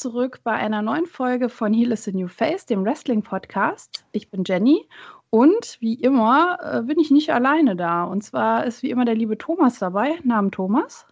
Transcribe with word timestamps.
zurück 0.00 0.40
bei 0.44 0.52
einer 0.52 0.80
neuen 0.80 1.04
Folge 1.04 1.50
von 1.50 1.74
Heal 1.74 1.92
is 1.92 2.04
the 2.04 2.12
New 2.12 2.26
Face, 2.26 2.64
dem 2.64 2.84
Wrestling-Podcast. 2.86 4.06
Ich 4.12 4.30
bin 4.30 4.44
Jenny 4.46 4.88
und 5.28 5.76
wie 5.80 5.94
immer 5.94 6.56
äh, 6.62 6.82
bin 6.82 6.98
ich 6.98 7.10
nicht 7.10 7.30
alleine 7.34 7.76
da. 7.76 8.04
Und 8.04 8.24
zwar 8.24 8.64
ist 8.64 8.82
wie 8.82 8.88
immer 8.88 9.04
der 9.04 9.14
liebe 9.14 9.36
Thomas 9.36 9.78
dabei. 9.78 10.18
Namen 10.24 10.50
Thomas. 10.50 11.06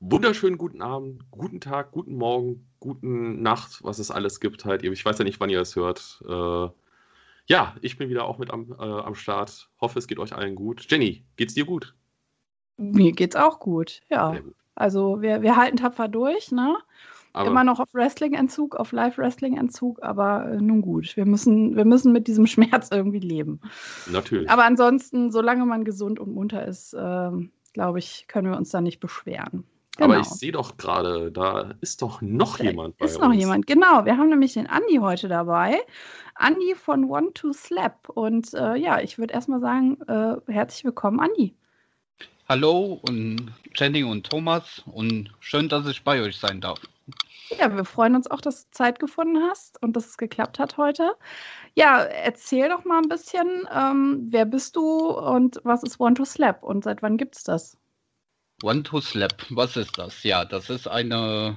Wunderschönen 0.00 0.58
guten 0.58 0.82
Abend, 0.82 1.22
guten 1.30 1.60
Tag, 1.60 1.92
guten 1.92 2.16
Morgen, 2.16 2.66
guten 2.80 3.42
Nacht, 3.42 3.78
was 3.84 4.00
es 4.00 4.10
alles 4.10 4.40
gibt 4.40 4.64
halt. 4.64 4.82
Ich 4.82 5.04
weiß 5.04 5.18
ja 5.18 5.24
nicht, 5.24 5.38
wann 5.38 5.48
ihr 5.48 5.60
es 5.60 5.76
hört. 5.76 6.20
Äh, 6.28 6.68
ja, 7.46 7.76
ich 7.80 7.96
bin 7.96 8.08
wieder 8.08 8.24
auch 8.24 8.38
mit 8.38 8.50
am, 8.50 8.72
äh, 8.72 8.82
am 8.82 9.14
Start. 9.14 9.70
Hoffe, 9.80 10.00
es 10.00 10.08
geht 10.08 10.18
euch 10.18 10.34
allen 10.34 10.56
gut. 10.56 10.84
Jenny, 10.90 11.24
geht's 11.36 11.54
dir 11.54 11.64
gut? 11.64 11.94
Mir 12.76 13.12
geht's 13.12 13.36
auch 13.36 13.60
gut, 13.60 14.02
ja. 14.10 14.34
Also 14.74 15.22
wir, 15.22 15.42
wir 15.42 15.56
halten 15.56 15.76
tapfer 15.76 16.08
durch, 16.08 16.50
ne? 16.50 16.76
Aber 17.36 17.50
Immer 17.50 17.64
noch 17.64 17.80
auf 17.80 17.92
Wrestling-Entzug, 17.92 18.76
auf 18.76 18.92
Live-Wrestling-Entzug, 18.92 20.02
aber 20.02 20.52
äh, 20.52 20.56
nun 20.56 20.80
gut. 20.80 21.18
Wir 21.18 21.26
müssen, 21.26 21.76
wir 21.76 21.84
müssen 21.84 22.12
mit 22.12 22.28
diesem 22.28 22.46
Schmerz 22.46 22.88
irgendwie 22.90 23.18
leben. 23.18 23.60
Natürlich. 24.10 24.48
Aber 24.48 24.64
ansonsten, 24.64 25.30
solange 25.30 25.66
man 25.66 25.84
gesund 25.84 26.18
und 26.18 26.32
munter 26.32 26.66
ist, 26.66 26.94
äh, 26.94 27.30
glaube 27.74 27.98
ich, 27.98 28.24
können 28.26 28.50
wir 28.50 28.56
uns 28.56 28.70
da 28.70 28.80
nicht 28.80 29.00
beschweren. 29.00 29.64
Genau. 29.98 30.14
Aber 30.14 30.20
ich 30.20 30.28
sehe 30.28 30.50
doch 30.50 30.78
gerade, 30.78 31.30
da 31.30 31.74
ist 31.82 32.00
doch 32.00 32.22
noch 32.22 32.56
da 32.56 32.64
jemand 32.64 32.96
bei 32.96 33.04
ist 33.04 33.16
uns. 33.16 33.22
Ist 33.22 33.28
noch 33.28 33.34
jemand, 33.34 33.66
genau. 33.66 34.06
Wir 34.06 34.16
haben 34.16 34.30
nämlich 34.30 34.54
den 34.54 34.66
Andi 34.66 34.96
heute 34.96 35.28
dabei. 35.28 35.76
Andi 36.36 36.74
von 36.74 37.04
One 37.04 37.34
to 37.34 37.52
Slap. 37.52 38.08
Und 38.08 38.54
äh, 38.54 38.76
ja, 38.76 39.02
ich 39.02 39.18
würde 39.18 39.34
erstmal 39.34 39.60
sagen, 39.60 39.98
äh, 40.08 40.36
herzlich 40.50 40.84
willkommen, 40.84 41.20
Andi. 41.20 41.54
Hallo 42.48 42.98
und 43.06 43.52
Jenny 43.74 44.04
und 44.04 44.24
Thomas 44.30 44.82
und 44.86 45.34
schön, 45.40 45.68
dass 45.68 45.86
ich 45.86 46.02
bei 46.02 46.22
euch 46.22 46.38
sein 46.38 46.62
darf. 46.62 46.80
Ja, 47.50 47.74
wir 47.74 47.84
freuen 47.84 48.16
uns 48.16 48.28
auch, 48.28 48.40
dass 48.40 48.64
du 48.64 48.70
Zeit 48.72 48.98
gefunden 48.98 49.42
hast 49.48 49.80
und 49.82 49.94
dass 49.94 50.06
es 50.06 50.16
geklappt 50.16 50.58
hat 50.58 50.76
heute. 50.78 51.14
Ja, 51.74 52.02
erzähl 52.02 52.68
doch 52.68 52.84
mal 52.84 52.98
ein 52.98 53.08
bisschen, 53.08 53.68
ähm, 53.72 54.26
wer 54.30 54.44
bist 54.46 54.74
du 54.74 55.10
und 55.10 55.60
was 55.62 55.82
ist 55.82 56.00
One 56.00 56.14
to 56.14 56.24
Slap 56.24 56.62
und 56.62 56.82
seit 56.82 57.02
wann 57.02 57.16
gibt 57.16 57.36
es 57.36 57.44
das? 57.44 57.78
One 58.62 58.82
to 58.82 59.00
Slap, 59.00 59.44
was 59.50 59.76
ist 59.76 59.96
das? 59.98 60.22
Ja, 60.24 60.44
das 60.44 60.70
ist 60.70 60.88
eine 60.88 61.56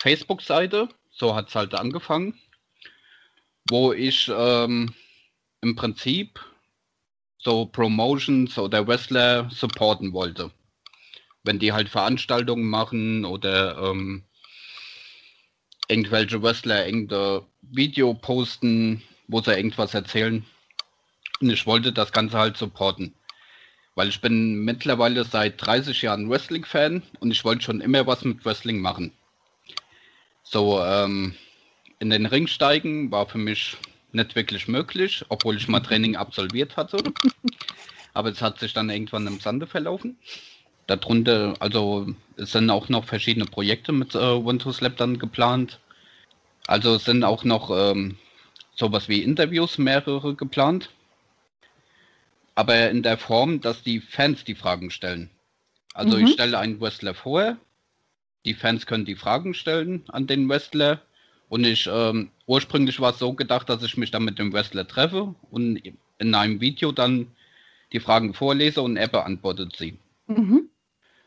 Facebook-Seite, 0.00 0.88
so 1.10 1.34
hat 1.34 1.48
es 1.48 1.54
halt 1.54 1.74
angefangen, 1.74 2.38
wo 3.68 3.92
ich 3.92 4.30
ähm, 4.34 4.94
im 5.60 5.76
Prinzip 5.76 6.40
so 7.38 7.66
Promotions 7.66 8.58
oder 8.58 8.86
Wrestler 8.86 9.48
supporten 9.50 10.12
wollte. 10.12 10.50
Wenn 11.44 11.58
die 11.58 11.72
halt 11.72 11.88
Veranstaltungen 11.88 12.68
machen 12.68 13.24
oder 13.24 13.78
ähm, 13.78 14.24
irgendwelche 15.90 16.42
Wrestler 16.42 16.86
irgendein 16.86 17.42
Video 17.62 18.14
posten, 18.14 19.02
wo 19.28 19.40
sie 19.40 19.52
irgendwas 19.52 19.94
erzählen. 19.94 20.44
Und 21.40 21.50
ich 21.50 21.66
wollte 21.66 21.92
das 21.92 22.12
Ganze 22.12 22.38
halt 22.38 22.56
supporten. 22.56 23.14
Weil 23.96 24.08
ich 24.08 24.20
bin 24.20 24.64
mittlerweile 24.64 25.24
seit 25.24 25.60
30 25.64 26.02
Jahren 26.02 26.30
Wrestling-Fan 26.30 27.02
und 27.18 27.30
ich 27.30 27.44
wollte 27.44 27.62
schon 27.62 27.80
immer 27.80 28.06
was 28.06 28.24
mit 28.24 28.44
Wrestling 28.44 28.80
machen. 28.80 29.12
So, 30.42 30.82
ähm, 30.82 31.34
in 31.98 32.10
den 32.10 32.26
Ring 32.26 32.46
steigen 32.46 33.10
war 33.10 33.28
für 33.28 33.38
mich 33.38 33.76
nicht 34.12 34.34
wirklich 34.36 34.68
möglich, 34.68 35.24
obwohl 35.28 35.56
ich 35.56 35.68
mal 35.68 35.80
Training 35.80 36.16
absolviert 36.16 36.76
hatte. 36.76 36.98
Aber 38.14 38.30
es 38.30 38.42
hat 38.42 38.58
sich 38.58 38.72
dann 38.72 38.90
irgendwann 38.90 39.26
im 39.26 39.40
Sande 39.40 39.66
verlaufen. 39.66 40.18
Darunter, 40.90 41.54
also 41.60 42.08
es 42.36 42.50
sind 42.50 42.68
auch 42.68 42.88
noch 42.88 43.04
verschiedene 43.04 43.46
Projekte 43.46 43.92
mit 43.92 44.16
äh, 44.16 44.58
to 44.58 44.72
Slap 44.72 44.96
dann 44.96 45.20
geplant. 45.20 45.78
Also 46.66 46.96
es 46.96 47.04
sind 47.04 47.22
auch 47.22 47.44
noch 47.44 47.70
ähm, 47.70 48.16
sowas 48.74 49.08
wie 49.08 49.22
Interviews, 49.22 49.78
mehrere 49.78 50.34
geplant. 50.34 50.90
Aber 52.56 52.90
in 52.90 53.04
der 53.04 53.18
Form, 53.18 53.60
dass 53.60 53.84
die 53.84 54.00
Fans 54.00 54.42
die 54.42 54.56
Fragen 54.56 54.90
stellen. 54.90 55.30
Also 55.94 56.16
mhm. 56.16 56.26
ich 56.26 56.32
stelle 56.32 56.58
einen 56.58 56.80
Wrestler 56.80 57.14
vor, 57.14 57.56
die 58.44 58.54
Fans 58.54 58.84
können 58.86 59.04
die 59.04 59.14
Fragen 59.14 59.54
stellen 59.54 60.02
an 60.08 60.26
den 60.26 60.48
Wrestler. 60.48 61.02
Und 61.48 61.64
ich, 61.64 61.88
ähm, 61.92 62.30
ursprünglich 62.46 62.98
war 62.98 63.12
es 63.12 63.18
so 63.20 63.32
gedacht, 63.32 63.68
dass 63.68 63.84
ich 63.84 63.96
mich 63.96 64.10
dann 64.10 64.24
mit 64.24 64.40
dem 64.40 64.52
Wrestler 64.52 64.88
treffe 64.88 65.36
und 65.50 65.80
in 66.18 66.34
einem 66.34 66.60
Video 66.60 66.90
dann 66.90 67.28
die 67.92 68.00
Fragen 68.00 68.34
vorlese 68.34 68.82
und 68.82 68.96
er 68.96 69.08
beantwortet 69.08 69.76
sie. 69.76 69.98
Mhm. 70.26 70.69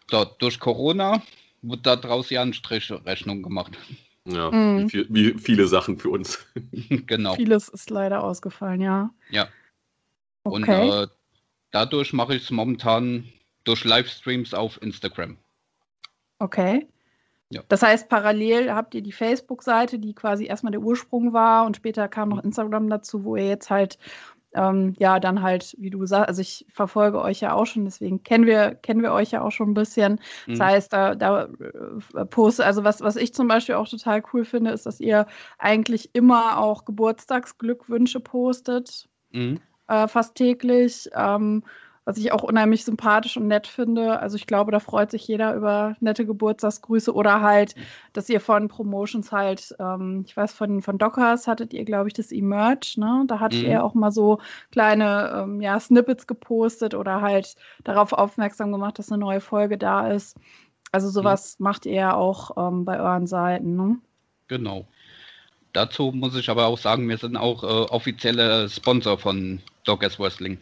So, 0.10 0.26
durch 0.40 0.60
Corona 0.60 1.22
wird 1.62 1.86
daraus 1.86 2.30
ja 2.30 2.42
eine 2.42 2.54
Strichrechnung 2.54 3.42
gemacht. 3.42 3.78
Ja, 4.26 4.52
mhm. 4.52 4.92
wie, 4.92 5.06
wie, 5.10 5.40
viele 5.40 5.68
Sachen 5.68 5.98
für 5.98 6.10
uns. 6.10 6.46
genau. 7.08 7.36
Vieles 7.36 7.68
ist 7.70 7.90
leider 7.90 8.24
ausgefallen, 8.24 8.82
ja. 8.82 9.10
Ja. 9.32 9.50
Okay. 10.46 10.56
Und 10.56 10.70
äh, 10.70 11.08
dadurch 11.72 12.14
mache 12.14 12.36
ich 12.36 12.44
es 12.44 12.52
momentan 12.52 13.28
durch 13.66 13.84
Livestreams 13.84 14.54
auf 14.54 14.82
Instagram. 14.82 15.38
Okay. 16.40 16.88
Ja. 17.50 17.64
Das 17.68 17.82
heißt, 17.82 18.10
parallel 18.10 18.74
habt 18.74 18.96
ihr 18.96 19.02
die 19.02 19.12
Facebook-Seite, 19.12 20.00
die 20.00 20.14
quasi 20.14 20.46
erstmal 20.46 20.72
der 20.72 20.82
Ursprung 20.82 21.34
war 21.34 21.66
und 21.66 21.76
später 21.76 22.08
kam 22.08 22.30
noch 22.30 22.38
mhm. 22.38 22.48
Instagram 22.48 22.90
dazu, 22.90 23.24
wo 23.24 23.36
ihr 23.36 23.48
jetzt 23.48 23.70
halt 23.70 24.00
ähm, 24.56 24.94
ja, 24.98 25.20
dann 25.20 25.42
halt, 25.42 25.76
wie 25.80 25.90
du 25.90 26.06
sagst, 26.06 26.28
also 26.28 26.42
ich 26.42 26.66
verfolge 26.70 27.22
euch 27.22 27.42
ja 27.42 27.54
auch 27.54 27.66
schon, 27.66 27.86
deswegen 27.86 28.24
kennen 28.24 28.46
wir, 28.46 28.76
kennen 28.76 29.02
wir 29.02 29.12
euch 29.12 29.32
ja 29.32 29.42
auch 29.42 29.52
schon 29.52 29.72
ein 29.72 29.74
bisschen. 29.74 30.20
Das 30.48 30.60
mhm. 30.60 30.64
heißt, 30.64 30.94
da, 30.94 31.16
da 31.16 31.44
äh, 32.16 32.26
poste, 32.26 32.66
also 32.66 32.84
was, 32.84 33.02
was 33.02 33.16
ich 33.16 33.34
zum 33.34 33.48
Beispiel 33.48 33.76
auch 33.76 33.88
total 33.88 34.24
cool 34.34 34.46
finde, 34.46 34.72
ist, 34.72 34.86
dass 34.86 35.00
ihr 35.00 35.26
eigentlich 35.58 36.10
immer 36.14 36.60
auch 36.60 36.86
Geburtstagsglückwünsche 36.86 38.20
postet. 38.20 39.08
Mhm. 39.32 39.60
Äh, 39.88 40.08
fast 40.08 40.36
täglich. 40.36 41.10
Ähm, 41.16 41.64
was 42.06 42.18
ich 42.18 42.32
auch 42.32 42.44
unheimlich 42.44 42.84
sympathisch 42.84 43.38
und 43.38 43.48
nett 43.48 43.68
finde. 43.68 44.20
Also 44.20 44.36
ich 44.36 44.48
glaube, 44.48 44.72
da 44.72 44.80
freut 44.80 45.12
sich 45.12 45.28
jeder 45.28 45.56
über 45.56 45.96
nette 46.00 46.26
Geburtstagsgrüße 46.26 47.14
oder 47.14 47.42
halt, 47.42 47.76
dass 48.12 48.30
ihr 48.30 48.42
von 48.42 48.68
Promotions 48.68 49.32
halt, 49.32 49.74
ähm, 49.80 50.24
ich 50.28 50.36
weiß, 50.36 50.54
von, 50.54 50.82
von 50.82 50.98
Dockers 50.98 51.48
hattet 51.48 51.74
ihr, 51.74 51.86
glaube 51.86 52.10
ich, 52.10 52.14
das 52.14 52.32
Emerge, 52.32 52.96
ne? 52.98 53.24
Da 53.28 53.40
hattet 53.40 53.64
mhm. 53.64 53.70
ihr 53.70 53.84
auch 53.84 53.94
mal 53.94 54.12
so 54.12 54.40
kleine 54.72 55.44
ähm, 55.44 55.62
ja, 55.62 55.80
Snippets 55.80 56.28
gepostet 56.28 56.94
oder 56.94 57.22
halt 57.22 57.56
darauf 57.84 58.12
aufmerksam 58.12 58.72
gemacht, 58.72 59.00
dass 59.00 59.12
eine 59.12 59.20
neue 59.20 59.42
Folge 59.42 59.78
da 59.78 60.10
ist. 60.10 60.38
Also 60.92 61.10
sowas 61.10 61.58
mhm. 61.58 61.64
macht 61.64 61.86
ihr 61.86 61.94
ja 61.94 62.14
auch 62.16 62.52
ähm, 62.58 62.86
bei 62.86 63.00
euren 63.00 63.28
Seiten, 63.28 63.76
ne? 63.76 63.98
Genau. 64.48 64.86
Dazu 65.72 66.12
muss 66.14 66.36
ich 66.36 66.50
aber 66.50 66.68
auch 66.68 66.78
sagen, 66.78 67.10
wir 67.10 67.18
sind 67.18 67.36
auch 67.36 67.64
äh, 67.64 67.92
offizielle 67.92 68.70
Sponsor 68.70 69.18
von 69.18 69.60
Dockers 69.86 70.20
Wrestling. 70.20 70.60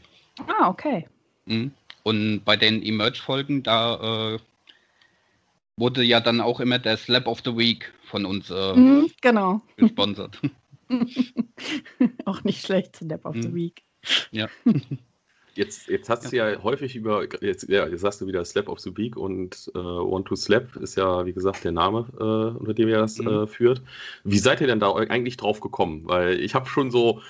Ah, 0.48 0.70
okay. 0.70 1.06
Mhm. 1.46 1.72
Und 2.04 2.44
bei 2.46 2.56
den 2.56 2.82
Emerge-Folgen, 2.82 3.64
da 3.64 4.36
äh, 4.36 4.40
wurde 5.78 6.04
ja 6.04 6.20
dann 6.20 6.42
auch 6.42 6.60
immer 6.60 6.80
der 6.80 6.98
Slap 6.98 7.28
of 7.28 7.42
the 7.44 7.56
Week 7.56 7.92
von 8.06 8.26
uns 8.26 8.50
äh, 8.50 8.74
mhm, 8.74 9.10
genau. 9.22 9.62
gesponsert. 9.78 10.40
auch 12.26 12.44
nicht 12.44 12.66
schlecht, 12.66 12.96
Slap 12.96 13.26
of 13.26 13.36
mhm. 13.36 13.42
the 13.42 13.54
Week. 13.54 13.84
Ja. 14.32 14.48
Jetzt, 15.56 15.90
jetzt 15.90 16.10
hast 16.10 16.32
du 16.32 16.38
ja 16.38 16.64
häufig 16.64 16.96
über, 16.96 17.28
jetzt, 17.44 17.68
ja, 17.68 17.86
jetzt 17.86 18.02
sagst 18.02 18.22
du 18.22 18.28
wieder 18.28 18.46
Slap 18.46 18.70
of 18.70 18.80
the 18.80 18.96
Week 18.96 19.18
und 19.18 19.70
äh, 19.76 19.80
One 19.80 20.24
to 20.24 20.36
Slap 20.36 20.78
ist 20.78 20.96
ja, 20.96 21.26
wie 21.26 21.34
gesagt, 21.34 21.66
der 21.66 21.74
Name, 21.74 22.08
äh, 22.18 22.58
unter 22.58 22.74
dem 22.74 22.88
ihr 22.88 23.00
das 23.00 23.18
mhm. 23.18 23.28
äh, 23.28 23.48
führt. 23.48 23.82
Wie 24.24 24.38
seid 24.38 24.62
ihr 24.62 24.68
denn 24.68 24.80
da 24.80 24.96
eigentlich 24.96 25.36
drauf 25.36 25.60
gekommen? 25.60 26.04
Weil 26.06 26.40
ich 26.40 26.56
habe 26.56 26.68
schon 26.68 26.90
so 26.90 27.22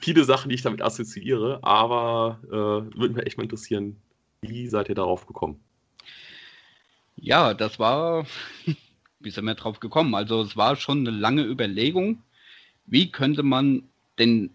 viele 0.00 0.24
Sachen, 0.24 0.48
die 0.48 0.54
ich 0.54 0.62
damit 0.62 0.82
assoziiere, 0.82 1.60
aber 1.62 2.38
äh, 2.46 2.98
würde 2.98 3.14
mich 3.14 3.26
echt 3.26 3.38
mal 3.38 3.44
interessieren, 3.44 3.96
wie 4.40 4.68
seid 4.68 4.88
ihr 4.88 4.94
darauf 4.94 5.26
gekommen? 5.26 5.60
Ja, 7.16 7.54
das 7.54 7.78
war, 7.78 8.26
wie 9.20 9.30
sind 9.30 9.44
wir 9.44 9.54
drauf 9.54 9.80
gekommen? 9.80 10.14
Also 10.14 10.42
es 10.42 10.56
war 10.56 10.76
schon 10.76 11.06
eine 11.06 11.16
lange 11.16 11.42
Überlegung, 11.42 12.22
wie 12.86 13.10
könnte 13.10 13.42
man 13.42 13.82
denn 14.18 14.50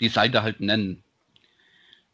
die 0.00 0.08
Seite 0.08 0.42
halt 0.42 0.60
nennen? 0.60 1.02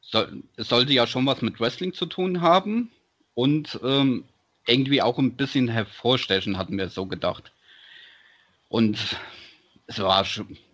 So, 0.00 0.26
es 0.56 0.68
sollte 0.68 0.92
ja 0.92 1.06
schon 1.06 1.26
was 1.26 1.42
mit 1.42 1.60
Wrestling 1.60 1.92
zu 1.92 2.06
tun 2.06 2.40
haben 2.40 2.90
und 3.34 3.78
ähm, 3.82 4.24
irgendwie 4.66 5.02
auch 5.02 5.18
ein 5.18 5.36
bisschen 5.36 5.68
hervorstechen, 5.68 6.58
hatten 6.58 6.78
wir 6.78 6.88
so 6.88 7.06
gedacht. 7.06 7.52
Und 8.68 8.98
es 9.90 9.98
war, 9.98 10.24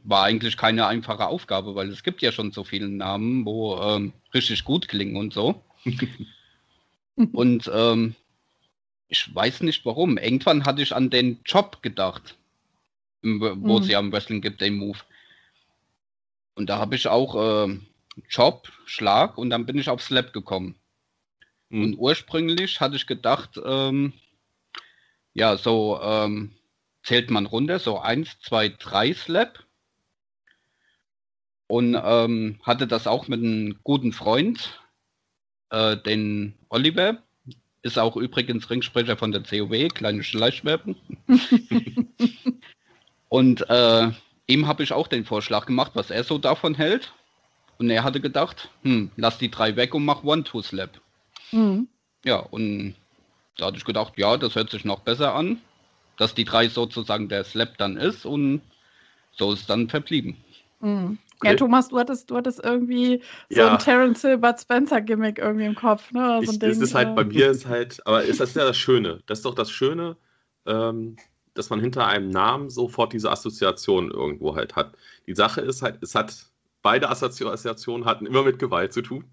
war 0.05 0.25
eigentlich 0.25 0.59
keine 0.59 0.87
einfache 0.87 1.27
Aufgabe, 1.27 1.75
weil 1.75 1.89
es 1.89 2.03
gibt 2.03 2.21
ja 2.21 2.33
schon 2.33 2.53
so 2.53 2.65
viele 2.65 2.89
Namen, 2.89 3.47
wo 3.47 3.81
ähm, 3.81 4.13
richtig 4.35 4.63
gut 4.63 4.89
klingen 4.89 5.17
und 5.17 5.33
so. 5.33 5.63
und 7.33 7.71
ähm, 7.73 8.15
ich 9.09 9.35
weiß 9.35 9.63
nicht 9.63 9.87
warum. 9.87 10.19
Irgendwann 10.19 10.67
hatte 10.67 10.83
ich 10.83 10.95
an 10.95 11.09
den 11.09 11.41
Job 11.47 11.83
gedacht, 11.83 12.37
wo 13.23 13.55
mhm. 13.55 13.83
es 13.83 13.89
ja 13.89 14.01
im 14.01 14.13
Wrestling 14.13 14.43
gibt, 14.43 14.61
den 14.61 14.77
Move. 14.77 14.99
Und 16.55 16.69
da 16.69 16.77
habe 16.79 16.95
ich 16.95 17.09
auch 17.09 17.67
äh, 17.67 17.79
Job, 18.29 18.71
Schlag 18.85 19.39
und 19.39 19.49
dann 19.49 19.65
bin 19.65 19.79
ich 19.79 19.89
auf 19.89 20.03
Slap 20.03 20.35
gekommen. 20.35 20.75
Mhm. 21.71 21.85
Und 21.85 21.95
ursprünglich 21.97 22.81
hatte 22.81 22.97
ich 22.97 23.07
gedacht, 23.07 23.59
ähm, 23.65 24.13
ja, 25.33 25.57
so 25.57 25.99
ähm, 26.03 26.53
zählt 27.07 27.31
man 27.31 27.47
runter, 27.47 27.79
so 27.79 28.01
1, 28.01 28.41
2, 28.41 28.71
3 28.81 29.15
Slap. 29.15 29.65
Und 31.69 32.01
ähm, 32.01 32.61
hatte 32.63 32.87
das 32.87 33.07
auch 33.07 33.29
mit 33.29 33.41
einem 33.41 33.79
guten 33.83 34.13
Freund, 34.13 34.81
äh, 35.71 35.97
den 35.97 36.55
Oliver. 36.69 37.23
Ist 37.83 37.99
auch 37.99 38.17
übrigens 38.17 38.69
Ringsprecher 38.71 39.17
von 39.17 39.33
der 39.33 39.43
COW, 39.43 39.89
kleine 39.89 40.25
Schleichwerben. 40.25 40.97
und 43.29 43.69
äh, 43.71 44.11
ihm 44.47 44.67
habe 44.67 44.83
ich 44.83 44.93
auch 44.93 45.07
den 45.07 45.25
Vorschlag 45.25 45.67
gemacht, 45.67 45.93
was 45.95 46.11
er 46.11 46.25
so 46.25 46.39
davon 46.39 46.75
hält. 46.75 47.13
Und 47.79 47.91
er 47.91 48.03
hatte 48.03 48.21
gedacht, 48.21 48.69
hm, 48.83 49.11
lass 49.17 49.39
die 49.39 49.51
drei 49.51 49.77
weg 49.77 49.95
und 49.95 50.05
mach 50.05 50.25
One-Two-Slap. 50.25 51.01
Mhm. 51.53 51.89
Ja, 52.25 52.39
und 52.39 52.97
da 53.57 53.67
hatte 53.67 53.77
ich 53.77 53.85
gedacht, 53.85 54.15
ja, 54.17 54.37
das 54.37 54.57
hört 54.57 54.71
sich 54.71 54.85
noch 54.85 55.01
besser 55.01 55.35
an, 55.35 55.61
dass 56.17 56.35
die 56.35 56.45
drei 56.45 56.69
sozusagen 56.69 57.29
der 57.29 57.45
Slap 57.45 57.77
dann 57.79 57.97
ist 57.97 58.25
und 58.25 58.61
so 59.33 59.53
ist 59.53 59.69
dann 59.69 59.89
verblieben. 59.89 60.37
Mhm. 60.81 61.19
Okay. 61.39 61.49
Ja, 61.49 61.55
Thomas, 61.55 61.89
du 61.89 61.99
hattest, 61.99 62.31
du 62.31 62.37
hattest 62.37 62.65
irgendwie 62.65 63.23
so 63.51 63.61
ja. 63.61 63.73
ein 63.73 63.79
Terence 63.79 64.23
Hill, 64.23 64.39
Bud 64.39 64.59
Spencer 64.59 65.03
Gimmick 65.03 65.39
irgendwie 65.39 65.67
im 65.67 65.75
Kopf. 65.75 66.11
Ne? 66.13 66.41
So 66.45 66.53
ich, 66.53 66.59
Ding, 66.59 66.71
ist 66.71 66.95
halt, 66.95 67.09
äh... 67.09 67.13
bei 67.13 67.25
mir 67.25 67.51
ist 67.51 67.67
halt, 67.67 68.01
aber 68.07 68.23
ist 68.23 68.41
das 68.41 68.55
ja 68.55 68.65
das 68.65 68.79
Schöne. 68.79 69.21
Das 69.27 69.41
ist 69.41 69.45
doch 69.45 69.55
das 69.55 69.71
Schöne, 69.71 70.17
ähm, 70.65 71.17
dass 71.53 71.69
man 71.69 71.81
hinter 71.81 72.07
einem 72.07 72.31
Namen 72.31 72.71
sofort 72.71 73.13
diese 73.13 73.31
Assoziation 73.31 74.11
irgendwo 74.11 74.57
halt 74.57 74.77
hat. 74.77 74.97
Die 75.27 75.35
Sache 75.35 75.61
ist 75.61 75.83
halt, 75.83 76.03
es 76.03 76.15
hat, 76.15 76.35
beide 76.81 77.11
Assoziationen 77.11 78.07
hatten 78.07 78.25
immer 78.25 78.43
mit 78.43 78.59
Gewalt 78.59 78.95
zu 78.95 79.03
tun. 79.03 79.25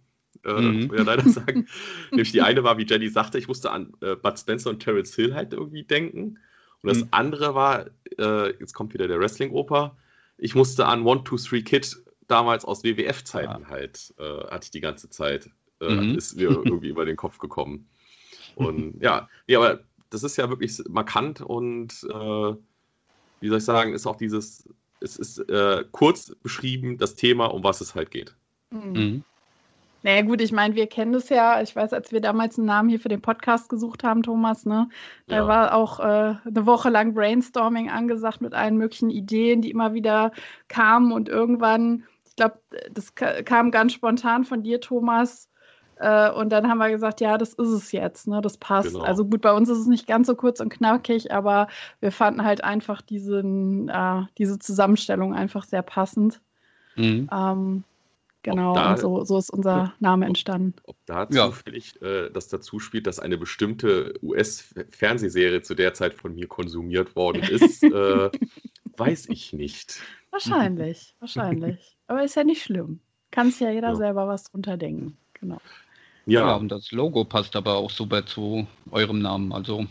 Äh, 0.44 0.60
mhm. 0.60 0.88
muss 0.88 0.98
ja 0.98 1.04
leider 1.04 1.30
sagen. 1.30 1.68
Nämlich 2.12 2.34
die 2.34 2.42
eine 2.42 2.66
war, 2.66 2.78
wie 2.78 2.86
Jenny 2.86 3.08
sagte, 3.08 3.38
ich 3.38 3.48
musste 3.48 3.72
an 3.72 3.94
äh, 4.02 4.16
Bud 4.16 4.38
Spencer 4.38 4.72
und 4.72 4.80
Terence 4.80 5.16
Hill 5.16 5.34
halt 5.34 5.54
irgendwie 5.54 5.84
denken. 5.84 6.38
Und 6.84 6.90
das 6.90 7.00
mhm. 7.00 7.08
andere 7.12 7.56
war, 7.56 7.86
äh, 8.20 8.52
jetzt 8.60 8.74
kommt 8.74 8.94
wieder 8.94 9.08
der 9.08 9.20
Wrestling-Oper, 9.20 9.96
ich 10.38 10.54
musste 10.56 10.86
an 10.86 11.06
One, 11.06 11.24
Two, 11.24 11.38
Three 11.38 11.62
Kid 11.62 11.96
damals 12.28 12.66
aus 12.66 12.84
WWF-Zeiten 12.84 13.62
ja. 13.64 13.70
halt, 13.70 14.14
äh, 14.20 14.44
hatte 14.48 14.66
ich 14.66 14.72
die 14.72 14.82
ganze 14.82 15.10
Zeit, 15.10 15.50
äh, 15.80 15.90
mhm. 15.90 16.18
ist 16.18 16.36
mir 16.36 16.50
irgendwie 16.66 16.90
über 16.90 17.06
den 17.06 17.16
Kopf 17.16 17.38
gekommen. 17.38 17.88
Und 18.56 19.02
ja, 19.02 19.30
nee, 19.48 19.56
aber 19.56 19.80
das 20.10 20.24
ist 20.24 20.38
ja 20.38 20.50
wirklich 20.50 20.80
markant 20.90 21.42
und 21.42 21.92
äh, 22.04 22.56
wie 23.40 23.50
soll 23.50 23.58
ich 23.58 23.66
sagen, 23.66 23.94
ist 23.94 24.06
auch 24.06 24.16
dieses, 24.16 24.70
es 25.00 25.18
ist 25.18 25.40
äh, 25.50 25.84
kurz 25.92 26.36
beschrieben, 26.36 26.98
das 26.98 27.16
Thema, 27.16 27.46
um 27.46 27.64
was 27.64 27.82
es 27.82 27.96
halt 27.96 28.12
geht. 28.12 28.36
Mhm. 28.72 29.24
Naja, 30.04 30.22
gut, 30.22 30.42
ich 30.42 30.52
meine, 30.52 30.76
wir 30.76 30.88
kennen 30.88 31.14
das 31.14 31.30
ja. 31.30 31.62
Ich 31.62 31.76
weiß, 31.76 31.94
als 31.94 32.12
wir 32.12 32.22
damals 32.22 32.58
einen 32.58 32.68
Namen 32.68 32.90
hier 32.90 33.00
für 33.00 33.10
den 33.10 33.22
Podcast 33.22 33.70
gesucht 33.70 34.04
haben, 34.04 34.22
Thomas, 34.22 34.66
ne, 34.66 34.90
da 35.28 35.38
ja. 35.38 35.48
war 35.48 35.74
auch 35.74 36.00
äh, 36.00 36.36
eine 36.46 36.66
Woche 36.66 36.90
lang 36.90 37.14
Brainstorming 37.14 37.90
angesagt 37.90 38.42
mit 38.42 38.54
allen 38.54 38.78
möglichen 38.78 39.10
Ideen, 39.10 39.62
die 39.62 39.72
immer 39.72 39.94
wieder 39.94 40.32
kamen 40.68 41.12
und 41.12 41.30
irgendwann, 41.30 42.04
ich 42.26 42.36
glaube, 42.36 42.60
das 42.92 43.16
kam 43.16 43.72
ganz 43.72 43.94
spontan 43.94 44.44
von 44.44 44.62
dir, 44.62 44.82
Thomas. 44.82 45.50
Äh, 45.98 46.32
und 46.32 46.50
dann 46.50 46.68
haben 46.68 46.80
wir 46.80 46.90
gesagt, 46.90 47.22
ja, 47.22 47.38
das 47.38 47.54
ist 47.54 47.70
es 47.70 47.92
jetzt, 47.92 48.28
ne? 48.28 48.42
Das 48.42 48.58
passt. 48.58 48.92
Genau. 48.92 49.06
Also 49.06 49.26
gut, 49.26 49.42
bei 49.42 49.54
uns 49.54 49.70
ist 49.70 49.78
es 49.78 49.88
nicht 49.88 50.08
ganz 50.08 50.28
so 50.28 50.36
kurz 50.36 50.60
und 50.60 50.70
knackig, 50.70 51.32
aber 51.32 51.68
wir 52.02 52.12
fanden 52.12 52.44
halt 52.44 52.64
einfach 52.64 53.02
diesen, 53.02 53.90
äh, 53.90 54.24
diese 54.38 54.60
Zusammenstellung 54.60 55.34
einfach 55.34 55.64
sehr 55.64 55.84
passend. 55.84 56.42
Mhm. 56.96 57.30
Ähm, 57.32 57.84
Genau, 58.44 58.76
da, 58.76 58.92
und 58.92 59.00
so, 59.00 59.24
so 59.24 59.38
ist 59.38 59.50
unser 59.50 59.94
Name 60.00 60.26
entstanden. 60.26 60.76
Ob, 60.84 60.96
ob 60.96 61.06
da 61.06 61.28
ja. 61.32 61.48
zufällig 61.48 62.02
äh, 62.02 62.30
das 62.30 62.50
dazu 62.50 62.80
spielt, 62.80 63.08
dass 63.08 63.20
eine 63.20 63.38
bestimmte 63.38 64.14
US-Fernsehserie 64.22 65.62
zu 65.62 65.76
der 65.76 65.94
Zeit 65.94 66.14
von 66.14 66.36
mir 66.36 66.48
konsumiert 66.48 67.16
worden 67.16 67.42
ist, 67.42 67.84
äh, 67.84 68.30
weiß 68.98 69.30
ich 69.30 69.54
nicht. 69.54 70.02
Wahrscheinlich, 70.30 71.16
wahrscheinlich. 71.20 71.98
Aber 72.08 72.24
ist 72.24 72.36
ja 72.36 72.44
nicht 72.44 72.64
schlimm. 72.64 73.00
Kann 73.32 73.50
sich 73.50 73.62
ja 73.62 73.72
jeder 73.72 73.90
ja. 73.90 73.96
selber 73.96 74.28
was 74.28 74.44
drunter 74.44 74.76
denken. 74.78 75.18
Genau. 75.40 75.60
Ja. 76.26 76.48
ja, 76.48 76.56
und 76.56 76.70
das 76.70 76.92
Logo 76.92 77.26
passt 77.26 77.56
aber 77.56 77.76
auch 77.76 77.90
super 77.90 78.26
zu 78.26 78.68
eurem 78.92 79.20
Namen. 79.20 79.52
Also 79.52 79.88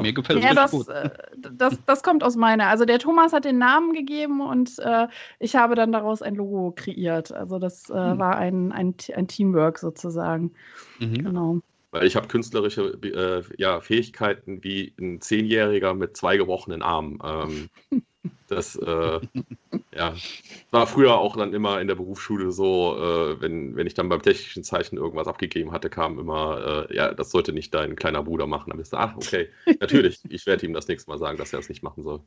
mir 0.00 0.12
gefällt 0.12 0.42
ja, 0.42 0.54
das, 0.54 0.70
gut. 0.70 0.88
Äh, 0.88 1.10
das, 1.52 1.78
das 1.86 2.02
kommt 2.02 2.24
aus 2.24 2.36
meiner. 2.36 2.68
Also 2.68 2.84
der 2.84 2.98
Thomas 2.98 3.32
hat 3.32 3.44
den 3.44 3.58
Namen 3.58 3.92
gegeben 3.92 4.40
und 4.40 4.78
äh, 4.78 5.08
ich 5.38 5.54
habe 5.56 5.74
dann 5.74 5.92
daraus 5.92 6.22
ein 6.22 6.34
Logo 6.34 6.72
kreiert. 6.74 7.32
Also 7.32 7.58
das 7.58 7.90
äh, 7.90 7.94
hm. 7.94 8.18
war 8.18 8.36
ein, 8.36 8.72
ein, 8.72 8.94
ein 9.14 9.28
Teamwork 9.28 9.78
sozusagen. 9.78 10.52
Mhm. 10.98 11.24
Genau. 11.24 11.60
Weil 11.90 12.06
ich 12.06 12.16
habe 12.16 12.26
künstlerische 12.26 12.98
äh, 13.02 13.42
ja, 13.58 13.80
Fähigkeiten 13.80 14.64
wie 14.64 14.94
ein 14.98 15.20
Zehnjähriger 15.20 15.92
mit 15.92 16.16
zwei 16.16 16.38
gebrochenen 16.38 16.82
Armen. 16.82 17.18
Ähm, 17.22 17.68
das 18.48 18.76
äh, 18.76 19.20
ja, 19.94 20.14
war 20.70 20.86
früher 20.86 21.18
auch 21.18 21.36
dann 21.36 21.52
immer 21.52 21.80
in 21.80 21.88
der 21.88 21.94
Berufsschule 21.94 22.52
so, 22.52 22.96
äh, 22.96 23.40
wenn, 23.40 23.76
wenn 23.76 23.86
ich 23.86 23.94
dann 23.94 24.08
beim 24.08 24.22
technischen 24.22 24.64
Zeichen 24.64 24.96
irgendwas 24.96 25.26
abgegeben 25.26 25.72
hatte, 25.72 25.90
kam 25.90 26.18
immer, 26.18 26.88
äh, 26.90 26.96
ja, 26.96 27.12
das 27.12 27.30
sollte 27.30 27.52
nicht 27.52 27.74
dein 27.74 27.96
kleiner 27.96 28.22
Bruder 28.22 28.46
machen. 28.46 28.70
Dann 28.70 28.78
bist 28.78 28.92
du, 28.92 28.96
ach, 28.98 29.16
okay, 29.16 29.48
natürlich, 29.80 30.20
ich 30.28 30.46
werde 30.46 30.66
ihm 30.66 30.72
das 30.72 30.88
nächste 30.88 31.10
Mal 31.10 31.18
sagen, 31.18 31.38
dass 31.38 31.52
er 31.52 31.58
es 31.58 31.66
das 31.66 31.68
nicht 31.70 31.82
machen 31.82 32.02
soll. 32.02 32.20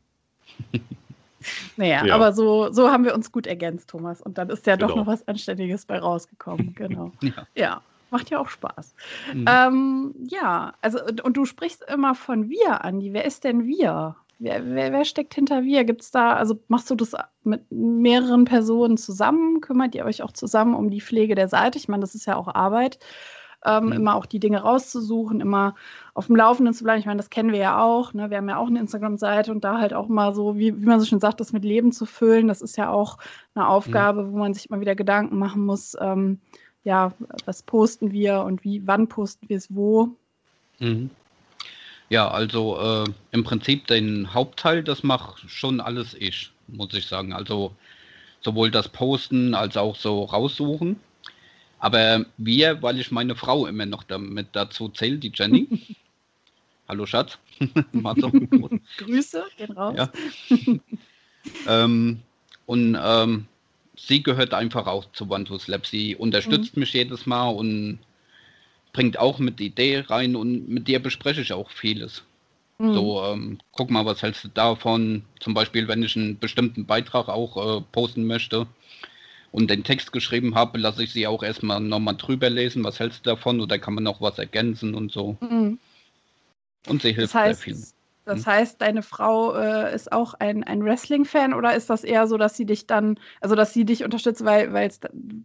Naja, 1.77 2.06
ja. 2.06 2.15
aber 2.15 2.33
so, 2.33 2.71
so 2.71 2.89
haben 2.89 3.03
wir 3.03 3.13
uns 3.13 3.31
gut 3.31 3.48
ergänzt, 3.48 3.89
Thomas. 3.89 4.21
Und 4.21 4.38
dann 4.38 4.50
ist 4.50 4.65
ja 4.65 4.75
genau. 4.75 4.88
doch 4.88 4.95
noch 4.95 5.07
was 5.07 5.27
Anständiges 5.27 5.86
bei 5.86 6.00
rausgekommen. 6.00 6.74
Genau. 6.75 7.12
ja. 7.21 7.48
ja. 7.56 7.81
Macht 8.12 8.30
ja 8.30 8.39
auch 8.39 8.50
Spaß. 8.50 8.95
Mhm. 9.33 9.45
Ähm, 9.48 10.15
ja, 10.30 10.74
also 10.81 11.00
und 11.24 11.36
du 11.36 11.45
sprichst 11.45 11.83
immer 11.91 12.15
von 12.15 12.50
wir, 12.50 12.86
Andi. 12.86 13.13
Wer 13.13 13.25
ist 13.25 13.44
denn 13.44 13.65
wir? 13.65 14.15
Wer, 14.40 14.66
wer, 14.66 14.92
wer 14.92 15.06
steckt 15.06 15.34
hinter 15.34 15.64
wir? 15.64 15.86
Gibt 15.86 16.02
es 16.02 16.12
da, 16.12 16.34
also 16.34 16.60
machst 16.68 16.90
du 16.90 16.96
das 16.96 17.14
mit 17.44 17.64
mehreren 17.72 18.46
Personen 18.46 18.98
zusammen? 18.98 19.62
Kümmert 19.62 19.96
ihr 19.96 20.06
euch 20.06 20.22
auch 20.24 20.34
zusammen 20.34 20.76
um 20.76 20.90
die 20.90 21.02
Pflege 21.02 21.36
der 21.36 21.48
Seite? 21.48 21.78
Ich 21.78 21.88
meine, 21.88 22.02
das 22.02 22.16
ist 22.16 22.26
ja 22.26 22.36
auch 22.36 22.54
Arbeit, 22.54 23.00
ähm, 23.66 23.86
mhm. 23.88 23.92
immer 23.94 24.16
auch 24.16 24.26
die 24.26 24.42
Dinge 24.42 24.62
rauszusuchen, 24.62 25.39
immer 25.39 25.75
auf 26.13 26.27
dem 26.27 26.36
Laufenden 26.36 26.74
zu 26.74 26.84
bleiben. 26.84 27.00
Ich 27.00 27.06
meine, 27.06 27.18
das 27.18 27.30
kennen 27.30 27.54
wir 27.54 27.60
ja 27.60 27.82
auch. 27.82 28.13
Ne? 28.13 28.30
Wir 28.30 28.38
haben 28.38 28.50
ja 28.50 28.58
auch 28.58 28.68
eine 28.68 28.80
Instagram-Seite 28.80 29.51
und 29.51 29.63
da 29.63 29.80
halt 29.80 29.94
auch 29.94 30.10
mal 30.10 30.36
so, 30.36 30.58
wie, 30.58 30.82
wie 30.82 30.86
man 30.86 31.00
so 31.00 31.06
schon 31.06 31.22
sagt, 31.22 31.39
das 31.39 31.54
mit 31.54 31.63
Leben 31.63 31.94
zu 31.94 32.06
füllen. 32.06 32.50
Das 32.50 32.62
ist 32.62 32.77
ja 32.77 32.89
auch 32.89 33.18
eine 33.54 33.68
Aufgabe, 33.68 34.24
mhm. 34.24 34.34
wo 34.34 34.38
man 34.38 34.54
sich 34.54 34.70
immer 34.70 34.82
wieder 34.82 34.96
Gedanken 34.96 35.39
machen 35.39 35.65
muss. 35.65 35.96
Ähm, 36.00 36.42
ja, 36.84 37.13
was 37.46 37.63
posten 37.63 38.12
wir 38.12 38.42
und 38.42 38.63
wie, 38.65 38.86
wann 38.86 39.08
posten 39.08 39.48
wir 39.50 39.58
es 39.58 39.74
wo? 39.74 40.10
Mhm. 40.80 41.10
Ja, 42.09 42.29
also 42.29 42.79
äh, 42.79 43.12
im 43.31 43.43
Prinzip 43.43 43.88
den 43.88 44.33
Hauptteil, 44.33 44.83
das 44.83 45.03
macht 45.03 45.50
schon 45.50 45.81
alles 45.81 46.13
ich, 46.13 46.51
muss 46.67 46.93
ich 46.93 47.07
sagen. 47.07 47.33
Also 47.33 47.75
sowohl 48.41 48.69
das 48.69 48.89
Posten 48.89 49.55
als 49.55 49.75
auch 49.75 49.95
so 49.95 50.24
raussuchen. 50.24 51.00
Aber 51.79 52.25
wir, 52.38 52.81
weil 52.81 53.00
ich 53.00 53.12
meine 53.12 53.35
Frau 53.35 53.65
immer 53.65 53.85
noch 53.85 54.03
damit 54.03 54.47
dazu 54.53 54.89
zähle, 54.89 55.17
die 55.17 55.31
Jenny. 55.33 55.67
Hallo 56.88 57.07
Schatz. 57.07 57.39
Grüße, 58.97 59.43
gehen 59.57 59.71
raus. 59.71 59.95
Ja. 59.97 60.12
ähm, 61.83 62.21
und 62.67 62.97
ähm, 63.01 63.45
sie 63.95 64.21
gehört 64.21 64.53
einfach 64.53 64.85
auch 64.85 65.12
zu 65.13 65.27
Wantus 65.29 65.67
Lab. 65.67 65.88
Sie 65.88 66.15
unterstützt 66.15 66.75
mhm. 66.75 66.81
mich 66.81 66.93
jedes 66.93 67.25
Mal 67.25 67.50
und 67.50 68.00
bringt 68.96 69.20
auch 69.20 69.40
mit 69.40 69.60
Idee 69.60 70.06
rein 70.08 70.38
und 70.38 70.70
mit 70.70 70.88
dir 70.88 71.04
bespreche 71.04 71.42
ich 71.42 71.52
auch 71.52 71.70
vieles. 71.70 72.24
Mhm. 72.78 72.94
So, 72.94 73.24
ähm, 73.25 73.58
guck 73.74 73.92
mal, 73.92 74.06
was 74.06 74.22
hältst 74.22 74.46
du 74.46 74.48
davon? 74.48 75.24
Zum 75.42 75.54
Beispiel, 75.54 75.90
wenn 75.90 76.02
ich 76.02 76.16
einen 76.16 76.40
bestimmten 76.40 76.86
Beitrag 76.86 77.28
auch 77.28 77.58
äh, 77.58 77.82
posten 77.92 78.25
möchte 78.25 78.68
und 79.52 79.70
den 79.70 79.84
Text 79.84 80.14
geschrieben 80.14 80.56
habe, 80.56 80.78
lasse 80.78 81.04
ich 81.04 81.12
sie 81.12 81.28
auch 81.28 81.44
erstmal 81.44 81.82
nochmal 81.82 82.16
drüber 82.16 82.50
lesen, 82.50 82.86
was 82.86 83.02
hältst 83.02 83.25
du 83.25 83.32
davon 83.32 83.60
oder 83.60 83.80
kann 83.80 83.96
man 83.96 84.06
noch 84.06 84.22
was 84.22 84.40
ergänzen 84.40 84.96
und 84.96 85.12
so. 85.12 85.38
Mhm. 85.42 85.78
Und 86.88 87.02
sie 87.02 87.12
hilft 87.12 87.34
das 87.34 87.42
heißt, 87.42 87.62
sehr 87.64 87.75
viel. 87.75 87.84
Das 88.25 88.39
hm? 88.39 88.46
heißt, 88.51 88.82
deine 88.82 89.03
Frau 89.03 89.55
äh, 89.55 89.94
ist 89.94 90.12
auch 90.12 90.34
ein, 90.34 90.63
ein 90.63 90.84
Wrestling-Fan 90.84 91.53
oder 91.53 91.75
ist 91.75 91.89
das 91.89 92.03
eher 92.03 92.27
so, 92.27 92.38
dass 92.38 92.58
sie 92.58 92.65
dich 92.65 92.88
dann, 92.88 93.20
also 93.39 93.55
dass 93.55 93.74
sie 93.74 93.86
dich 93.86 94.03
unterstützt, 94.03 94.44
weil, 94.44 94.70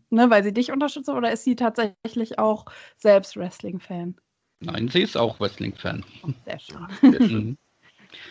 ne, 0.09 0.31
weil 0.31 0.43
sie 0.43 0.53
dich 0.53 0.73
unterstützt 0.73 1.11
oder 1.11 1.31
ist 1.31 1.45
sie 1.45 1.57
tatsächlich 1.57 2.39
auch 2.39 2.65
selbst 2.97 3.37
Wrestling-Fan? 3.37 4.17
Nein, 4.61 4.89
sie 4.89 5.03
ist 5.03 5.17
auch 5.17 5.39
Wrestling-Fan. 5.41 6.05
Sehr 6.47 6.59
schön. 6.59 6.87
Sehr 7.13 7.29
schön. 7.29 7.59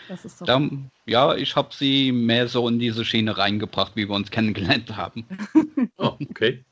Das 0.10 0.26
ist 0.26 0.38
so. 0.38 0.46
Dann, 0.46 0.92
ja, 1.06 1.36
ich 1.36 1.56
habe 1.56 1.74
sie 1.74 2.12
mehr 2.12 2.50
so 2.50 2.68
in 2.68 2.80
diese 2.80 3.06
Schiene 3.06 3.38
reingebracht, 3.38 3.96
wie 3.96 4.10
wir 4.10 4.16
uns 4.16 4.30
kennengelernt 4.32 4.98
haben. 4.98 5.26
oh, 5.98 6.18
okay. 6.30 6.66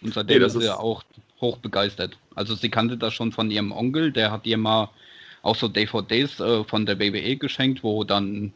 Und 0.00 0.14
seitdem 0.14 0.38
nee, 0.38 0.46
ist 0.46 0.54
sie 0.54 0.64
ja 0.64 0.78
auch 0.78 1.02
hoch 1.40 1.58
begeistert. 1.58 2.18
Also 2.34 2.54
sie 2.54 2.70
kannte 2.70 2.96
das 2.96 3.12
schon 3.12 3.32
von 3.32 3.50
ihrem 3.50 3.72
Onkel, 3.72 4.12
der 4.12 4.30
hat 4.30 4.46
ihr 4.46 4.56
mal 4.56 4.90
auch 5.42 5.56
so 5.56 5.68
DVDs 5.68 6.40
äh, 6.40 6.64
von 6.64 6.86
der 6.86 6.98
WWE 6.98 7.36
geschenkt, 7.36 7.82
wo 7.82 8.04
dann 8.04 8.52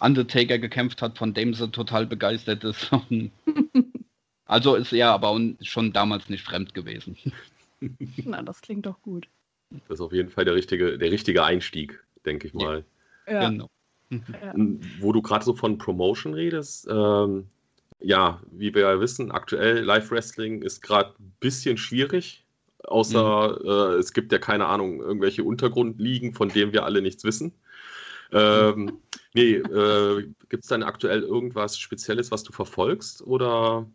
Undertaker 0.00 0.58
gekämpft 0.58 1.02
hat, 1.02 1.18
von 1.18 1.34
dem 1.34 1.54
sie 1.54 1.70
total 1.70 2.06
begeistert 2.06 2.64
ist. 2.64 2.90
also 4.46 4.74
ist 4.74 4.92
er 4.92 5.10
aber 5.10 5.38
schon 5.62 5.92
damals 5.92 6.28
nicht 6.28 6.44
fremd 6.44 6.74
gewesen. 6.74 7.16
Na, 8.24 8.42
das 8.42 8.60
klingt 8.60 8.86
doch 8.86 9.00
gut. 9.02 9.28
Das 9.88 9.98
ist 9.98 10.00
auf 10.00 10.12
jeden 10.12 10.30
Fall 10.30 10.44
der 10.44 10.54
richtige, 10.54 10.98
der 10.98 11.10
richtige 11.10 11.44
Einstieg, 11.44 12.02
denke 12.24 12.46
ich 12.46 12.54
mal. 12.54 12.84
Ja. 13.26 13.48
Genau. 13.48 13.68
Ja. 14.10 14.54
Wo 14.98 15.12
du 15.12 15.22
gerade 15.22 15.44
so 15.44 15.54
von 15.54 15.78
Promotion 15.78 16.34
redest, 16.34 16.88
ähm, 16.90 17.46
ja, 18.00 18.40
wie 18.50 18.74
wir 18.74 18.82
ja 18.82 19.00
wissen, 19.00 19.30
aktuell 19.30 19.84
Live-Wrestling 19.84 20.62
ist 20.62 20.80
gerade 20.80 21.14
ein 21.20 21.32
bisschen 21.38 21.76
schwierig. 21.76 22.44
Außer 22.84 23.58
mhm. 23.60 23.68
äh, 23.68 23.98
es 23.98 24.12
gibt 24.12 24.32
ja 24.32 24.38
keine 24.38 24.66
Ahnung, 24.66 25.00
irgendwelche 25.00 25.44
Untergrundligen, 25.44 26.34
von 26.34 26.48
denen 26.48 26.72
wir 26.72 26.84
alle 26.84 27.02
nichts 27.02 27.24
wissen. 27.24 27.52
Ähm, 28.32 28.98
nee, 29.34 29.54
äh, 29.54 30.28
gibt 30.48 30.62
es 30.62 30.68
dann 30.68 30.82
aktuell 30.82 31.22
irgendwas 31.22 31.78
Spezielles, 31.78 32.30
was 32.30 32.44
du 32.44 32.52
verfolgst 32.52 33.22
oder 33.22 33.86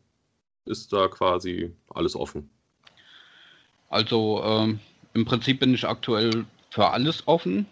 ist 0.66 0.92
da 0.92 1.08
quasi 1.08 1.72
alles 1.94 2.16
offen? 2.16 2.50
Also 3.90 4.42
ähm, 4.44 4.80
im 5.14 5.26
Prinzip 5.26 5.60
bin 5.60 5.74
ich 5.74 5.88
aktuell 5.88 6.46
für 6.70 6.90
alles 6.90 7.28
offen. 7.28 7.66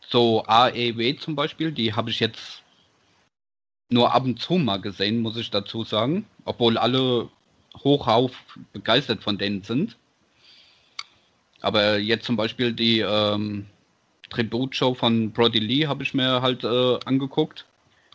So 0.00 0.44
AEW 0.46 1.16
zum 1.18 1.34
Beispiel, 1.36 1.72
die 1.72 1.92
habe 1.92 2.10
ich 2.10 2.20
jetzt 2.20 2.62
nur 3.90 4.14
ab 4.14 4.24
und 4.24 4.40
zu 4.40 4.54
mal 4.54 4.80
gesehen, 4.80 5.20
muss 5.20 5.36
ich 5.36 5.50
dazu 5.50 5.84
sagen. 5.84 6.26
Obwohl 6.44 6.78
alle 6.78 7.28
hochauf 7.78 8.32
begeistert 8.72 9.22
von 9.22 9.38
denen 9.38 9.62
sind. 9.62 9.96
Aber 11.60 11.98
jetzt 11.98 12.24
zum 12.24 12.36
Beispiel 12.36 12.72
die 12.72 13.00
ähm, 13.00 13.66
Tributshow 14.30 14.94
von 14.94 15.30
Brody 15.30 15.60
Lee 15.60 15.86
habe 15.86 16.02
ich 16.02 16.14
mir 16.14 16.42
halt 16.42 16.64
äh, 16.64 16.98
angeguckt. 17.04 17.66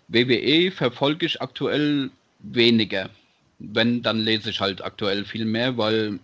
WWE 0.09 0.71
verfolge 0.71 1.25
ich 1.25 1.41
aktuell 1.41 2.09
weniger. 2.39 3.09
Wenn, 3.59 4.01
dann 4.01 4.19
lese 4.19 4.49
ich 4.49 4.59
halt 4.59 4.83
aktuell 4.83 5.25
viel 5.25 5.45
mehr, 5.45 5.77
weil 5.77 6.19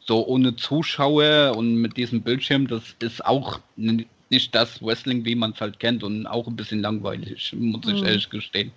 so 0.00 0.26
ohne 0.26 0.56
Zuschauer 0.56 1.54
und 1.56 1.74
mit 1.76 1.96
diesem 1.96 2.22
Bildschirm, 2.22 2.66
das 2.66 2.96
ist 3.00 3.24
auch 3.24 3.60
nicht 3.76 4.54
das 4.54 4.82
Wrestling, 4.82 5.24
wie 5.24 5.34
man 5.34 5.52
es 5.52 5.60
halt 5.60 5.78
kennt 5.78 6.02
und 6.02 6.26
auch 6.26 6.46
ein 6.46 6.56
bisschen 6.56 6.80
langweilig, 6.80 7.52
muss 7.52 7.86
ich 7.86 8.00
mhm. 8.00 8.06
ehrlich 8.06 8.30
gestehen. 8.30 8.72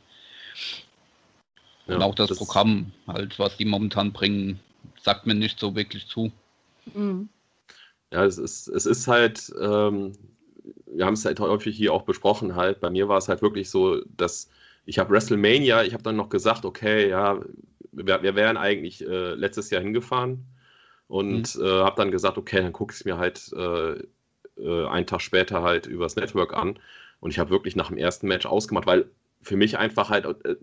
Ja, 1.87 1.95
und 1.95 2.01
auch 2.03 2.15
das, 2.15 2.29
das, 2.29 2.37
Programm, 2.37 2.91
halt, 3.07 3.37
was 3.39 3.57
die 3.57 3.65
momentan 3.65 4.13
bringen, 4.13 4.59
sagt 5.01 5.25
mir 5.25 5.35
nicht 5.35 5.59
so 5.59 5.75
wirklich 5.75 6.07
zu. 6.07 6.31
Mhm. 6.93 7.29
Ja, 8.11 8.25
es 8.25 8.37
ist, 8.37 8.67
es 8.67 8.85
ist 8.85 9.07
halt, 9.07 9.51
ähm, 9.59 10.13
wir 10.85 11.05
haben 11.05 11.15
es 11.15 11.25
halt 11.25 11.39
häufig 11.39 11.75
hier 11.75 11.93
auch 11.93 12.03
besprochen, 12.03 12.55
halt. 12.55 12.79
Bei 12.79 12.89
mir 12.89 13.07
war 13.07 13.17
es 13.17 13.27
halt 13.27 13.41
wirklich 13.41 13.69
so, 13.69 14.01
dass 14.15 14.49
ich 14.85 14.99
habe 14.99 15.11
WrestleMania, 15.11 15.83
ich 15.83 15.93
habe 15.93 16.03
dann 16.03 16.15
noch 16.15 16.29
gesagt, 16.29 16.65
okay, 16.65 17.09
ja, 17.09 17.39
wir, 17.91 18.23
wir 18.23 18.35
wären 18.35 18.57
eigentlich 18.57 19.05
äh, 19.05 19.33
letztes 19.33 19.69
Jahr 19.69 19.81
hingefahren 19.81 20.45
und 21.07 21.55
mhm. 21.55 21.65
äh, 21.65 21.81
habe 21.81 21.95
dann 21.97 22.11
gesagt, 22.11 22.37
okay, 22.37 22.61
dann 22.61 22.73
gucke 22.73 22.93
ich 22.93 22.99
es 22.99 23.05
mir 23.05 23.17
halt 23.17 23.51
äh, 23.53 23.93
äh, 24.57 24.87
einen 24.87 25.07
Tag 25.07 25.21
später 25.21 25.63
halt 25.63 25.85
übers 25.85 26.15
Network 26.15 26.53
an 26.53 26.79
und 27.19 27.31
ich 27.31 27.39
habe 27.39 27.49
wirklich 27.49 27.75
nach 27.75 27.87
dem 27.87 27.97
ersten 27.97 28.27
Match 28.27 28.45
ausgemacht, 28.45 28.85
weil 28.85 29.05
für 29.43 29.57
mich 29.57 29.77
einfach 29.77 30.09
halt, 30.09 30.25
äh, 30.45 30.55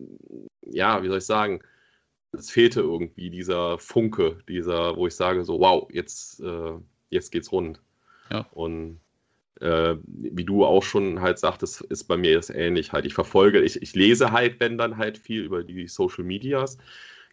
ja, 0.62 1.02
wie 1.02 1.08
soll 1.08 1.18
ich 1.18 1.26
sagen, 1.26 1.60
es 2.32 2.50
fehlte 2.50 2.80
irgendwie 2.80 3.30
dieser 3.30 3.78
Funke, 3.78 4.38
dieser, 4.48 4.96
wo 4.96 5.06
ich 5.06 5.14
sage 5.14 5.44
so, 5.44 5.60
wow, 5.60 5.88
jetzt 5.92 6.40
äh, 6.40 6.74
jetzt 7.10 7.30
geht's 7.32 7.52
rund. 7.52 7.80
Ja. 8.30 8.46
Und 8.52 9.00
äh, 9.60 9.96
wie 10.06 10.44
du 10.44 10.64
auch 10.64 10.82
schon 10.82 11.20
halt 11.20 11.38
sagtest, 11.38 11.82
ist 11.82 12.04
bei 12.04 12.16
mir 12.16 12.36
das 12.36 12.50
ähnlich 12.50 12.92
halt. 12.92 13.04
Ich 13.04 13.14
verfolge, 13.14 13.60
ich, 13.60 13.82
ich 13.82 13.94
lese 13.94 14.32
halt, 14.32 14.60
wenn 14.60 14.78
dann 14.78 14.96
halt 14.96 15.18
viel 15.18 15.42
über 15.42 15.62
die 15.62 15.86
Social 15.88 16.24
Medias. 16.24 16.78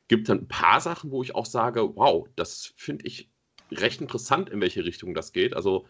Gibt 0.09 0.29
dann 0.29 0.39
ein 0.39 0.47
paar 0.47 0.81
Sachen, 0.81 1.11
wo 1.11 1.21
ich 1.21 1.35
auch 1.35 1.45
sage, 1.45 1.95
wow, 1.95 2.27
das 2.35 2.73
finde 2.75 3.05
ich 3.05 3.29
recht 3.71 4.01
interessant, 4.01 4.49
in 4.49 4.61
welche 4.61 4.85
Richtung 4.85 5.13
das 5.13 5.31
geht. 5.31 5.55
Also 5.55 5.85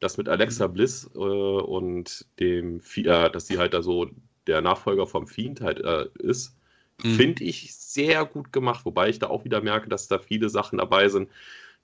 das 0.00 0.18
mit 0.18 0.28
Alexa. 0.28 0.66
Bliss 0.66 1.10
äh, 1.14 1.18
und 1.18 2.26
dem, 2.40 2.80
äh, 2.96 3.30
dass 3.30 3.46
sie 3.46 3.58
halt 3.58 3.74
da 3.74 3.82
so 3.82 4.10
der 4.46 4.60
Nachfolger 4.60 5.06
vom 5.06 5.26
Fiend 5.26 5.60
halt 5.60 5.80
äh, 5.80 6.06
ist, 6.18 6.56
mhm. 7.02 7.14
finde 7.14 7.44
ich 7.44 7.74
sehr 7.74 8.24
gut 8.24 8.52
gemacht. 8.52 8.84
Wobei 8.84 9.08
ich 9.08 9.18
da 9.18 9.28
auch 9.28 9.44
wieder 9.44 9.60
merke, 9.60 9.88
dass 9.88 10.08
da 10.08 10.18
viele 10.18 10.48
Sachen 10.48 10.78
dabei 10.78 11.08
sind, 11.08 11.28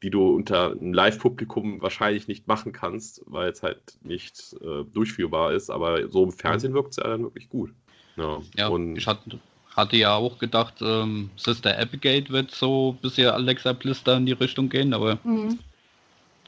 die 0.02 0.10
du 0.10 0.34
unter 0.34 0.72
einem 0.72 0.92
Live-Publikum 0.92 1.80
wahrscheinlich 1.80 2.26
nicht 2.26 2.48
machen 2.48 2.72
kannst, 2.72 3.22
weil 3.26 3.50
es 3.50 3.62
halt 3.62 3.80
nicht 4.02 4.56
äh, 4.60 4.84
durchführbar 4.92 5.52
ist. 5.52 5.70
Aber 5.70 6.10
so 6.10 6.24
im 6.24 6.32
Fernsehen 6.32 6.74
wirkt 6.74 6.90
es 6.90 6.96
ja 6.96 7.04
dann 7.04 7.22
wirklich 7.22 7.48
gut. 7.48 7.70
Ja, 8.16 8.40
ja 8.56 8.68
und 8.68 8.96
ich 8.96 9.06
hatte, 9.06 9.38
hatte 9.76 9.96
ja 9.96 10.14
auch 10.14 10.38
gedacht, 10.38 10.74
ähm, 10.80 11.30
Sister 11.36 11.78
Abigail 11.78 12.28
wird 12.28 12.50
so 12.50 12.96
bisher 13.00 13.34
Alexa 13.34 13.72
Blister 13.72 14.16
in 14.16 14.26
die 14.26 14.32
Richtung 14.32 14.68
gehen, 14.68 14.92
aber 14.92 15.18
mhm. 15.24 15.58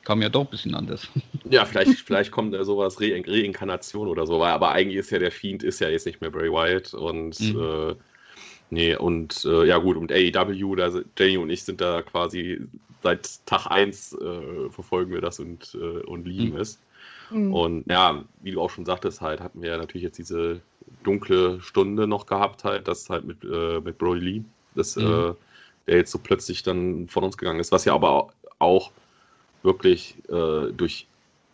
Kam 0.05 0.23
ja 0.23 0.29
doch 0.29 0.43
ein 0.43 0.51
bisschen 0.51 0.75
anders. 0.75 1.09
Ja, 1.51 1.65
vielleicht, 1.65 2.01
vielleicht 2.01 2.31
kommt 2.31 2.55
da 2.55 2.65
sowas 2.65 3.01
Re 3.01 3.23
Reinkarnation 3.27 4.09
oder 4.09 4.27
so, 4.27 4.43
aber 4.43 4.73
eigentlich 4.73 4.99
ist 4.99 5.11
ja 5.11 5.19
der 5.19 5.31
Fiend 5.31 5.63
ist 5.63 5.81
ja 5.81 5.89
jetzt 5.89 6.07
nicht 6.07 6.21
mehr 6.21 6.31
Bray 6.31 6.51
Wyatt 6.51 6.95
und 6.95 7.39
mhm. 7.41 7.61
äh, 7.61 7.95
Nee, 8.71 8.97
und 8.97 9.45
äh, 9.45 9.67
ja 9.67 9.79
gut, 9.79 9.97
und 9.97 10.11
AEW, 10.11 10.75
da 10.75 10.91
Jenny 11.17 11.37
und 11.37 11.51
ich 11.51 11.63
sind 11.63 11.81
da 11.81 12.03
quasi 12.03 12.61
seit 13.03 13.47
Tag 13.47 13.67
1 13.67 14.15
äh, 14.15 14.71
verfolgen 14.71 15.13
wir 15.13 15.21
das 15.21 15.39
und, 15.39 15.79
äh, 15.81 16.01
und 16.01 16.27
lieben 16.27 16.55
mhm. 16.55 16.61
es. 16.61 16.81
Mhm. 17.31 17.55
Und 17.55 17.85
ja, 17.91 18.25
wie 18.43 18.53
du 18.53 18.61
auch 18.61 18.71
schon 18.71 18.85
sagtest, 18.85 19.21
halt 19.21 19.41
hatten 19.41 19.63
wir 19.63 19.71
ja 19.71 19.77
natürlich 19.77 20.03
jetzt 20.03 20.19
diese 20.19 20.61
dunkle 21.05 21.61
Stunde 21.61 22.07
noch 22.07 22.27
gehabt, 22.27 22.65
halt, 22.65 22.89
das 22.89 23.09
halt 23.11 23.25
mit, 23.25 23.45
äh, 23.45 23.81
mit 23.81 23.99
Brody 23.99 24.21
Lee, 24.21 24.43
das, 24.75 24.97
mhm. 24.97 25.05
Äh, 25.05 25.35
der 25.87 25.97
jetzt 25.99 26.13
so 26.13 26.19
plötzlich 26.19 26.63
dann 26.63 27.09
von 27.09 27.23
uns 27.23 27.37
gegangen 27.37 27.61
ist, 27.61 27.71
was 27.71 27.85
ja 27.85 27.95
aber 27.95 28.31
auch 28.59 28.91
wirklich 29.65 30.17
äh, 30.29 30.73
durch 30.73 31.07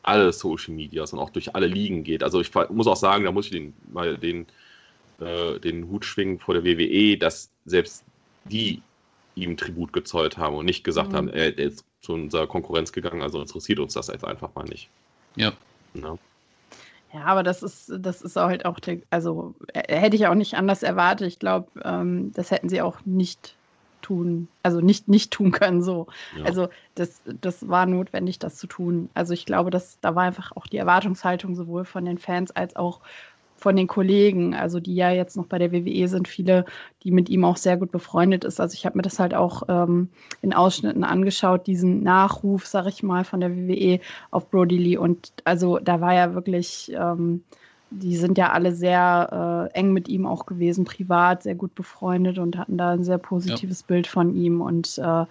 alle 0.02 0.32
Social 0.32 0.74
Medias 0.74 1.12
und 1.12 1.18
auch 1.18 1.30
durch 1.30 1.54
alle 1.54 1.66
Ligen 1.66 2.04
geht. 2.04 2.22
Also 2.22 2.40
ich 2.40 2.52
muss 2.70 2.86
auch 2.86 2.96
sagen, 2.96 3.24
da 3.24 3.32
muss 3.32 3.46
ich 3.46 3.52
den 3.52 3.74
mal 3.92 4.16
den 4.16 4.46
äh, 5.20 5.58
den 5.60 5.88
Hut 5.88 6.04
schwingen 6.04 6.38
vor 6.38 6.54
der 6.54 6.64
WWE, 6.64 7.16
dass 7.16 7.50
selbst 7.64 8.04
die 8.44 8.82
ihm 9.34 9.56
Tribut 9.56 9.92
gezollt 9.92 10.38
haben 10.38 10.56
und 10.56 10.66
nicht 10.66 10.84
gesagt 10.84 11.12
mhm. 11.12 11.16
haben, 11.16 11.28
er 11.28 11.56
ist 11.58 11.84
zu 12.00 12.14
unserer 12.14 12.46
Konkurrenz 12.46 12.92
gegangen, 12.92 13.22
also 13.22 13.40
interessiert 13.40 13.78
uns 13.78 13.94
das 13.94 14.08
jetzt 14.08 14.24
einfach 14.24 14.54
mal 14.54 14.64
nicht. 14.64 14.88
Ja. 15.36 15.52
ja. 15.94 16.18
Ja, 17.12 17.24
aber 17.24 17.42
das 17.42 17.64
ist, 17.64 17.92
das 17.98 18.22
ist 18.22 18.36
halt 18.36 18.64
auch, 18.64 18.78
der, 18.78 18.98
also 19.10 19.54
hätte 19.74 20.14
ich 20.14 20.28
auch 20.28 20.34
nicht 20.34 20.54
anders 20.54 20.84
erwartet. 20.84 21.26
Ich 21.26 21.38
glaube, 21.40 21.68
ähm, 21.82 22.32
das 22.34 22.52
hätten 22.52 22.68
sie 22.68 22.80
auch 22.80 23.00
nicht 23.04 23.56
tun, 24.02 24.48
also 24.62 24.80
nicht, 24.80 25.08
nicht 25.08 25.30
tun 25.30 25.50
können 25.50 25.82
so. 25.82 26.06
Ja. 26.36 26.44
Also 26.44 26.68
das, 26.94 27.22
das 27.40 27.68
war 27.68 27.86
notwendig, 27.86 28.38
das 28.38 28.56
zu 28.56 28.66
tun. 28.66 29.10
Also 29.14 29.34
ich 29.34 29.46
glaube, 29.46 29.70
dass 29.70 29.98
da 30.00 30.14
war 30.14 30.24
einfach 30.24 30.52
auch 30.56 30.66
die 30.66 30.78
Erwartungshaltung 30.78 31.54
sowohl 31.54 31.84
von 31.84 32.04
den 32.04 32.18
Fans 32.18 32.50
als 32.50 32.76
auch 32.76 33.00
von 33.60 33.76
den 33.76 33.86
Kollegen, 33.86 34.54
also 34.54 34.80
die 34.80 34.94
ja 34.94 35.10
jetzt 35.10 35.36
noch 35.36 35.44
bei 35.44 35.58
der 35.58 35.70
WWE 35.70 36.08
sind, 36.08 36.28
viele, 36.28 36.64
die 37.02 37.10
mit 37.10 37.28
ihm 37.28 37.44
auch 37.44 37.58
sehr 37.58 37.76
gut 37.76 37.92
befreundet 37.92 38.44
ist. 38.44 38.58
Also 38.58 38.72
ich 38.72 38.86
habe 38.86 38.96
mir 38.96 39.02
das 39.02 39.18
halt 39.18 39.34
auch 39.34 39.64
ähm, 39.68 40.08
in 40.40 40.54
Ausschnitten 40.54 41.04
angeschaut, 41.04 41.66
diesen 41.66 42.02
Nachruf, 42.02 42.66
sag 42.66 42.86
ich 42.86 43.02
mal, 43.02 43.22
von 43.24 43.40
der 43.40 43.54
WWE 43.54 44.00
auf 44.30 44.50
Brody 44.50 44.78
Lee. 44.78 44.96
Und 44.96 45.32
also 45.44 45.78
da 45.78 46.00
war 46.00 46.14
ja 46.14 46.34
wirklich, 46.34 46.90
ähm, 46.94 47.44
die 47.90 48.16
sind 48.16 48.38
ja 48.38 48.52
alle 48.52 48.74
sehr 48.74 49.68
äh, 49.72 49.78
eng 49.78 49.92
mit 49.92 50.08
ihm 50.08 50.26
auch 50.26 50.46
gewesen, 50.46 50.84
privat, 50.84 51.42
sehr 51.42 51.54
gut 51.54 51.74
befreundet 51.74 52.38
und 52.38 52.56
hatten 52.56 52.78
da 52.78 52.92
ein 52.92 53.04
sehr 53.04 53.18
positives 53.18 53.80
ja. 53.80 53.86
Bild 53.88 54.06
von 54.06 54.34
ihm. 54.34 54.60
Und 54.60 54.98
äh, 54.98 55.24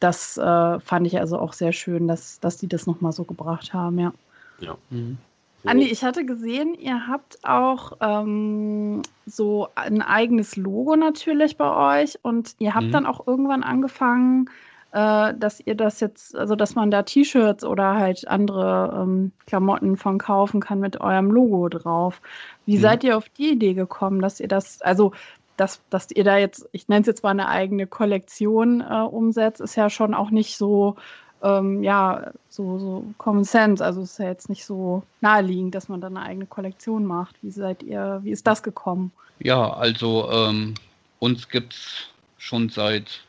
das 0.00 0.38
äh, 0.38 0.80
fand 0.80 1.06
ich 1.06 1.18
also 1.18 1.38
auch 1.38 1.52
sehr 1.52 1.72
schön, 1.72 2.08
dass, 2.08 2.40
dass 2.40 2.56
die 2.56 2.68
das 2.68 2.86
nochmal 2.86 3.12
so 3.12 3.24
gebracht 3.24 3.74
haben, 3.74 3.98
ja. 3.98 4.12
Ja. 4.60 4.76
Mhm. 4.90 5.18
Andi, 5.64 5.86
ich 5.86 6.02
hatte 6.02 6.24
gesehen, 6.24 6.74
ihr 6.74 7.06
habt 7.06 7.38
auch 7.42 7.92
ähm, 8.00 9.02
so 9.26 9.68
ein 9.74 10.00
eigenes 10.00 10.56
Logo 10.56 10.96
natürlich 10.96 11.58
bei 11.58 12.02
euch 12.02 12.18
und 12.22 12.54
ihr 12.58 12.74
habt 12.74 12.86
mhm. 12.86 12.92
dann 12.92 13.06
auch 13.06 13.26
irgendwann 13.26 13.62
angefangen, 13.62 14.48
äh, 14.92 15.34
dass 15.34 15.60
ihr 15.60 15.74
das 15.74 16.00
jetzt, 16.00 16.36
also 16.36 16.56
dass 16.56 16.74
man 16.74 16.90
da 16.90 17.02
T-Shirts 17.02 17.64
oder 17.64 17.94
halt 17.94 18.26
andere 18.28 19.00
ähm, 19.02 19.32
Klamotten 19.46 19.96
von 19.96 20.18
kaufen 20.18 20.60
kann 20.60 20.80
mit 20.80 21.00
eurem 21.00 21.30
Logo 21.30 21.68
drauf. 21.68 22.20
Wie 22.66 22.76
mhm. 22.76 22.82
seid 22.82 23.04
ihr 23.04 23.16
auf 23.16 23.28
die 23.28 23.52
Idee 23.52 23.74
gekommen, 23.74 24.20
dass 24.20 24.40
ihr 24.40 24.48
das, 24.48 24.82
also 24.82 25.12
dass, 25.56 25.80
dass 25.90 26.10
ihr 26.10 26.24
da 26.24 26.38
jetzt, 26.38 26.68
ich 26.72 26.88
nenne 26.88 27.02
es 27.02 27.06
jetzt 27.06 27.22
mal 27.22 27.30
eine 27.30 27.48
eigene 27.48 27.86
Kollektion 27.86 28.80
äh, 28.80 29.02
umsetzt, 29.02 29.60
ist 29.60 29.76
ja 29.76 29.90
schon 29.90 30.14
auch 30.14 30.30
nicht 30.30 30.56
so 30.56 30.96
ähm, 31.42 31.82
ja, 31.82 32.32
so, 32.48 32.78
so 32.78 33.04
Common 33.18 33.44
Sense. 33.44 33.84
Also 33.84 34.02
ist 34.02 34.18
ja 34.18 34.26
jetzt 34.26 34.48
nicht 34.48 34.64
so 34.64 35.02
naheliegend, 35.20 35.74
dass 35.74 35.88
man 35.88 36.00
da 36.00 36.08
eine 36.08 36.22
eigene 36.22 36.46
Kollektion 36.46 37.06
macht. 37.06 37.36
Wie 37.42 37.50
seid 37.50 37.82
ihr, 37.82 38.20
wie 38.22 38.30
ist 38.30 38.46
das 38.46 38.62
gekommen? 38.62 39.12
Ja, 39.38 39.72
also 39.72 40.30
ähm, 40.30 40.74
uns 41.18 41.48
gibt 41.48 41.74
es 41.74 42.08
schon 42.36 42.68
seit 42.68 43.22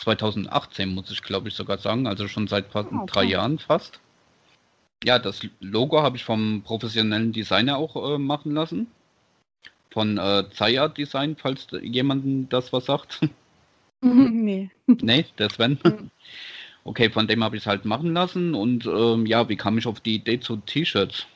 2018, 0.00 0.88
muss 0.94 1.10
ich 1.10 1.22
glaube 1.22 1.48
ich 1.48 1.54
sogar 1.54 1.78
sagen, 1.78 2.06
also 2.06 2.28
schon 2.28 2.48
seit 2.48 2.74
ah, 2.74 2.80
okay. 2.80 3.06
drei 3.06 3.24
Jahren 3.24 3.58
fast. 3.58 4.00
Ja, 5.04 5.18
das 5.18 5.40
Logo 5.60 6.02
habe 6.02 6.16
ich 6.16 6.24
vom 6.24 6.62
professionellen 6.62 7.32
Designer 7.32 7.78
auch 7.78 8.14
äh, 8.14 8.18
machen 8.18 8.52
lassen. 8.52 8.86
Von 9.90 10.18
äh, 10.18 10.44
Zaya 10.52 10.88
Design, 10.88 11.36
falls 11.36 11.66
jemanden 11.82 12.48
das 12.48 12.72
was 12.72 12.86
sagt. 12.86 13.20
nee. 14.00 14.70
Nee, 14.86 15.26
der 15.38 15.50
Sven. 15.50 15.78
Mhm. 15.84 16.10
Okay, 16.84 17.10
von 17.10 17.26
dem 17.26 17.44
habe 17.44 17.56
ich 17.56 17.62
es 17.62 17.66
halt 17.66 17.84
machen 17.84 18.14
lassen 18.14 18.54
und 18.54 18.86
ähm, 18.86 19.26
ja, 19.26 19.48
wie 19.48 19.56
kam 19.56 19.76
ich 19.76 19.86
auf 19.86 20.00
die 20.00 20.14
Idee 20.14 20.40
zu 20.40 20.56
T-Shirts? 20.56 21.26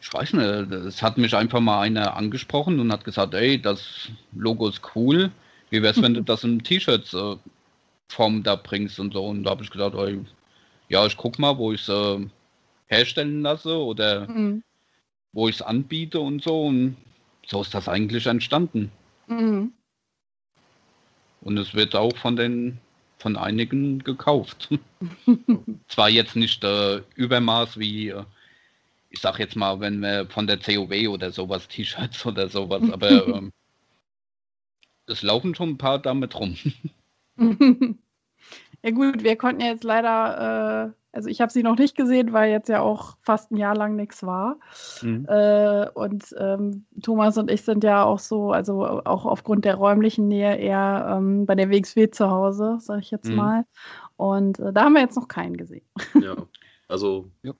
Ich 0.00 0.12
weiß 0.12 0.34
nicht, 0.34 0.46
es 0.46 1.02
hat 1.02 1.18
mich 1.18 1.34
einfach 1.34 1.58
mal 1.58 1.80
einer 1.80 2.16
angesprochen 2.16 2.78
und 2.78 2.92
hat 2.92 3.04
gesagt, 3.04 3.34
ey, 3.34 3.60
das 3.60 4.08
Logo 4.32 4.68
ist 4.68 4.80
cool. 4.94 5.32
Wie 5.70 5.82
wär's, 5.82 6.00
wenn 6.00 6.14
du 6.14 6.22
das 6.24 6.44
in 6.44 6.62
T-Shirts 6.62 7.14
äh, 7.14 7.36
Form 8.08 8.42
da 8.42 8.56
bringst 8.56 8.98
und 8.98 9.12
so. 9.12 9.26
Und 9.26 9.44
da 9.44 9.50
habe 9.50 9.62
ich 9.62 9.70
gedacht, 9.70 9.94
ey, 9.94 10.20
ja, 10.88 11.06
ich 11.06 11.16
guck 11.16 11.38
mal, 11.38 11.56
wo 11.58 11.72
ich 11.72 11.82
es 11.82 11.88
äh, 11.88 12.26
herstellen 12.86 13.42
lasse 13.42 13.76
oder 13.76 14.26
mhm. 14.28 14.62
wo 15.32 15.48
ich 15.48 15.56
es 15.56 15.62
anbiete 15.62 16.20
und 16.20 16.42
so. 16.42 16.66
Und 16.66 16.96
so 17.46 17.60
ist 17.60 17.74
das 17.74 17.88
eigentlich 17.88 18.26
entstanden. 18.26 18.90
Mhm. 19.26 19.72
Und 21.42 21.58
es 21.58 21.74
wird 21.74 21.94
auch 21.94 22.16
von 22.16 22.36
den 22.36 22.78
von 23.18 23.36
einigen 23.36 23.98
gekauft. 24.04 24.68
Zwar 25.88 26.08
jetzt 26.08 26.36
nicht 26.36 26.62
äh, 26.64 27.02
Übermaß 27.16 27.78
wie, 27.78 28.10
äh, 28.10 28.24
ich 29.10 29.20
sag 29.20 29.38
jetzt 29.38 29.56
mal, 29.56 29.80
wenn 29.80 30.00
wir 30.00 30.26
von 30.26 30.46
der 30.46 30.58
COW 30.58 31.08
oder 31.08 31.30
sowas, 31.32 31.68
T-Shirts 31.68 32.24
oder 32.26 32.48
sowas, 32.48 32.82
aber 32.90 33.26
ähm, 33.26 33.52
es 35.08 35.22
laufen 35.22 35.54
schon 35.54 35.70
ein 35.70 35.78
paar 35.78 35.98
damit 35.98 36.38
rum. 36.38 36.56
ja 38.82 38.90
gut, 38.90 39.22
wir 39.22 39.36
konnten 39.36 39.60
ja 39.60 39.68
jetzt 39.68 39.84
leider, 39.84 40.88
äh, 40.88 40.92
also 41.12 41.28
ich 41.28 41.40
habe 41.40 41.52
sie 41.52 41.62
noch 41.62 41.78
nicht 41.78 41.96
gesehen, 41.96 42.32
weil 42.32 42.50
jetzt 42.50 42.68
ja 42.68 42.80
auch 42.80 43.16
fast 43.22 43.50
ein 43.50 43.56
Jahr 43.56 43.74
lang 43.74 43.96
nichts 43.96 44.22
war. 44.22 44.58
Mhm. 45.02 45.26
Äh, 45.28 45.88
und 45.94 46.34
ähm, 46.38 46.84
Thomas 47.02 47.38
und 47.38 47.50
ich 47.50 47.62
sind 47.62 47.84
ja 47.84 48.04
auch 48.04 48.18
so, 48.18 48.52
also 48.52 48.82
auch 49.04 49.24
aufgrund 49.24 49.64
der 49.64 49.76
räumlichen 49.76 50.28
Nähe 50.28 50.56
eher 50.56 51.16
ähm, 51.16 51.46
bei 51.46 51.54
der 51.54 51.70
WXW 51.70 52.10
zu 52.10 52.30
Hause, 52.30 52.78
sage 52.80 53.00
ich 53.00 53.10
jetzt 53.10 53.28
mhm. 53.28 53.36
mal. 53.36 53.64
Und 54.16 54.58
äh, 54.58 54.72
da 54.72 54.84
haben 54.84 54.94
wir 54.94 55.02
jetzt 55.02 55.16
noch 55.16 55.28
keinen 55.28 55.56
gesehen. 55.56 55.86
Ja, 56.20 56.36
also 56.88 57.30
ja. 57.42 57.52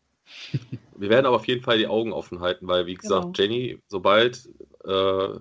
wir 0.97 1.11
werden 1.11 1.27
aber 1.27 1.37
auf 1.37 1.47
jeden 1.47 1.63
Fall 1.63 1.79
die 1.79 1.87
Augen 1.87 2.13
offen 2.13 2.41
halten, 2.41 2.67
weil 2.67 2.87
wie 2.87 2.95
gesagt, 2.95 3.23
genau. 3.23 3.33
Jenny, 3.35 3.83
sobald 3.89 4.49
äh, 4.85 5.39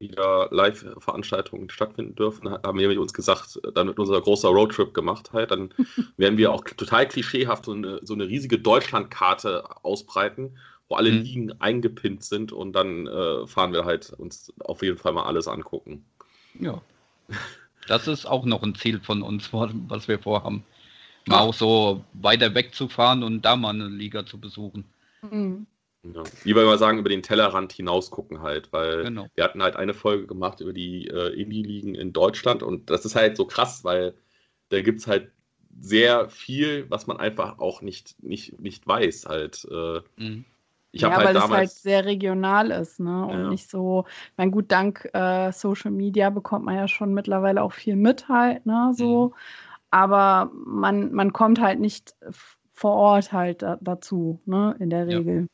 wieder 0.00 0.48
Live-Veranstaltungen 0.50 1.68
stattfinden 1.68 2.14
dürfen, 2.14 2.50
haben 2.50 2.78
wir 2.78 3.00
uns 3.00 3.12
gesagt, 3.12 3.60
dann 3.74 3.86
wird 3.86 3.98
unser 3.98 4.20
großer 4.20 4.48
Roadtrip 4.48 4.94
gemacht 4.94 5.32
halt. 5.32 5.50
Dann 5.50 5.72
werden 6.16 6.38
wir 6.38 6.52
auch 6.52 6.64
total 6.64 7.06
klischeehaft 7.06 7.66
so 7.66 7.72
eine, 7.72 8.00
so 8.02 8.14
eine 8.14 8.26
riesige 8.26 8.58
Deutschlandkarte 8.58 9.64
ausbreiten, 9.84 10.58
wo 10.88 10.96
alle 10.96 11.12
mhm. 11.12 11.22
Ligen 11.22 11.60
eingepinnt 11.60 12.24
sind 12.24 12.50
und 12.50 12.72
dann 12.72 13.06
äh, 13.06 13.46
fahren 13.46 13.72
wir 13.72 13.84
halt 13.84 14.10
uns 14.10 14.52
auf 14.60 14.82
jeden 14.82 14.98
Fall 14.98 15.12
mal 15.12 15.24
alles 15.24 15.46
angucken. 15.46 16.04
Ja. 16.58 16.80
Das 17.86 18.06
ist 18.06 18.24
auch 18.24 18.44
noch 18.44 18.62
ein 18.62 18.76
Ziel 18.76 19.00
von 19.00 19.22
uns, 19.22 19.52
was 19.52 20.06
wir 20.06 20.20
vorhaben. 20.20 20.64
Mal 21.26 21.36
ja. 21.36 21.40
auch 21.40 21.54
so 21.54 22.04
weiter 22.12 22.54
wegzufahren 22.54 23.24
und 23.24 23.42
da 23.42 23.56
mal 23.56 23.70
eine 23.70 23.88
Liga 23.88 24.24
zu 24.24 24.38
besuchen. 24.38 24.84
Mhm. 25.22 25.66
Ja. 26.02 26.22
Wie 26.44 26.54
wir 26.54 26.62
immer 26.62 26.78
sagen, 26.78 26.98
über 26.98 27.10
den 27.10 27.22
Tellerrand 27.22 27.72
hinaus 27.72 28.10
gucken 28.10 28.40
halt, 28.40 28.72
weil 28.72 29.04
genau. 29.04 29.26
wir 29.34 29.44
hatten 29.44 29.62
halt 29.62 29.76
eine 29.76 29.92
Folge 29.92 30.26
gemacht 30.26 30.60
über 30.60 30.72
die 30.72 31.08
äh, 31.08 31.38
Indie-Ligen 31.38 31.94
in 31.94 32.12
Deutschland 32.12 32.62
und 32.62 32.88
das 32.88 33.04
ist 33.04 33.16
halt 33.16 33.36
so 33.36 33.44
krass, 33.44 33.84
weil 33.84 34.14
da 34.70 34.80
gibt 34.80 35.00
es 35.00 35.06
halt 35.06 35.30
sehr 35.78 36.28
viel, 36.30 36.88
was 36.88 37.06
man 37.06 37.18
einfach 37.18 37.58
auch 37.58 37.82
nicht, 37.82 38.22
nicht, 38.22 38.58
nicht 38.60 38.86
weiß 38.86 39.26
halt. 39.26 39.66
Äh, 39.70 40.00
mhm. 40.16 40.44
Ich 40.92 41.02
ja, 41.02 41.10
halt 41.10 41.26
weil 41.26 41.34
damals, 41.34 41.50
es 41.50 41.56
halt 41.56 41.70
sehr 41.70 42.04
regional 42.04 42.70
ist, 42.72 42.98
ne? 42.98 43.24
Und 43.24 43.44
ja. 43.44 43.48
nicht 43.50 43.70
so, 43.70 44.06
mein 44.36 44.50
gut, 44.50 44.72
dank 44.72 45.08
äh, 45.12 45.52
Social 45.52 45.92
Media 45.92 46.30
bekommt 46.30 46.64
man 46.64 46.74
ja 46.74 46.88
schon 46.88 47.14
mittlerweile 47.14 47.62
auch 47.62 47.72
viel 47.72 47.94
mit 47.94 48.28
halt, 48.28 48.66
ne? 48.66 48.92
So. 48.96 49.28
Mhm. 49.28 49.34
Aber 49.92 50.50
man, 50.52 51.12
man 51.12 51.32
kommt 51.32 51.60
halt 51.60 51.78
nicht 51.78 52.14
vor 52.72 52.94
Ort 52.94 53.32
halt 53.32 53.62
da, 53.62 53.78
dazu, 53.80 54.40
ne? 54.46 54.74
In 54.80 54.90
der 54.90 55.06
Regel. 55.06 55.42
Ja. 55.42 55.46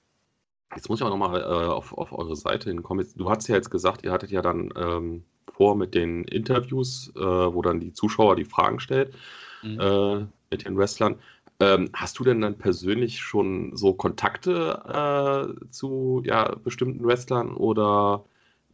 Jetzt 0.75 0.89
muss 0.89 1.01
ich 1.01 1.07
auch 1.07 1.11
nochmal 1.11 1.41
äh, 1.41 1.45
auf, 1.45 1.97
auf 1.97 2.13
eure 2.13 2.37
Seite 2.37 2.71
hinkommen. 2.71 3.07
Du 3.17 3.31
hast 3.31 3.49
ja 3.49 3.55
jetzt 3.55 3.71
gesagt, 3.71 4.05
ihr 4.05 4.13
hattet 4.13 4.31
ja 4.31 4.43
dann 4.43 4.73
ähm, 4.77 5.25
vor 5.53 5.77
mit 5.77 5.95
den 5.95 6.25
Interviews, 6.25 7.13
äh, 7.17 7.21
wo 7.21 7.63
dann 7.63 7.81
die 7.81 7.93
Zuschauer 7.93 8.37
die 8.37 8.45
Fragen 8.45 8.81
stellt 8.81 9.15
mhm. 9.63 9.81
äh, 9.81 10.27
mit 10.51 10.67
den 10.67 10.77
Wrestlern. 10.77 11.19
Ähm, 11.61 11.89
hast 11.95 12.19
du 12.19 12.25
denn 12.25 12.43
dann 12.43 12.59
persönlich 12.59 13.21
schon 13.21 13.75
so 13.77 13.95
Kontakte 13.95 15.57
äh, 15.65 15.71
zu 15.71 16.23
ja, 16.27 16.55
bestimmten 16.57 17.03
Wrestlern 17.05 17.55
oder 17.55 18.25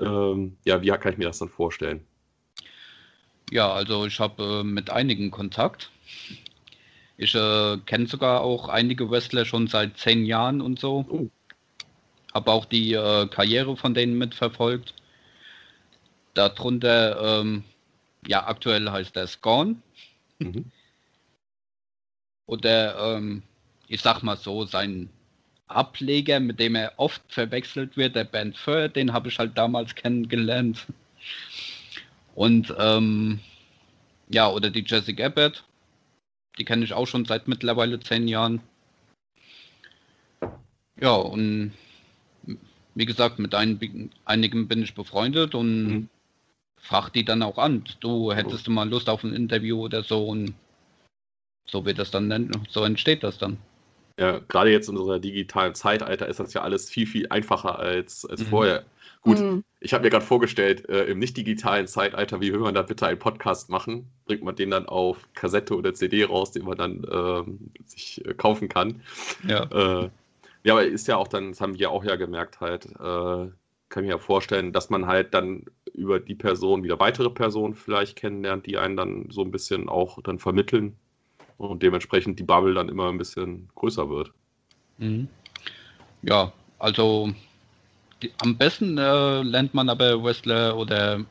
ähm, 0.00 0.57
ja, 0.64 0.83
wie 0.83 0.88
kann 0.88 1.12
ich 1.12 1.18
mir 1.18 1.26
das 1.26 1.38
dann 1.38 1.48
vorstellen? 1.48 2.05
Ja, 3.52 3.70
also 3.70 4.07
ich 4.07 4.18
habe 4.18 4.61
äh, 4.61 4.64
mit 4.64 4.90
einigen 4.90 5.31
Kontakt. 5.31 5.92
Ich 7.16 7.35
äh, 7.35 7.76
kenne 7.87 8.07
sogar 8.07 8.40
auch 8.40 8.68
einige 8.68 9.11
Wrestler 9.11 9.44
schon 9.44 9.68
seit 9.68 9.98
zehn 9.98 10.24
Jahren 10.24 10.61
und 10.61 10.81
so. 10.81 11.05
Oh 11.09 11.28
habe 12.35 12.51
auch 12.51 12.64
die 12.64 12.95
äh, 12.95 13.27
Karriere 13.29 13.77
von 13.77 13.95
denen 13.95 14.18
mitverfolgt. 14.18 14.95
Darunter, 16.35 17.40
ähm, 17.40 17.64
ja, 18.27 18.47
aktuell 18.47 18.90
heißt 18.90 19.16
er 19.16 19.27
Scorn. 19.27 19.83
Mhm. 20.38 20.71
Oder, 22.47 23.16
ähm, 23.16 23.42
ich 23.88 24.01
sag 24.01 24.23
mal 24.23 24.37
so, 24.37 24.64
sein 24.64 25.11
Ableger, 25.68 26.40
mit 26.40 26.59
dem 26.59 26.75
er 26.75 26.92
oft 26.97 27.23
verwechselt 27.29 27.97
wird, 27.97 28.16
der 28.16 28.25
Band 28.25 28.57
Fur, 28.57 28.88
den 28.88 29.12
habe 29.12 29.29
ich 29.29 29.38
halt 29.38 29.57
damals 29.57 29.95
kennengelernt. 29.95 30.87
Und, 32.35 32.75
ähm, 32.79 33.40
ja, 34.29 34.49
oder 34.49 34.71
die 34.71 34.85
Jessica 34.87 35.27
Abbott, 35.27 35.64
die 36.59 36.64
kenne 36.64 36.85
ich 36.85 36.92
auch 36.92 37.07
schon 37.07 37.25
seit 37.25 37.49
mittlerweile 37.49 38.01
zehn 38.01 38.29
Jahren. 38.29 38.61
Ja, 41.01 41.14
und 41.14 41.73
wie 42.94 43.07
gesagt, 43.07 43.38
mit 43.38 43.55
ein, 43.55 44.11
einigen 44.24 44.68
bin 44.68 44.83
ich 44.83 44.94
befreundet 44.94 45.55
und 45.55 45.85
mhm. 45.85 46.09
frag 46.76 47.11
die 47.11 47.24
dann 47.24 47.42
auch 47.42 47.59
an. 47.59 47.85
Du 48.00 48.33
hättest 48.33 48.66
du 48.66 48.70
mal 48.70 48.88
Lust 48.88 49.09
auf 49.09 49.24
ein 49.24 49.35
Interview 49.35 49.81
oder 49.83 50.02
so 50.02 50.26
und 50.26 50.55
so 51.66 51.85
wird 51.85 51.98
das 51.98 52.11
dann, 52.11 52.50
so 52.68 52.85
entsteht 52.85 53.22
das 53.22 53.38
dann. 53.38 53.57
Ja, 54.18 54.40
gerade 54.48 54.70
jetzt 54.70 54.88
in 54.88 54.96
unserer 54.96 55.18
digitalen 55.18 55.74
Zeitalter 55.74 56.28
ist 56.28 56.38
das 56.38 56.52
ja 56.52 56.62
alles 56.62 56.90
viel, 56.90 57.07
viel 57.07 57.28
einfacher 57.31 57.78
als, 57.78 58.26
als 58.26 58.42
mhm. 58.42 58.46
vorher. 58.46 58.85
Gut, 59.22 59.38
mhm. 59.38 59.64
ich 59.81 59.94
habe 59.94 60.05
mir 60.05 60.11
gerade 60.11 60.24
vorgestellt, 60.24 60.88
äh, 60.88 61.05
im 61.05 61.18
nicht 61.18 61.37
digitalen 61.37 61.87
Zeitalter, 61.87 62.40
wie 62.40 62.52
will 62.52 62.61
man 62.61 62.74
da 62.74 62.83
bitte 62.83 63.07
einen 63.07 63.18
Podcast 63.18 63.70
machen? 63.70 64.11
Bringt 64.26 64.42
man 64.42 64.57
den 64.57 64.70
dann 64.70 64.87
auf 64.87 65.16
Kassette 65.35 65.76
oder 65.76 65.94
CD 65.94 66.24
raus, 66.24 66.50
den 66.50 66.64
man 66.64 66.76
dann 66.76 67.05
äh, 67.05 67.85
sich 67.87 68.24
äh, 68.26 68.35
kaufen 68.35 68.68
kann? 68.68 69.00
Ja. 69.46 70.02
Äh, 70.05 70.11
ja, 70.64 70.75
aber 70.75 70.85
ist 70.85 71.09
ja 71.09 71.16
auch 71.16 71.29
dann, 71.29 71.51
das 71.51 71.61
haben 71.61 71.79
wir 71.79 71.90
auch 71.90 72.05
ja 72.05 72.16
gemerkt 72.16 72.61
halt, 72.61 72.87
äh, 72.87 73.51
kann 73.88 74.05
ich 74.05 74.09
mir 74.09 74.14
ja 74.14 74.18
vorstellen, 74.18 74.72
dass 74.72 74.90
man 74.90 75.07
halt 75.07 75.35
dann 75.35 75.64
über 75.92 76.18
die 76.18 76.35
Person 76.35 76.83
wieder 76.83 76.98
weitere 76.98 77.31
Personen 77.31 77.75
vielleicht 77.75 78.16
kennenlernt, 78.16 78.66
die 78.66 78.79
einen 78.79 78.96
dann 78.96 79.31
so 79.31 79.42
ein 79.42 79.51
bisschen 79.51 79.88
auch 79.88 80.22
dann 80.22 80.38
vermitteln 80.38 80.96
und 81.59 81.83
dementsprechend 81.83 82.38
die 82.38 82.44
Bubble 82.44 82.75
dann 82.75 82.88
immer 82.88 83.09
ein 83.09 83.18
bisschen 83.18 83.68
größer 83.75 84.09
wird. 84.09 84.33
Mhm. 84.98 85.29
Ja, 86.22 86.53
also 86.79 87.33
die, 88.22 88.33
am 88.38 88.57
besten 88.57 88.96
äh, 88.98 89.42
lernt 89.42 89.75
man 89.75 89.88
aber 89.88 90.22
Wrestler 90.22 90.77
oder 90.77 91.25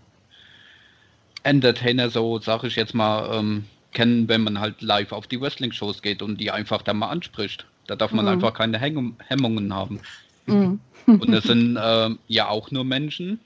Entertainer, 1.44 2.10
so 2.10 2.40
sage 2.40 2.68
ich 2.68 2.76
jetzt 2.76 2.94
mal, 2.94 3.40
ähm, 3.40 3.66
kennen, 3.94 4.30
wenn 4.30 4.44
man 4.44 4.60
halt 4.60 4.82
live 4.82 5.12
auf 5.12 5.28
die 5.28 5.42
Wrestling-Shows 5.42 6.02
geht 6.02 6.22
und 6.22 6.40
die 6.40 6.52
einfach 6.52 6.82
da 6.82 6.94
mal 6.94 7.10
anspricht. 7.10 7.66
Da 7.92 7.98
darf 7.98 8.14
man 8.14 8.24
mhm. 8.24 8.32
einfach 8.32 8.54
keine 8.54 8.80
Häng 8.80 9.18
Hemmungen 9.28 9.74
haben. 9.74 10.00
Mhm. 10.46 10.80
Und 11.08 11.34
es 11.34 11.44
sind 11.44 11.76
äh, 11.76 12.10
ja 12.30 12.48
auch 12.48 12.72
nur 12.72 12.86
Menschen, 12.86 13.42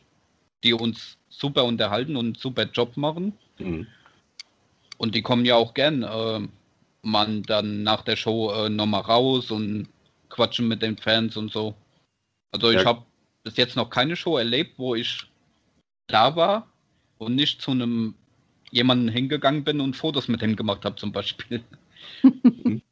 die 0.63 0.73
uns 0.73 1.17
super 1.29 1.63
unterhalten 1.63 2.15
und 2.15 2.25
einen 2.25 2.35
super 2.35 2.65
Job 2.71 2.95
machen. 2.95 3.33
Mhm. 3.57 3.87
Und 4.99 5.15
die 5.15 5.23
kommen 5.23 5.45
ja 5.45 5.55
auch 5.55 5.73
gern 5.73 6.03
äh, 6.03 6.47
man 7.01 7.41
dann 7.41 7.81
nach 7.81 8.03
der 8.03 8.17
Show 8.17 8.51
äh, 8.51 8.69
nochmal 8.69 9.01
raus 9.01 9.49
und 9.49 9.87
quatschen 10.29 10.67
mit 10.67 10.83
den 10.83 10.95
Fans 10.95 11.35
und 11.37 11.51
so. 11.51 11.73
Also 12.51 12.69
ich 12.69 12.81
ja. 12.81 12.85
habe 12.85 13.01
bis 13.43 13.57
jetzt 13.57 13.75
noch 13.75 13.89
keine 13.89 14.15
Show 14.15 14.37
erlebt, 14.37 14.73
wo 14.77 14.93
ich 14.93 15.25
da 16.05 16.35
war 16.35 16.67
und 17.17 17.33
nicht 17.33 17.63
zu 17.63 17.71
einem 17.71 18.13
jemanden 18.69 19.07
hingegangen 19.07 19.63
bin 19.63 19.81
und 19.81 19.95
Fotos 19.95 20.27
mit 20.27 20.43
ihm 20.43 20.55
gemacht 20.55 20.85
habe 20.85 20.97
zum 20.97 21.11
Beispiel. 21.11 21.63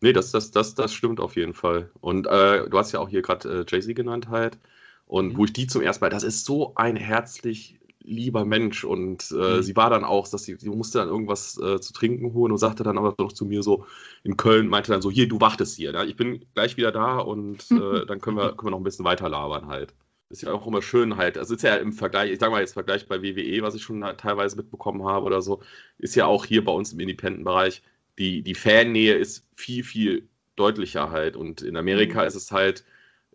Nee, 0.00 0.12
das, 0.12 0.30
das, 0.30 0.50
das, 0.50 0.74
das 0.74 0.92
stimmt 0.92 1.20
auf 1.20 1.36
jeden 1.36 1.54
Fall. 1.54 1.90
Und 2.00 2.26
äh, 2.26 2.68
du 2.68 2.78
hast 2.78 2.92
ja 2.92 3.00
auch 3.00 3.08
hier 3.08 3.22
gerade 3.22 3.60
äh, 3.60 3.64
Jay-Z 3.66 3.94
genannt 3.96 4.28
halt. 4.28 4.58
Und 5.06 5.32
mhm. 5.32 5.36
wo 5.36 5.44
ich 5.44 5.52
die 5.52 5.66
zum 5.66 5.82
ersten 5.82 6.04
Mal, 6.04 6.10
das 6.10 6.22
ist 6.22 6.44
so 6.44 6.74
ein 6.76 6.96
herzlich 6.96 7.78
lieber 8.04 8.44
Mensch. 8.44 8.84
Und 8.84 9.30
äh, 9.32 9.56
mhm. 9.56 9.62
sie 9.62 9.76
war 9.76 9.90
dann 9.90 10.04
auch, 10.04 10.28
dass 10.28 10.44
sie, 10.44 10.56
sie 10.56 10.68
musste 10.68 10.98
dann 10.98 11.08
irgendwas 11.08 11.58
äh, 11.58 11.80
zu 11.80 11.92
trinken 11.92 12.32
holen 12.34 12.52
und 12.52 12.58
sagte 12.58 12.82
dann 12.82 12.98
aber 12.98 13.14
noch 13.18 13.32
zu 13.32 13.44
mir 13.44 13.62
so 13.62 13.86
in 14.22 14.36
Köln, 14.36 14.68
meinte 14.68 14.92
dann 14.92 15.02
so, 15.02 15.10
hier, 15.10 15.28
du 15.28 15.40
wartest 15.40 15.76
hier. 15.76 15.92
Ja? 15.92 16.04
Ich 16.04 16.16
bin 16.16 16.44
gleich 16.54 16.76
wieder 16.76 16.92
da 16.92 17.18
und 17.18 17.70
äh, 17.70 18.06
dann 18.06 18.20
können 18.20 18.36
wir, 18.36 18.52
können 18.52 18.66
wir 18.66 18.70
noch 18.70 18.80
ein 18.80 18.84
bisschen 18.84 19.04
weiter 19.04 19.28
labern 19.28 19.66
halt. 19.66 19.94
Ist 20.30 20.42
ja 20.42 20.52
auch 20.52 20.66
immer 20.66 20.82
schön 20.82 21.16
halt. 21.16 21.38
Also 21.38 21.54
ist 21.54 21.62
ja 21.62 21.76
im 21.76 21.92
Vergleich, 21.92 22.32
ich 22.32 22.40
sag 22.40 22.50
mal 22.50 22.60
jetzt 22.60 22.72
Vergleich 22.72 23.06
bei 23.06 23.22
WWE, 23.22 23.62
was 23.62 23.74
ich 23.74 23.82
schon 23.82 24.04
halt 24.04 24.18
teilweise 24.18 24.56
mitbekommen 24.56 25.04
habe 25.04 25.26
oder 25.26 25.42
so, 25.42 25.62
ist 25.98 26.14
ja 26.16 26.26
auch 26.26 26.44
hier 26.44 26.64
bei 26.64 26.72
uns 26.72 26.92
im 26.92 27.00
Independent-Bereich 27.00 27.82
die, 28.18 28.42
die 28.42 28.54
Fannähe 28.54 29.14
ist 29.14 29.46
viel, 29.56 29.84
viel 29.84 30.28
deutlicher 30.56 31.10
halt. 31.10 31.36
Und 31.36 31.62
in 31.62 31.76
Amerika 31.76 32.22
mhm. 32.22 32.26
ist 32.26 32.34
es 32.34 32.52
halt 32.52 32.84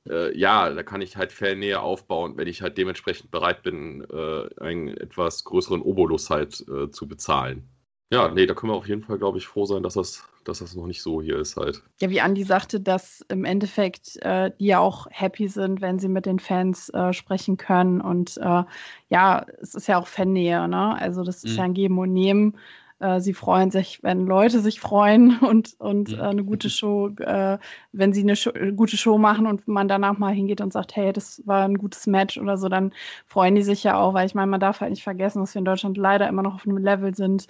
äh, 0.08 0.38
ja, 0.38 0.70
da 0.70 0.84
kann 0.84 1.02
ich 1.02 1.18
halt 1.18 1.32
Fannähe 1.32 1.82
aufbauen, 1.82 2.38
wenn 2.38 2.48
ich 2.48 2.62
halt 2.62 2.78
dementsprechend 2.78 3.32
bereit 3.32 3.64
bin, 3.64 4.06
äh, 4.12 4.62
einen 4.62 4.90
etwas 4.98 5.44
größeren 5.44 5.82
Obolus 5.82 6.30
halt 6.30 6.66
äh, 6.70 6.90
zu 6.90 7.08
bezahlen. 7.08 7.68
Ja, 8.12 8.28
nee, 8.30 8.48
da 8.48 8.56
können 8.56 8.72
wir 8.72 8.78
auf 8.78 8.88
jeden 8.88 9.04
Fall, 9.04 9.20
glaube 9.20 9.38
ich, 9.38 9.46
froh 9.46 9.66
sein, 9.66 9.84
dass 9.84 9.94
das, 9.94 10.28
dass 10.44 10.60
das 10.60 10.76
noch 10.76 10.88
nicht 10.88 11.04
so 11.04 11.22
hier 11.22 11.38
ist 11.38 11.58
halt. 11.58 11.84
Ja, 12.02 12.10
wie 12.10 12.22
Andi 12.22 12.44
sagte, 12.44 12.80
dass 12.80 13.24
im 13.30 13.46
Endeffekt 13.46 14.18
äh, 14.24 14.52
die 14.60 14.66
ja 14.66 14.80
auch 14.80 15.06
happy 15.12 15.48
sind, 15.48 15.80
wenn 15.82 16.00
sie 16.00 16.08
mit 16.08 16.26
den 16.26 16.40
Fans 16.40 16.90
äh, 16.90 17.14
sprechen 17.14 17.58
können. 17.58 18.02
Und 18.02 18.38
äh, 18.38 18.64
ja, 19.10 19.46
es 19.62 19.76
ist 19.76 19.88
ja 19.88 20.00
auch 20.00 20.08
Fannähe, 20.08 20.68
ne? 20.68 21.00
Also 21.00 21.24
das 21.24 21.44
ist 21.44 21.52
mhm. 21.52 21.58
ja 21.58 21.64
ein 21.66 21.74
Geben 21.76 22.00
und 22.00 22.12
Nehmen. 22.12 22.58
Äh, 23.00 23.20
sie 23.22 23.34
freuen 23.34 23.72
sich, 23.72 24.04
wenn 24.04 24.26
Leute 24.26 24.60
sich 24.60 24.80
freuen 24.80 25.40
und, 25.42 25.76
und 25.80 26.14
äh, 26.14 26.22
eine 26.22 26.44
gute 26.44 26.70
Show, 26.70 27.10
äh, 27.20 27.58
wenn 27.92 28.14
sie 28.14 28.22
eine 28.22 28.36
Show, 28.36 28.52
gute 28.76 28.98
Show 28.98 29.18
machen 29.18 29.48
und 29.48 29.68
man 29.68 29.88
danach 29.88 30.18
mal 30.18 30.34
hingeht 30.34 30.62
und 30.62 30.74
sagt, 30.74 30.96
hey, 30.96 31.14
das 31.14 31.42
war 31.46 31.66
ein 31.66 31.78
gutes 31.78 32.08
Match 32.08 32.38
oder 32.38 32.58
so, 32.58 32.70
dann 32.70 32.94
freuen 33.26 33.56
die 33.56 33.64
sich 33.64 33.84
ja 33.84 33.98
auch, 34.00 34.14
weil 34.14 34.26
ich 34.26 34.36
meine, 34.36 34.52
man 34.52 34.60
darf 34.60 34.82
halt 34.82 34.92
nicht 34.92 35.04
vergessen, 35.04 35.40
dass 35.42 35.56
wir 35.56 35.60
in 35.60 35.66
Deutschland 35.66 35.98
leider 35.98 36.28
immer 36.28 36.44
noch 36.44 36.56
auf 36.56 36.68
einem 36.68 36.78
Level 36.78 37.16
sind, 37.16 37.48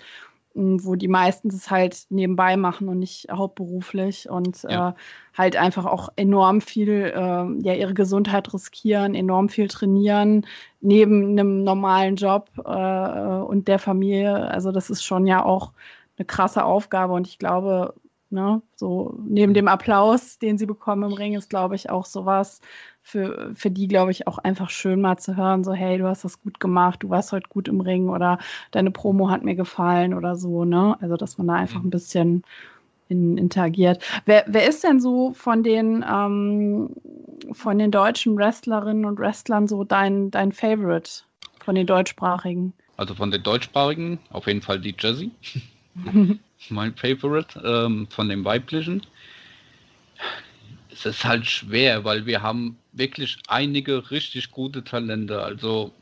wo 0.83 0.95
die 0.95 1.07
meisten 1.07 1.49
es 1.49 1.71
halt 1.71 2.05
nebenbei 2.09 2.57
machen 2.57 2.89
und 2.89 2.99
nicht 2.99 3.27
hauptberuflich 3.31 4.29
und 4.29 4.63
ja. 4.63 4.89
äh, 4.89 4.93
halt 5.37 5.55
einfach 5.55 5.85
auch 5.85 6.09
enorm 6.15 6.61
viel 6.61 7.11
äh, 7.15 7.65
ja 7.65 7.73
ihre 7.73 7.93
Gesundheit 7.93 8.53
riskieren, 8.53 9.15
enorm 9.15 9.49
viel 9.49 9.67
trainieren 9.67 10.45
neben 10.81 11.31
einem 11.31 11.63
normalen 11.63 12.15
Job 12.15 12.49
äh, 12.57 12.61
und 12.61 13.67
der 13.67 13.79
Familie. 13.79 14.49
Also 14.51 14.71
das 14.71 14.89
ist 14.89 15.03
schon 15.03 15.27
ja 15.27 15.43
auch 15.43 15.71
eine 16.17 16.25
krasse 16.25 16.63
Aufgabe 16.63 17.13
und 17.13 17.27
ich 17.27 17.39
glaube, 17.39 17.93
ne, 18.29 18.61
so 18.75 19.17
neben 19.25 19.53
dem 19.53 19.67
Applaus, 19.67 20.39
den 20.39 20.57
sie 20.57 20.65
bekommen 20.65 21.03
im 21.03 21.13
Ring, 21.13 21.35
ist 21.35 21.49
glaube 21.49 21.75
ich 21.75 21.89
auch 21.89 22.05
sowas, 22.05 22.61
für, 23.01 23.51
für 23.55 23.71
die, 23.71 23.87
glaube 23.87 24.11
ich, 24.11 24.27
auch 24.27 24.37
einfach 24.37 24.69
schön 24.69 25.01
mal 25.01 25.17
zu 25.17 25.35
hören, 25.35 25.63
so, 25.63 25.73
hey, 25.73 25.97
du 25.97 26.05
hast 26.05 26.23
das 26.23 26.41
gut 26.41 26.59
gemacht, 26.59 27.01
du 27.01 27.09
warst 27.09 27.31
heute 27.31 27.49
gut 27.49 27.67
im 27.67 27.81
Ring 27.81 28.09
oder 28.09 28.37
deine 28.71 28.91
Promo 28.91 29.29
hat 29.29 29.43
mir 29.43 29.55
gefallen 29.55 30.13
oder 30.13 30.35
so, 30.35 30.63
ne? 30.63 30.95
Also, 31.01 31.15
dass 31.17 31.37
man 31.37 31.47
da 31.47 31.55
einfach 31.55 31.79
mhm. 31.79 31.87
ein 31.87 31.89
bisschen 31.89 32.43
in, 33.07 33.37
interagiert. 33.37 34.03
Wer, 34.25 34.45
wer 34.47 34.67
ist 34.67 34.83
denn 34.83 34.99
so 34.99 35.33
von 35.33 35.63
den, 35.63 36.05
ähm, 36.07 36.91
von 37.51 37.79
den 37.79 37.89
deutschen 37.89 38.37
Wrestlerinnen 38.37 39.05
und 39.05 39.19
Wrestlern 39.19 39.67
so 39.67 39.83
dein, 39.83 40.29
dein 40.29 40.51
Favorite 40.51 41.09
von 41.59 41.75
den 41.75 41.87
deutschsprachigen? 41.87 42.73
Also 42.97 43.15
von 43.15 43.31
den 43.31 43.41
deutschsprachigen 43.41 44.19
auf 44.29 44.45
jeden 44.45 44.61
Fall 44.61 44.79
die 44.79 44.95
Jessie. 44.97 45.31
mein 46.69 46.95
Favorite. 46.95 47.59
Ähm, 47.63 48.07
von 48.09 48.29
den 48.29 48.43
weiblichen 48.43 49.01
es 50.91 51.05
ist 51.05 51.25
halt 51.25 51.45
schwer, 51.45 52.03
weil 52.03 52.25
wir 52.25 52.41
haben 52.41 52.77
wirklich 52.91 53.37
einige 53.47 54.11
richtig 54.11 54.51
gute 54.51 54.83
Talente. 54.83 55.41
Also 55.41 55.93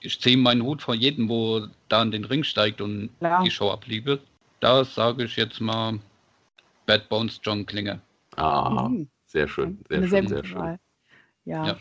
ich 0.00 0.20
ziehe 0.20 0.36
meinen 0.36 0.62
Hut 0.62 0.82
vor 0.82 0.94
jedem, 0.94 1.28
wo 1.28 1.66
da 1.88 2.02
in 2.02 2.12
den 2.12 2.24
Ring 2.24 2.44
steigt 2.44 2.80
und 2.80 3.10
ja. 3.20 3.42
die 3.42 3.50
Show 3.50 3.70
abliebe. 3.70 4.20
Da 4.60 4.84
sage 4.84 5.24
ich 5.24 5.36
jetzt 5.36 5.60
mal 5.60 5.98
Bad 6.86 7.08
Bones 7.08 7.40
John 7.42 7.66
Klinger. 7.66 8.00
Ah, 8.36 8.88
mhm. 8.88 9.08
sehr 9.26 9.48
schön, 9.48 9.78
sehr 9.88 9.98
Eine 9.98 10.08
schön, 10.08 10.28
sehr, 10.28 10.36
sehr 10.36 10.44
schön. 10.44 10.78
Ja. 11.44 11.66
ja. 11.66 11.76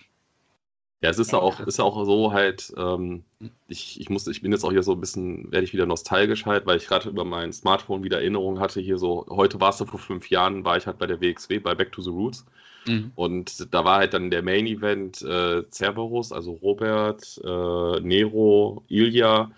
Ja, 1.01 1.11
es 1.11 1.19
ist 1.19 1.31
ja 1.31 1.37
auch, 1.37 1.59
ist 1.59 1.77
ja 1.77 1.83
auch 1.85 2.03
so 2.05 2.33
halt, 2.33 2.73
ähm, 2.75 3.23
ich, 3.67 4.01
ich 4.01 4.09
muss, 4.09 4.25
ich 4.25 4.41
bin 4.41 4.51
jetzt 4.51 4.63
auch 4.63 4.71
hier 4.71 4.81
so 4.81 4.93
ein 4.93 4.99
bisschen, 4.99 5.51
werde 5.51 5.63
ich 5.63 5.73
wieder 5.73 5.85
nostalgisch 5.85 6.45
halt, 6.47 6.65
weil 6.65 6.77
ich 6.77 6.87
gerade 6.87 7.09
über 7.09 7.23
mein 7.23 7.53
Smartphone 7.53 8.03
wieder 8.03 8.17
Erinnerungen 8.17 8.59
hatte, 8.59 8.81
hier 8.81 8.97
so, 8.97 9.25
heute 9.29 9.61
war 9.61 9.69
es 9.69 9.77
so 9.77 9.85
vor 9.85 9.99
fünf 9.99 10.29
Jahren, 10.31 10.65
war 10.65 10.75
ich 10.75 10.87
halt 10.87 10.97
bei 10.97 11.05
der 11.05 11.21
WXW, 11.21 11.59
bei 11.59 11.75
Back 11.75 11.91
to 11.91 12.01
the 12.01 12.09
Roots. 12.09 12.45
Mhm. 12.87 13.11
Und 13.15 13.73
da 13.73 13.85
war 13.85 13.97
halt 13.97 14.13
dann 14.15 14.31
der 14.31 14.41
Main 14.41 14.65
Event 14.65 15.21
äh, 15.21 15.63
Cerberus, 15.69 16.31
also 16.31 16.53
Robert, 16.53 17.39
äh, 17.43 17.99
Nero, 17.99 18.83
Ilja 18.87 19.51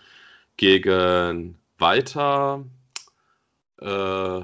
gegen 0.58 1.56
Walter, 1.78 2.66
äh, 3.78 4.42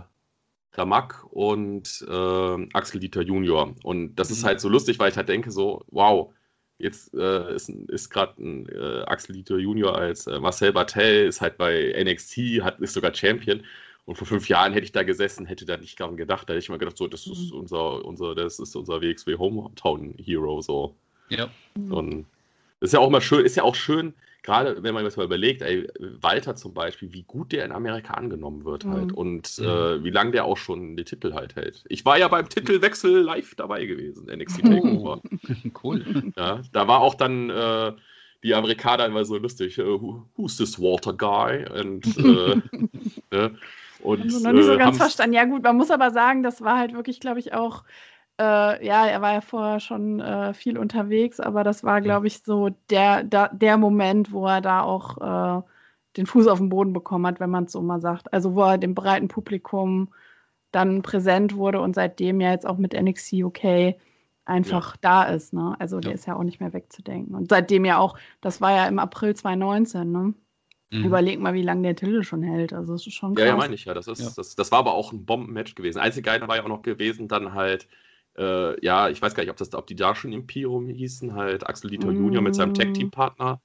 Damak 0.71 1.25
und 1.31 2.05
äh, 2.08 2.67
Axel 2.73 3.01
Dieter 3.01 3.21
Junior. 3.21 3.75
Und 3.84 4.15
das 4.15 4.29
mhm. 4.29 4.36
ist 4.36 4.43
halt 4.45 4.62
so 4.62 4.69
lustig, 4.69 4.97
weil 4.99 5.12
ich 5.12 5.17
halt 5.17 5.27
denke 5.27 5.51
so, 5.51 5.84
wow, 5.91 6.34
Jetzt 6.77 7.13
äh, 7.13 7.55
ist, 7.55 7.69
ist 7.69 8.09
gerade 8.09 8.41
ein 8.41 8.67
äh, 8.69 9.03
Axel 9.05 9.33
Dieter 9.33 9.57
Junior 9.57 9.97
als 9.97 10.27
äh, 10.27 10.39
Marcel 10.39 10.73
Bartel, 10.73 11.27
ist 11.27 11.39
halt 11.39 11.57
bei 11.57 11.93
NXT, 11.97 12.61
hat, 12.61 12.79
ist 12.79 12.93
sogar 12.93 13.13
Champion. 13.13 13.63
Und 14.05 14.17
vor 14.17 14.27
fünf 14.27 14.47
Jahren 14.49 14.73
hätte 14.73 14.85
ich 14.85 14.91
da 14.91 15.03
gesessen, 15.03 15.45
hätte 15.45 15.65
da 15.65 15.77
nicht 15.77 15.99
daran 15.99 16.17
gedacht. 16.17 16.47
Da 16.47 16.53
hätte 16.53 16.63
ich 16.63 16.69
mal 16.69 16.77
gedacht, 16.77 16.97
so, 16.97 17.07
das 17.07 17.25
ist 17.25 17.51
mhm. 17.51 17.59
unser, 17.59 18.05
unser, 18.05 18.35
das 18.35 18.59
ist 18.59 18.75
unser 18.75 19.01
WXW 19.01 19.38
Hometown 19.38 20.15
Hero. 20.17 20.61
So. 20.61 20.95
Ja. 21.29 21.49
Und 21.75 22.25
das 22.79 22.89
ist 22.89 22.93
ja 22.93 22.99
auch 22.99 23.09
mal 23.09 23.21
schön, 23.21 23.45
ist 23.45 23.55
ja 23.55 23.63
auch 23.63 23.75
schön, 23.75 24.13
gerade 24.45 24.84
wenn 24.84 24.93
man 24.93 25.03
das 25.03 25.17
mal 25.17 25.25
überlegt, 25.25 25.62
ey, 25.63 25.88
Walter 26.21 26.55
zum 26.55 26.73
Beispiel, 26.73 27.12
wie 27.12 27.23
gut 27.23 27.51
der 27.51 27.65
in 27.65 27.71
Amerika 27.71 28.13
angenommen 28.13 28.63
wird 28.63 28.86
halt 28.86 29.08
mhm. 29.08 29.17
und 29.17 29.58
mhm. 29.58 29.65
äh, 29.65 30.03
wie 30.03 30.12
lange 30.12 30.31
der 30.31 30.45
auch 30.45 30.58
schon 30.58 30.95
die 30.95 31.03
Titel 31.03 31.34
halt 31.34 31.55
hält. 31.55 31.84
Ich 31.89 32.05
war 32.05 32.17
ja 32.17 32.27
beim 32.27 32.47
Titelwechsel 32.47 33.21
live 33.21 33.55
dabei 33.55 33.86
gewesen, 33.86 34.27
NXT 34.27 34.62
Takeover. 34.63 35.21
cool. 35.84 36.31
Ja, 36.38 36.62
da 36.71 36.88
war 36.88 37.01
auch 37.01 37.15
dann 37.15 37.49
äh, 37.49 37.93
die 38.43 38.53
Amerikaner 38.53 39.08
immer 39.08 39.25
so 39.25 39.38
lustig, 39.38 39.79
uh, 39.79 40.21
who's 40.36 40.58
this 40.58 40.79
Walter 40.79 41.13
Guy? 41.13 41.65
Und, 41.67 42.05
äh, 42.17 42.62
ne? 43.36 43.58
und 44.01 44.21
also 44.21 44.39
noch 44.39 44.53
nicht 44.53 44.65
so 44.65 44.73
äh, 44.73 44.77
ganz 44.77 44.97
verstanden. 44.97 45.34
Ja 45.34 45.45
gut, 45.45 45.63
man 45.63 45.75
muss 45.75 45.89
aber 45.89 46.12
sagen, 46.12 46.43
das 46.43 46.62
war 46.62 46.77
halt 46.77 46.93
wirklich, 46.93 47.19
glaube 47.19 47.39
ich, 47.39 47.53
auch 47.53 47.84
äh, 48.39 48.85
ja, 48.85 49.07
er 49.07 49.21
war 49.21 49.33
ja 49.33 49.41
vorher 49.41 49.79
schon 49.79 50.19
äh, 50.19 50.53
viel 50.53 50.77
unterwegs, 50.77 51.39
aber 51.39 51.63
das 51.63 51.83
war, 51.83 52.01
glaube 52.01 52.27
ich, 52.27 52.43
so 52.43 52.69
der, 52.89 53.23
der, 53.23 53.49
der 53.53 53.77
Moment, 53.77 54.31
wo 54.31 54.45
er 54.47 54.61
da 54.61 54.81
auch 54.81 55.61
äh, 55.61 55.63
den 56.17 56.25
Fuß 56.25 56.47
auf 56.47 56.59
den 56.59 56.69
Boden 56.69 56.93
bekommen 56.93 57.27
hat, 57.27 57.39
wenn 57.39 57.49
man 57.49 57.65
es 57.65 57.71
so 57.71 57.81
mal 57.81 58.01
sagt. 58.01 58.33
Also 58.33 58.55
wo 58.55 58.63
er 58.63 58.77
dem 58.77 58.95
breiten 58.95 59.27
Publikum 59.27 60.09
dann 60.71 61.01
präsent 61.01 61.55
wurde 61.55 61.79
und 61.79 61.95
seitdem 61.95 62.41
ja 62.41 62.51
jetzt 62.51 62.65
auch 62.65 62.77
mit 62.77 62.93
NXT 62.93 63.33
UK 63.33 63.95
einfach 64.43 64.93
ja. 64.93 64.99
da 65.01 65.23
ist. 65.23 65.53
Ne? 65.53 65.75
Also 65.79 65.99
der 65.99 66.13
ist 66.13 66.27
ja 66.27 66.35
auch 66.35 66.43
nicht 66.43 66.59
mehr 66.59 66.73
wegzudenken. 66.73 67.35
Und 67.35 67.49
seitdem 67.49 67.85
ja 67.85 67.97
auch, 67.97 68.17
das 68.41 68.61
war 68.61 68.71
ja 68.71 68.87
im 68.87 68.99
April 68.99 69.35
2019, 69.35 70.11
ne? 70.11 70.33
Mhm. 70.91 71.03
Überleg 71.03 71.39
mal, 71.39 71.53
wie 71.53 71.63
lange 71.63 71.81
der 71.81 71.95
Titel 71.95 72.23
schon 72.23 72.43
hält. 72.43 72.71
Also 72.71 72.93
das 72.93 73.07
ist 73.07 73.13
schon 73.13 73.33
krass. 73.33 73.45
Ja, 73.45 73.51
ja, 73.51 73.57
meine 73.57 73.73
ich 73.73 73.85
ja. 73.85 73.93
Das, 73.93 74.07
ist, 74.07 74.21
ja. 74.21 74.29
Das, 74.35 74.55
das 74.55 74.71
war 74.71 74.79
aber 74.79 74.93
auch 74.93 75.11
ein 75.11 75.25
Bombenmatch 75.25 75.75
gewesen. 75.75 75.99
Einzige 75.99 76.23
Geile 76.23 76.47
war 76.47 76.57
ja 76.57 76.63
auch 76.63 76.67
noch 76.67 76.83
gewesen, 76.83 77.27
dann 77.27 77.53
halt 77.53 77.87
äh, 78.37 78.85
ja, 78.85 79.09
ich 79.09 79.21
weiß 79.21 79.33
gar 79.33 79.43
nicht, 79.43 79.51
ob, 79.51 79.57
das, 79.57 79.73
ob 79.73 79.87
die 79.87 79.95
da 79.95 80.15
schon 80.15 80.33
Imperium 80.33 80.87
hießen, 80.89 81.33
halt 81.33 81.67
Axel 81.67 81.89
Dieter 81.89 82.11
mm. 82.11 82.17
Junior 82.17 82.41
mit 82.41 82.55
seinem 82.55 82.73
Tag-Team-Partner. 82.73 83.61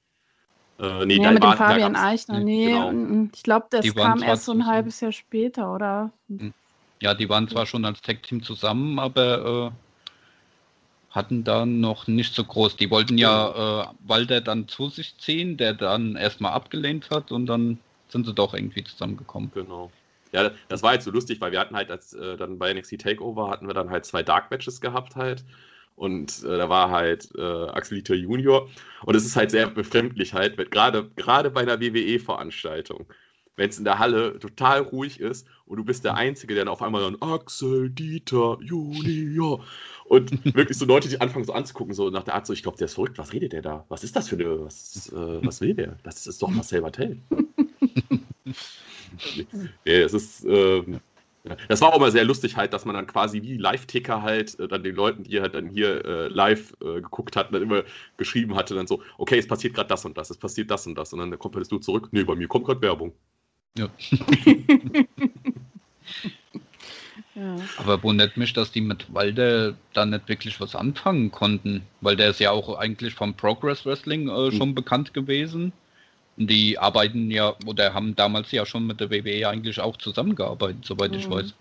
Äh, 0.79 1.07
nee, 1.07 1.23
ja, 1.23 1.33
mit 1.33 1.43
dem 1.43 1.53
Fabian 1.53 1.97
Eichner. 1.97 2.41
Nee, 2.41 2.67
genau. 2.67 2.93
Mm, 2.93 3.23
mm. 3.23 3.31
ich 3.35 3.43
glaube, 3.43 3.67
das 3.71 3.95
kam 3.95 4.23
erst 4.23 4.45
so 4.45 4.53
ein 4.53 4.67
halbes 4.67 5.01
Jahr 5.01 5.13
später, 5.13 5.75
oder? 5.75 6.13
Hm. 6.29 6.55
Ja, 7.01 7.15
die 7.15 7.29
waren 7.29 7.49
zwar 7.49 7.67
schon 7.67 7.85
als 7.85 8.01
Tag-Team 8.03 8.43
zusammen, 8.43 8.99
aber 8.99 9.73
äh, 9.73 11.15
hatten 11.15 11.45
dann 11.45 11.81
noch 11.81 12.07
nicht 12.07 12.35
so 12.35 12.45
groß. 12.45 12.77
Die 12.77 12.91
wollten 12.91 13.19
ja 13.19 13.83
äh, 13.83 13.87
Walter 14.07 14.41
dann 14.41 14.69
zu 14.69 14.89
sich 14.89 15.17
ziehen, 15.19 15.57
der 15.57 15.75
dann 15.75 16.17
erstmal 16.17 16.53
abgelehnt 16.53 17.11
hat 17.11 17.33
und 17.33 17.47
dann 17.47 17.79
sind 18.09 18.27
sie 18.27 18.35
doch 18.35 18.55
irgendwie 18.55 18.85
zusammengekommen. 18.85 19.51
Genau. 19.55 19.91
Ja, 20.33 20.51
das 20.69 20.83
war 20.83 20.91
halt 20.91 21.03
so 21.03 21.11
lustig, 21.11 21.41
weil 21.41 21.53
wir 21.53 21.61
hatten 21.61 21.75
halt 21.75 21.91
als 21.91 22.13
äh, 22.13 22.37
dann 22.37 22.59
bei 22.59 22.73
NXT 22.73 23.01
Takeover 23.01 23.51
hatten 23.51 23.67
wir 23.67 23.75
dann 23.75 23.91
halt 23.91 24.05
zwei 24.05 24.23
Dark 24.23 24.51
Matches 24.51 24.81
gehabt 24.81 25.17
halt. 25.17 25.45
Und 25.97 26.45
äh, 26.45 26.57
da 26.57 26.69
war 26.69 26.91
halt 26.91 27.29
äh, 27.37 27.43
Axelita 27.43 28.15
Junior. 28.15 28.69
Und 29.05 29.15
es 29.17 29.27
ist 29.27 29.37
halt 29.37 29.51
sehr 29.51 29.69
befremdlich 29.69 30.33
halt, 30.33 30.57
gerade 30.71 31.11
gerade 31.17 31.51
bei 31.51 31.61
einer 31.63 31.81
WWE-Veranstaltung, 31.81 33.07
wenn 33.57 33.69
es 33.69 33.79
in 33.79 33.85
der 33.85 33.99
Halle 33.99 34.39
total 34.39 34.81
ruhig 34.81 35.21
ist 35.21 35.47
und 35.67 35.77
du 35.77 35.85
bist 35.85 36.05
der 36.05 36.15
Einzige, 36.15 36.55
der 36.55 36.65
dann 36.65 36.73
auf 36.73 36.81
einmal 36.81 37.03
dann 37.03 37.21
Axel 37.21 37.91
Dieter 37.91 38.59
Junior 38.63 39.63
und 40.05 40.45
wirklich 40.55 40.79
so 40.79 40.87
Leute, 40.87 41.09
die 41.09 41.21
anfangen 41.21 41.45
so 41.45 41.53
anzugucken, 41.53 41.95
so 41.95 42.09
nach 42.09 42.25
der 42.25 42.35
Art 42.35 42.47
so, 42.47 42.53
ich 42.53 42.63
glaube, 42.63 42.79
der 42.79 42.87
ist 42.87 42.95
verrückt, 42.95 43.19
was 43.19 43.33
redet 43.33 43.53
der 43.53 43.63
da? 43.63 43.85
Was 43.89 44.03
ist 44.03 44.17
das 44.17 44.29
für 44.29 44.37
eine, 44.37 44.65
was, 44.65 45.13
äh, 45.13 45.45
was 45.47 45.61
will 45.61 45.75
der? 45.75 45.99
Das 46.03 46.27
ist 46.27 46.41
doch 46.41 46.49
Marcel 46.49 46.81
Bartel. 46.81 47.19
nee, 49.85 50.01
es 50.01 50.15
ist. 50.15 50.45
Ähm, 50.45 51.01
das 51.69 51.81
war 51.81 51.91
auch 51.91 51.97
immer 51.97 52.11
sehr 52.11 52.25
lustig 52.25 52.57
halt, 52.57 52.75
dass 52.75 52.85
man 52.85 52.95
dann 52.95 53.07
quasi 53.07 53.41
wie 53.43 53.57
Live-Ticker 53.57 54.21
halt 54.21 54.59
äh, 54.61 54.69
dann 54.69 54.83
den 54.83 54.95
Leuten, 54.95 55.25
die 55.25 55.41
halt 55.41 55.55
dann 55.55 55.69
hier 55.69 56.05
äh, 56.05 56.29
live 56.29 56.75
äh, 56.83 57.01
geguckt 57.01 57.35
hatten, 57.35 57.55
dann 57.55 57.63
immer 57.63 57.83
geschrieben 58.19 58.55
hatte, 58.57 58.75
dann 58.75 58.87
so, 58.87 59.03
okay, 59.17 59.39
es 59.39 59.47
passiert 59.47 59.75
gerade 59.75 59.89
das 59.89 60.05
und 60.05 60.19
das, 60.19 60.29
es 60.29 60.37
passiert 60.37 60.71
das 60.71 60.87
und 60.87 60.97
das. 60.97 61.15
Und 61.15 61.21
dann 61.21 61.39
kommt 61.39 61.57
halt 61.57 61.71
du 61.71 61.79
zurück, 61.79 62.09
nee, 62.13 62.25
bei 62.25 62.35
mir 62.35 62.47
kommt 62.47 62.67
gerade 62.67 62.83
Werbung. 62.83 63.15
Ja. 63.79 63.89
ja. 67.35 67.57
Aber 67.79 68.03
wundert 68.03 68.37
mich, 68.37 68.53
dass 68.53 68.73
die 68.73 68.83
mit 68.83 69.13
Walde 69.15 69.77
dann 69.95 70.11
nicht 70.11 70.29
wirklich 70.29 70.61
was 70.61 70.75
anfangen 70.75 71.31
konnten, 71.31 71.83
weil 72.03 72.17
der 72.17 72.31
ist 72.31 72.41
ja 72.41 72.51
auch 72.51 72.77
eigentlich 72.79 73.15
vom 73.15 73.35
Progress 73.35 73.87
Wrestling 73.87 74.29
äh, 74.29 74.53
schon 74.53 74.71
mhm. 74.71 74.75
bekannt 74.75 75.15
gewesen. 75.15 75.73
Die 76.47 76.79
arbeiten 76.79 77.31
ja 77.31 77.55
oder 77.67 77.93
haben 77.93 78.17
damals 78.17 78.51
ja 78.51 78.65
schon 78.65 78.87
mit 78.87 79.01
der 79.01 79.11
WWE 79.11 79.49
eigentlich 79.49 79.79
auch 79.81 79.97
zusammengearbeitet, 79.99 80.85
soweit 80.85 81.13
mhm. 81.13 81.19
ich 81.19 81.31
weiß. 81.31 81.55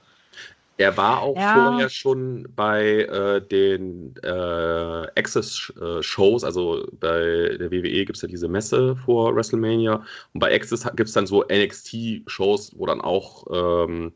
Er 0.80 0.96
war 0.96 1.22
auch 1.22 1.36
ja. 1.36 1.56
vorher 1.56 1.90
schon 1.90 2.48
bei 2.56 3.02
äh, 3.02 3.42
den 3.42 4.16
äh, 4.24 5.08
Access-Shows, 5.20 6.46
also 6.46 6.88
bei 7.02 7.58
der 7.60 7.70
WWE 7.70 8.06
gibt 8.06 8.16
es 8.16 8.22
ja 8.22 8.30
diese 8.30 8.48
Messe 8.48 8.96
vor 8.96 9.36
WrestleMania 9.36 9.96
und 10.34 10.40
bei 10.40 10.56
Access 10.56 10.86
gibt 10.96 11.10
es 11.10 11.12
dann 11.12 11.28
so 11.28 11.44
NXT-Shows, 11.44 12.76
wo 12.78 12.86
dann 12.86 13.02
auch, 13.02 13.46
ähm, 13.52 14.14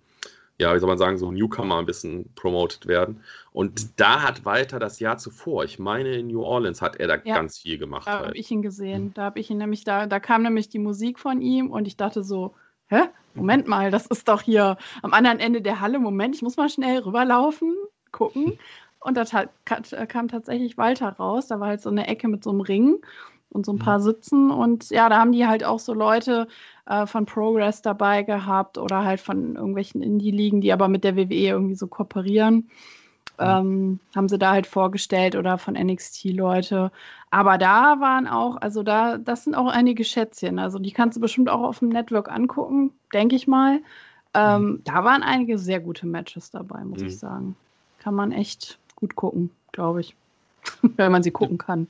ja, 0.63 0.73
wie 0.73 0.79
soll 0.79 0.89
man 0.89 0.97
sagen, 0.97 1.17
so 1.17 1.31
Newcomer 1.31 1.77
ein 1.77 1.85
bisschen 1.85 2.33
promoted 2.35 2.87
werden. 2.87 3.21
Und 3.51 3.99
da 3.99 4.23
hat 4.23 4.45
Walter 4.45 4.79
das 4.79 4.99
Jahr 4.99 5.17
zuvor, 5.17 5.63
ich 5.63 5.77
meine 5.77 6.15
in 6.15 6.27
New 6.27 6.41
Orleans, 6.41 6.81
hat 6.81 6.95
er 6.95 7.07
da 7.07 7.17
ja, 7.23 7.35
ganz 7.35 7.59
viel 7.59 7.77
gemacht. 7.77 8.07
Da 8.07 8.13
halt. 8.13 8.25
habe 8.27 8.37
ich 8.37 8.49
ihn 8.49 8.61
gesehen. 8.61 9.13
Da 9.13 9.23
habe 9.23 9.39
ich 9.39 9.49
ihn 9.49 9.57
nämlich, 9.57 9.83
da, 9.83 10.07
da 10.07 10.19
kam 10.19 10.43
nämlich 10.43 10.69
die 10.69 10.79
Musik 10.79 11.19
von 11.19 11.41
ihm 11.41 11.69
und 11.69 11.85
ich 11.87 11.97
dachte 11.97 12.23
so, 12.23 12.55
hä? 12.87 13.01
Moment 13.35 13.67
mal, 13.67 13.89
das 13.89 14.05
ist 14.05 14.27
doch 14.27 14.41
hier 14.41 14.77
am 15.01 15.11
anderen 15.11 15.39
Ende 15.39 15.61
der 15.61 15.81
Halle. 15.81 15.97
Moment, 15.99 16.35
ich 16.35 16.43
muss 16.43 16.55
mal 16.55 16.69
schnell 16.69 16.99
rüberlaufen, 16.99 17.75
gucken. 18.11 18.57
Und 19.05 19.17
da 19.17 19.25
kam 20.05 20.29
tatsächlich 20.29 20.77
Walter 20.77 21.09
raus. 21.09 21.47
Da 21.47 21.59
war 21.59 21.67
halt 21.67 21.81
so 21.81 21.89
eine 21.89 22.07
Ecke 22.07 22.29
mit 22.29 22.41
so 22.41 22.51
einem 22.51 22.61
Ring 22.61 23.01
und 23.49 23.65
so 23.65 23.73
ein 23.73 23.79
paar 23.79 23.99
mhm. 23.99 24.03
Sitzen. 24.03 24.51
Und 24.51 24.89
ja, 24.89 25.09
da 25.09 25.17
haben 25.17 25.31
die 25.31 25.45
halt 25.45 25.63
auch 25.63 25.79
so 25.79 25.93
Leute 25.93 26.47
äh, 26.85 27.05
von 27.05 27.25
Progress 27.25 27.81
dabei 27.81 28.23
gehabt 28.23 28.77
oder 28.77 29.03
halt 29.03 29.21
von 29.21 29.55
irgendwelchen 29.55 30.01
Indie-Ligen, 30.01 30.61
die 30.61 30.73
aber 30.73 30.87
mit 30.87 31.03
der 31.03 31.15
WWE 31.15 31.47
irgendwie 31.47 31.75
so 31.75 31.87
kooperieren. 31.87 32.69
Ähm, 33.39 33.99
haben 34.15 34.29
sie 34.29 34.37
da 34.37 34.51
halt 34.51 34.67
vorgestellt 34.67 35.35
oder 35.35 35.57
von 35.57 35.73
NXT-Leute. 35.73 36.91
Aber 37.31 37.57
da 37.57 37.99
waren 37.99 38.27
auch, 38.27 38.57
also 38.57 38.83
da, 38.83 39.17
das 39.17 39.43
sind 39.43 39.55
auch 39.55 39.67
einige 39.67 40.03
Schätzchen. 40.03 40.59
Also 40.59 40.77
die 40.77 40.91
kannst 40.91 41.17
du 41.17 41.21
bestimmt 41.21 41.49
auch 41.49 41.63
auf 41.63 41.79
dem 41.79 41.89
Network 41.89 42.31
angucken, 42.31 42.91
denke 43.11 43.35
ich 43.35 43.47
mal. 43.47 43.79
Ähm, 44.35 44.63
mhm. 44.63 44.81
Da 44.83 45.03
waren 45.03 45.23
einige 45.23 45.57
sehr 45.57 45.79
gute 45.79 46.05
Matches 46.05 46.51
dabei, 46.51 46.83
muss 46.83 47.01
mhm. 47.01 47.07
ich 47.07 47.17
sagen. 47.17 47.55
Kann 47.99 48.13
man 48.13 48.31
echt 48.31 48.77
gut 48.95 49.15
gucken, 49.15 49.49
glaube 49.71 50.01
ich. 50.01 50.15
Wenn 50.81 51.11
man 51.11 51.23
sie 51.23 51.31
gucken 51.31 51.57
kann. 51.57 51.87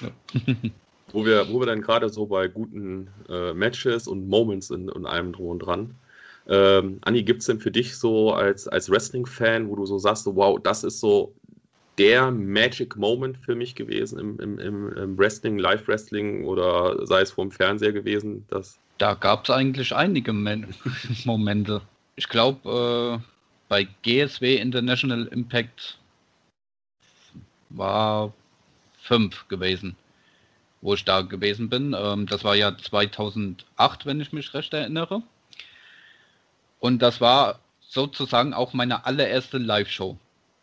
Ja. 0.00 0.10
wo, 1.14 1.24
wir, 1.24 1.48
wo 1.48 1.60
wir 1.60 1.66
dann 1.66 1.80
gerade 1.80 2.08
so 2.10 2.26
bei 2.26 2.48
guten 2.48 3.08
äh, 3.28 3.54
Matches 3.54 4.06
und 4.06 4.28
Moments 4.28 4.70
in, 4.70 4.88
in 4.88 5.06
allem 5.06 5.32
drum 5.32 5.48
und 5.48 5.58
dran 5.60 5.94
ähm, 6.46 6.98
Anni, 7.02 7.22
gibt 7.22 7.40
es 7.40 7.46
denn 7.46 7.60
für 7.60 7.70
dich 7.70 7.96
so 7.96 8.32
als, 8.32 8.68
als 8.68 8.90
Wrestling-Fan, 8.90 9.68
wo 9.68 9.76
du 9.76 9.86
so 9.86 9.98
sagst, 9.98 10.24
so, 10.24 10.36
wow, 10.36 10.60
das 10.62 10.84
ist 10.84 11.00
so 11.00 11.34
der 11.96 12.30
Magic 12.30 12.96
Moment 12.96 13.38
für 13.38 13.54
mich 13.54 13.74
gewesen 13.74 14.18
im, 14.18 14.58
im, 14.58 14.92
im 14.92 15.18
Wrestling, 15.18 15.58
Live-Wrestling 15.58 16.44
oder 16.44 17.06
sei 17.06 17.22
es 17.22 17.30
vor 17.30 17.44
dem 17.44 17.50
Fernseher 17.50 17.92
gewesen? 17.92 18.44
Das 18.50 18.78
da 18.98 19.14
gab 19.14 19.44
es 19.44 19.50
eigentlich 19.50 19.94
einige 19.94 20.32
Momente. 21.24 21.80
Ich 22.16 22.28
glaube, 22.28 23.20
äh, 23.20 23.24
bei 23.68 23.88
GSW 24.02 24.56
International 24.56 25.26
Impact 25.26 25.98
war 27.70 28.32
fünf 29.00 29.48
gewesen, 29.48 29.96
wo 30.84 30.92
ich 30.92 31.04
da 31.04 31.22
gewesen 31.22 31.70
bin. 31.70 31.96
Ähm, 31.98 32.26
das 32.26 32.44
war 32.44 32.54
ja 32.54 32.76
2008, 32.76 34.04
wenn 34.04 34.20
ich 34.20 34.32
mich 34.32 34.52
recht 34.52 34.72
erinnere. 34.74 35.22
Und 36.78 37.00
das 37.00 37.22
war 37.22 37.58
sozusagen 37.80 38.52
auch 38.52 38.74
meine 38.74 39.06
allererste 39.06 39.56
Live-Show. 39.56 40.18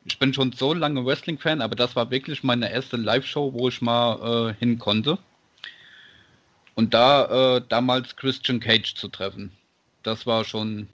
Ich 0.06 0.20
bin 0.20 0.34
schon 0.34 0.54
so 0.54 0.76
lange 0.76 1.04
Wrestling-Fan, 1.04 1.62
aber 1.62 1.76
das 1.76 1.96
war 1.96 2.12
wirklich 2.12 2.44
meine 2.44 2.72
erste 2.72 2.98
Live-Show, 2.98 3.54
wo 3.54 3.68
ich 3.68 3.82
mal 3.82 4.52
äh, 4.52 4.54
hin 4.60 4.78
konnte. 4.78 5.18
Und 6.76 6.94
da 6.94 7.58
äh, 7.58 7.62
damals 7.68 8.16
Christian 8.16 8.60
Cage 8.60 8.94
zu 8.94 9.08
treffen, 9.08 9.52
das 10.04 10.28
war 10.28 10.46
schon 10.46 10.88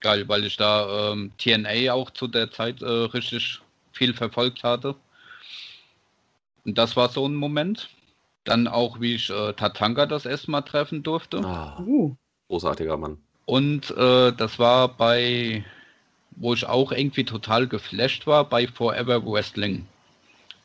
geil, 0.00 0.28
weil 0.28 0.44
ich 0.44 0.56
da 0.56 1.12
ähm, 1.12 1.30
TNA 1.38 1.92
auch 1.92 2.10
zu 2.10 2.26
der 2.26 2.50
Zeit 2.50 2.82
äh, 2.82 2.86
richtig 2.86 3.60
viel 3.92 4.14
verfolgt 4.14 4.64
hatte. 4.64 4.96
Und 6.64 6.76
das 6.76 6.96
war 6.96 7.08
so 7.08 7.26
ein 7.28 7.36
Moment. 7.36 7.88
Dann 8.44 8.68
auch, 8.68 9.00
wie 9.00 9.14
ich 9.14 9.30
äh, 9.30 9.52
Tatanka 9.54 10.06
das 10.06 10.26
erste 10.26 10.50
Mal 10.50 10.62
treffen 10.62 11.02
durfte. 11.02 11.38
Ah, 11.38 11.82
großartiger 12.48 12.96
Mann. 12.96 13.18
Und 13.46 13.90
äh, 13.90 14.32
das 14.32 14.58
war 14.58 14.88
bei, 14.88 15.64
wo 16.32 16.54
ich 16.54 16.66
auch 16.66 16.92
irgendwie 16.92 17.24
total 17.24 17.66
geflasht 17.66 18.26
war, 18.26 18.48
bei 18.48 18.66
Forever 18.66 19.24
Wrestling. 19.24 19.86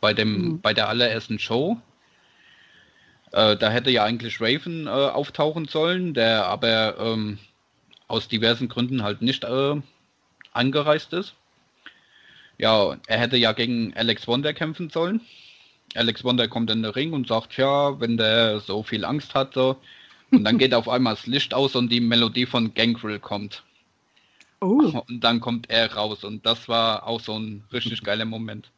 Bei 0.01 0.13
dem, 0.13 0.41
mhm. 0.41 0.61
bei 0.61 0.73
der 0.73 0.89
allerersten 0.89 1.39
Show. 1.39 1.77
Äh, 3.31 3.57
da 3.57 3.69
hätte 3.69 3.91
ja 3.91 4.03
eigentlich 4.03 4.41
Raven 4.41 4.87
äh, 4.87 4.89
auftauchen 4.89 5.65
sollen, 5.65 6.13
der 6.13 6.45
aber 6.45 6.97
ähm, 6.99 7.37
aus 8.07 8.27
diversen 8.27 8.69
Gründen 8.69 9.03
halt 9.03 9.21
nicht 9.21 9.43
äh, 9.43 9.75
angereist 10.53 11.13
ist. 11.13 11.35
Ja, 12.57 12.97
er 13.07 13.17
hätte 13.19 13.37
ja 13.37 13.53
gegen 13.53 13.93
Alex 13.95 14.27
Wonder 14.27 14.53
kämpfen 14.53 14.89
sollen. 14.89 15.21
Alex 15.95 16.23
Wonder 16.23 16.47
kommt 16.47 16.69
in 16.69 16.83
den 16.83 16.91
Ring 16.91 17.13
und 17.13 17.27
sagt, 17.27 17.57
ja, 17.57 17.99
wenn 17.99 18.17
der 18.17 18.59
so 18.59 18.83
viel 18.83 19.05
Angst 19.05 19.35
hatte, 19.35 19.75
und 20.31 20.43
dann 20.43 20.57
geht 20.59 20.73
auf 20.73 20.87
einmal 20.87 21.15
das 21.15 21.27
Licht 21.27 21.53
aus 21.53 21.75
und 21.75 21.91
die 21.91 22.01
Melodie 22.01 22.45
von 22.45 22.73
Gangrel 22.73 23.19
kommt. 23.19 23.63
Oh. 24.61 25.03
Und 25.07 25.23
dann 25.23 25.39
kommt 25.39 25.69
er 25.69 25.93
raus 25.93 26.25
und 26.25 26.45
das 26.45 26.67
war 26.67 27.07
auch 27.07 27.21
so 27.21 27.39
ein 27.39 27.63
richtig 27.71 28.03
geiler 28.03 28.25
Moment. 28.25 28.71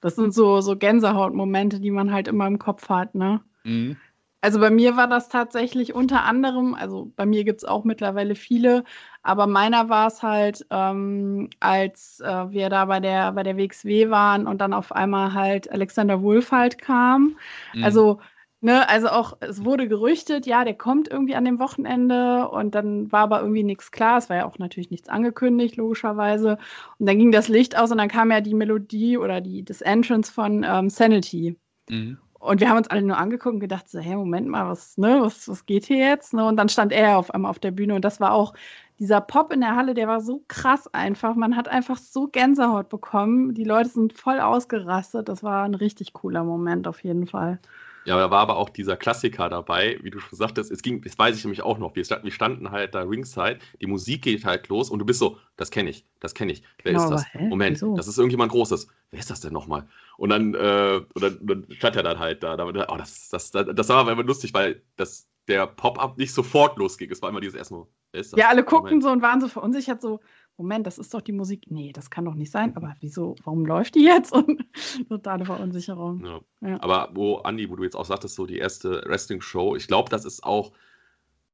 Das 0.00 0.16
sind 0.16 0.34
so, 0.34 0.60
so 0.60 0.76
Gänsehautmomente, 0.76 1.78
die 1.78 1.92
man 1.92 2.12
halt 2.12 2.26
immer 2.26 2.48
im 2.48 2.58
Kopf 2.58 2.88
hat, 2.88 3.14
ne? 3.14 3.40
Mhm. 3.62 3.96
Also 4.42 4.58
bei 4.58 4.70
mir 4.70 4.96
war 4.96 5.06
das 5.06 5.28
tatsächlich 5.28 5.94
unter 5.94 6.24
anderem, 6.24 6.74
also 6.74 7.12
bei 7.14 7.24
mir 7.26 7.44
gibt 7.44 7.58
es 7.58 7.64
auch 7.64 7.84
mittlerweile 7.84 8.34
viele, 8.34 8.82
aber 9.22 9.46
meiner 9.46 9.88
war 9.88 10.08
es 10.08 10.22
halt, 10.22 10.66
ähm, 10.70 11.48
als 11.60 12.18
äh, 12.20 12.50
wir 12.50 12.68
da 12.68 12.86
bei 12.86 12.98
der, 12.98 13.32
bei 13.32 13.44
der 13.44 13.56
WXW 13.56 14.10
waren 14.10 14.48
und 14.48 14.60
dann 14.60 14.72
auf 14.72 14.90
einmal 14.90 15.32
halt 15.32 15.70
Alexander 15.70 16.22
Wolf 16.22 16.50
halt 16.50 16.78
kam. 16.78 17.36
Mhm. 17.74 17.84
Also 17.84 18.20
Ne, 18.64 18.88
also 18.88 19.08
auch, 19.08 19.36
es 19.40 19.64
wurde 19.64 19.88
gerüchtet, 19.88 20.46
ja, 20.46 20.62
der 20.64 20.74
kommt 20.74 21.08
irgendwie 21.08 21.34
an 21.34 21.44
dem 21.44 21.58
Wochenende 21.58 22.48
und 22.48 22.76
dann 22.76 23.10
war 23.10 23.22
aber 23.22 23.40
irgendwie 23.40 23.64
nichts 23.64 23.90
klar. 23.90 24.18
Es 24.18 24.30
war 24.30 24.36
ja 24.36 24.46
auch 24.46 24.56
natürlich 24.58 24.88
nichts 24.92 25.08
angekündigt, 25.08 25.74
logischerweise. 25.74 26.58
Und 27.00 27.06
dann 27.08 27.18
ging 27.18 27.32
das 27.32 27.48
Licht 27.48 27.76
aus 27.76 27.90
und 27.90 27.98
dann 27.98 28.08
kam 28.08 28.30
ja 28.30 28.40
die 28.40 28.54
Melodie 28.54 29.18
oder 29.18 29.40
die, 29.40 29.64
das 29.64 29.80
Entrance 29.80 30.32
von 30.32 30.64
ähm, 30.64 30.90
Sanity. 30.90 31.56
Mhm. 31.90 32.18
Und 32.42 32.60
wir 32.60 32.68
haben 32.68 32.78
uns 32.78 32.88
alle 32.88 33.02
nur 33.02 33.18
angeguckt 33.18 33.54
und 33.54 33.60
gedacht, 33.60 33.88
so, 33.88 34.00
hey, 34.00 34.16
Moment 34.16 34.48
mal, 34.48 34.68
was, 34.68 34.98
ne, 34.98 35.20
was, 35.22 35.48
was 35.48 35.64
geht 35.64 35.86
hier 35.86 35.98
jetzt? 35.98 36.34
Ne? 36.34 36.44
Und 36.44 36.56
dann 36.56 36.68
stand 36.68 36.90
er 36.92 37.16
auf 37.18 37.32
einmal 37.32 37.50
auf 37.50 37.60
der 37.60 37.70
Bühne 37.70 37.94
und 37.94 38.04
das 38.04 38.18
war 38.18 38.32
auch 38.32 38.52
dieser 38.98 39.20
Pop 39.20 39.52
in 39.52 39.60
der 39.60 39.76
Halle, 39.76 39.94
der 39.94 40.08
war 40.08 40.20
so 40.20 40.42
krass 40.48 40.92
einfach. 40.92 41.36
Man 41.36 41.56
hat 41.56 41.68
einfach 41.68 41.98
so 41.98 42.26
Gänsehaut 42.26 42.88
bekommen. 42.88 43.54
Die 43.54 43.62
Leute 43.64 43.90
sind 43.90 44.14
voll 44.14 44.40
ausgerastet. 44.40 45.28
Das 45.28 45.44
war 45.44 45.64
ein 45.64 45.74
richtig 45.74 46.14
cooler 46.14 46.42
Moment 46.42 46.88
auf 46.88 47.04
jeden 47.04 47.28
Fall. 47.28 47.60
Ja, 48.04 48.16
da 48.16 48.30
war 48.30 48.40
aber 48.40 48.56
auch 48.56 48.68
dieser 48.68 48.96
Klassiker 48.96 49.48
dabei, 49.48 49.98
wie 50.02 50.10
du 50.10 50.18
schon 50.18 50.36
sagtest, 50.36 50.70
es 50.70 50.82
ging, 50.82 51.02
das 51.02 51.18
weiß 51.18 51.36
ich 51.36 51.44
nämlich 51.44 51.62
auch 51.62 51.78
noch, 51.78 51.94
wir, 51.94 52.04
standen 52.04 52.70
halt 52.70 52.94
da 52.94 53.02
ringside, 53.02 53.58
die 53.80 53.86
Musik 53.86 54.22
geht 54.22 54.44
halt 54.44 54.68
los 54.68 54.90
und 54.90 54.98
du 54.98 55.04
bist 55.04 55.20
so, 55.20 55.38
das 55.56 55.70
kenne 55.70 55.90
ich, 55.90 56.04
das 56.18 56.34
kenne 56.34 56.52
ich. 56.52 56.62
Wer 56.82 56.92
genau, 56.92 57.04
ist 57.04 57.10
das? 57.10 57.32
Hä? 57.32 57.48
Moment, 57.48 57.76
Wieso? 57.76 57.94
das 57.96 58.08
ist 58.08 58.18
irgendjemand 58.18 58.50
Großes. 58.50 58.88
Wer 59.10 59.20
ist 59.20 59.30
das 59.30 59.40
denn 59.40 59.52
nochmal? 59.52 59.86
Und 60.16 60.30
dann, 60.30 60.54
äh, 60.54 61.00
und 61.14 61.22
dann, 61.22 61.38
dann 61.42 61.66
stand 61.70 61.96
er 61.96 62.02
dann 62.02 62.18
halt 62.18 62.42
da. 62.42 62.56
da 62.56 62.66
oh, 62.66 62.96
das, 62.96 63.28
das, 63.28 63.50
das, 63.50 63.66
das 63.72 63.88
war 63.88 63.98
aber 63.98 64.12
immer 64.12 64.24
lustig, 64.24 64.52
weil 64.54 64.82
das, 64.96 65.28
der 65.48 65.66
Pop-up 65.66 66.18
nicht 66.18 66.32
sofort 66.32 66.78
losging. 66.78 67.10
Es 67.10 67.22
war 67.22 67.28
immer 67.28 67.40
dieses 67.40 67.56
erstmal, 67.56 67.86
wer 68.12 68.20
ist 68.20 68.32
das? 68.32 68.40
Ja, 68.40 68.48
alle 68.48 68.64
guckten 68.64 68.98
Moment. 68.98 69.02
so 69.02 69.10
und 69.10 69.22
waren 69.22 69.40
so 69.40 69.48
verunsichert, 69.48 70.00
so, 70.00 70.20
Moment, 70.56 70.86
das 70.86 70.98
ist 70.98 71.12
doch 71.14 71.22
die 71.22 71.32
Musik. 71.32 71.64
Nee, 71.68 71.92
das 71.92 72.10
kann 72.10 72.24
doch 72.24 72.34
nicht 72.34 72.50
sein. 72.50 72.76
Aber 72.76 72.94
wieso, 73.00 73.36
warum 73.44 73.64
läuft 73.64 73.94
die 73.94 74.04
jetzt? 74.04 74.32
Und 74.32 74.64
totale 75.08 75.44
Verunsicherung. 75.44 76.24
Ja. 76.24 76.40
Ja. 76.60 76.82
Aber 76.82 77.10
wo, 77.14 77.36
Andi, 77.38 77.68
wo 77.70 77.76
du 77.76 77.84
jetzt 77.84 77.96
auch 77.96 78.04
sagtest, 78.04 78.34
so 78.34 78.46
die 78.46 78.58
erste 78.58 79.02
Wrestling-Show, 79.06 79.76
ich 79.76 79.86
glaube, 79.86 80.10
das 80.10 80.24
ist 80.24 80.44
auch, 80.44 80.72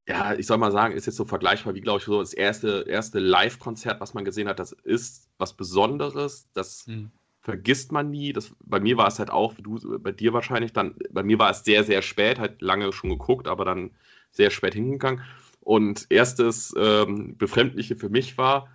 ja, 0.08 0.34
ich 0.34 0.46
soll 0.46 0.58
mal 0.58 0.72
sagen, 0.72 0.94
ist 0.94 1.06
jetzt 1.06 1.16
so 1.16 1.24
vergleichbar 1.24 1.74
wie, 1.74 1.80
glaube 1.80 1.98
ich, 1.98 2.04
so 2.04 2.18
das 2.18 2.32
erste, 2.32 2.86
erste 2.88 3.18
Live-Konzert, 3.18 4.00
was 4.00 4.14
man 4.14 4.24
gesehen 4.24 4.48
hat. 4.48 4.58
Das 4.58 4.72
ist 4.72 5.28
was 5.38 5.52
Besonderes. 5.54 6.48
Das 6.54 6.86
mhm. 6.86 7.10
vergisst 7.40 7.92
man 7.92 8.10
nie. 8.10 8.32
Das, 8.32 8.52
bei 8.64 8.80
mir 8.80 8.96
war 8.96 9.06
es 9.06 9.18
halt 9.18 9.30
auch, 9.30 9.56
wie 9.56 9.62
du, 9.62 9.98
bei 10.00 10.12
dir 10.12 10.32
wahrscheinlich, 10.32 10.72
dann, 10.72 10.96
bei 11.10 11.22
mir 11.22 11.38
war 11.38 11.50
es 11.50 11.62
sehr, 11.64 11.84
sehr 11.84 12.02
spät, 12.02 12.38
halt 12.38 12.62
lange 12.62 12.92
schon 12.92 13.10
geguckt, 13.10 13.46
aber 13.46 13.64
dann 13.64 13.92
sehr 14.32 14.50
spät 14.50 14.74
hingegangen. 14.74 15.22
Und 15.60 16.06
erstes 16.10 16.74
ähm, 16.78 17.36
Befremdliche 17.36 17.94
für 17.94 18.08
mich 18.08 18.38
war, 18.38 18.68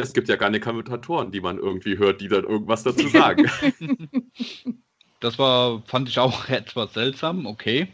es 0.00 0.12
gibt 0.12 0.28
ja 0.28 0.36
keine 0.36 0.60
Kommentatoren, 0.60 1.30
die 1.30 1.40
man 1.40 1.58
irgendwie 1.58 1.98
hört, 1.98 2.20
die 2.20 2.28
dann 2.28 2.44
irgendwas 2.44 2.82
dazu 2.82 3.08
sagen. 3.08 3.50
Das 5.20 5.38
war, 5.38 5.82
fand 5.82 6.08
ich 6.08 6.18
auch 6.18 6.48
etwas 6.48 6.94
seltsam, 6.94 7.46
okay. 7.46 7.88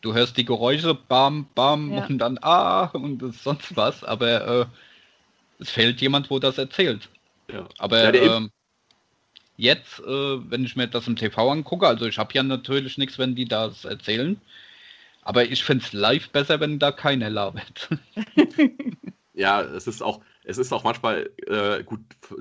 Du 0.00 0.14
hörst 0.14 0.36
die 0.36 0.44
Geräusche, 0.44 0.94
bam, 0.94 1.46
bam, 1.54 1.92
ja. 1.92 2.06
und 2.06 2.18
dann 2.18 2.38
ah 2.40 2.86
und 2.92 3.34
sonst 3.34 3.76
was, 3.76 4.02
aber 4.02 4.46
äh, 4.60 4.66
es 5.58 5.70
fehlt 5.70 6.00
jemand, 6.00 6.30
wo 6.30 6.38
das 6.38 6.58
erzählt. 6.58 7.08
Ja. 7.52 7.68
Aber 7.78 8.14
ja, 8.14 8.36
ähm, 8.36 8.50
jetzt, 9.56 10.00
äh, 10.00 10.50
wenn 10.50 10.64
ich 10.64 10.74
mir 10.74 10.88
das 10.88 11.06
im 11.06 11.16
TV 11.16 11.50
angucke, 11.50 11.86
also 11.86 12.06
ich 12.06 12.18
habe 12.18 12.34
ja 12.34 12.42
natürlich 12.42 12.98
nichts, 12.98 13.18
wenn 13.18 13.36
die 13.36 13.44
das 13.44 13.84
erzählen, 13.84 14.40
aber 15.22 15.44
ich 15.44 15.62
finde 15.62 15.84
es 15.84 15.92
live 15.92 16.30
besser, 16.30 16.58
wenn 16.58 16.80
da 16.80 16.90
keiner 16.90 17.30
labert. 17.30 17.88
ja, 19.34 19.60
es 19.62 19.86
ist 19.86 20.02
auch, 20.02 20.20
es 20.44 20.58
ist 20.58 20.72
auch 20.72 20.84
manchmal, 20.84 21.30
äh, 21.46 21.82
gut, 21.84 22.00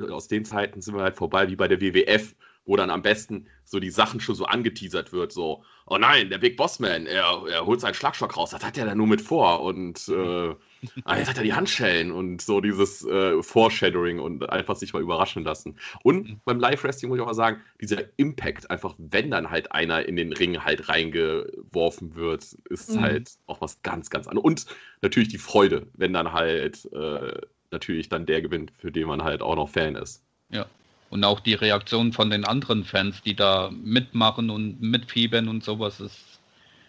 aus 0.10 0.28
den 0.28 0.46
Zeiten 0.46 0.82
sind 0.82 0.96
wir 0.96 1.04
halt 1.04 1.16
vorbei, 1.16 1.50
wie 1.50 1.56
bei 1.56 1.68
der 1.68 1.82
WWF, 1.82 2.36
wo 2.66 2.76
dann 2.76 2.90
am 2.90 3.02
besten 3.02 3.48
so 3.66 3.80
die 3.80 3.90
Sachen 3.90 4.20
schon 4.20 4.36
so 4.36 4.46
angeteasert 4.46 5.14
wird, 5.14 5.32
so, 5.32 5.64
oh 5.88 5.98
nein, 5.98 6.30
der 6.30 6.38
Big 6.38 6.58
Bossman, 6.58 7.08
er, 7.08 7.44
er 7.50 7.66
holt 7.66 7.82
seinen 7.82 7.96
Schlagstock 7.96 8.38
raus, 8.38 8.52
das 8.52 8.64
hat 8.64 8.78
er 8.78 8.86
da 8.86 8.94
nur 8.94 9.08
mit 9.08 9.22
vor 9.22 9.62
und 9.62 10.08
äh, 10.10 10.56
ah, 11.06 11.18
jetzt 11.18 11.30
hat 11.30 11.38
er 11.38 11.44
die 11.44 11.54
Handschellen 11.54 12.12
und 12.12 12.42
so 12.42 12.62
dieses 12.62 13.04
äh, 13.06 13.42
Foreshadowing 13.42 14.20
und 14.20 14.48
einfach 14.50 14.76
sich 14.76 14.94
mal 14.94 15.02
überraschen 15.02 15.44
lassen. 15.44 15.78
Und 16.04 16.30
mhm. 16.30 16.42
beim 16.46 16.60
Live-Wrestling 16.60 17.10
muss 17.10 17.18
ich 17.18 17.22
auch 17.22 17.28
mal 17.28 17.34
sagen, 17.34 17.62
dieser 17.80 18.04
Impact, 18.18 18.70
einfach 18.70 18.96
wenn 18.98 19.32
dann 19.32 19.50
halt 19.50 19.72
einer 19.72 20.06
in 20.06 20.16
den 20.16 20.34
Ring 20.34 20.64
halt 20.64 20.88
reingeworfen 20.90 22.16
wird, 22.16 22.44
ist 22.70 22.96
mhm. 22.96 23.02
halt 23.02 23.32
auch 23.48 23.62
was 23.62 23.82
ganz, 23.82 24.10
ganz 24.10 24.28
anderes. 24.28 24.46
Und 24.46 24.66
natürlich 25.02 25.30
die 25.30 25.38
Freude, 25.38 25.88
wenn 25.94 26.14
dann 26.14 26.34
halt 26.34 26.86
äh, 26.94 27.42
natürlich 27.72 28.10
dann 28.10 28.26
der 28.26 28.42
gewinnt, 28.42 28.72
für 28.78 28.92
den 28.92 29.08
man 29.08 29.24
halt 29.24 29.42
auch 29.42 29.56
noch 29.56 29.70
Fan 29.70 29.96
ist. 29.96 30.24
Ja, 30.50 30.66
und 31.12 31.26
auch 31.26 31.42
die 31.42 31.54
Reaktion 31.54 32.14
von 32.14 32.30
den 32.30 32.46
anderen 32.46 32.84
Fans, 32.84 33.22
die 33.22 33.36
da 33.36 33.70
mitmachen 33.70 34.50
und 34.50 34.82
mitfiebern 34.82 35.50
und 35.50 35.64
sowas 35.64 36.00
ist. 36.00 36.40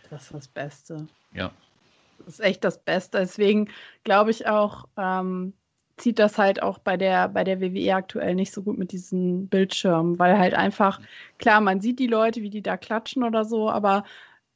Das 0.08 0.22
ist 0.22 0.34
das 0.34 0.48
Beste. 0.48 1.06
Ja. 1.34 1.50
Das 2.18 2.34
ist 2.34 2.40
echt 2.40 2.62
das 2.64 2.78
Beste. 2.78 3.18
Deswegen 3.18 3.68
glaube 4.04 4.30
ich 4.30 4.46
auch, 4.46 4.86
ähm, 4.96 5.52
zieht 5.96 6.20
das 6.20 6.38
halt 6.38 6.62
auch 6.62 6.78
bei 6.78 6.96
der, 6.96 7.28
bei 7.28 7.42
der 7.42 7.60
WWE 7.60 7.96
aktuell 7.96 8.36
nicht 8.36 8.52
so 8.52 8.62
gut 8.62 8.78
mit 8.78 8.92
diesen 8.92 9.48
Bildschirmen, 9.48 10.18
weil 10.20 10.38
halt 10.38 10.54
einfach, 10.54 11.00
klar, 11.38 11.60
man 11.60 11.80
sieht 11.80 11.98
die 11.98 12.06
Leute, 12.06 12.42
wie 12.42 12.50
die 12.50 12.62
da 12.62 12.76
klatschen 12.76 13.24
oder 13.24 13.44
so, 13.44 13.70
aber 13.70 14.04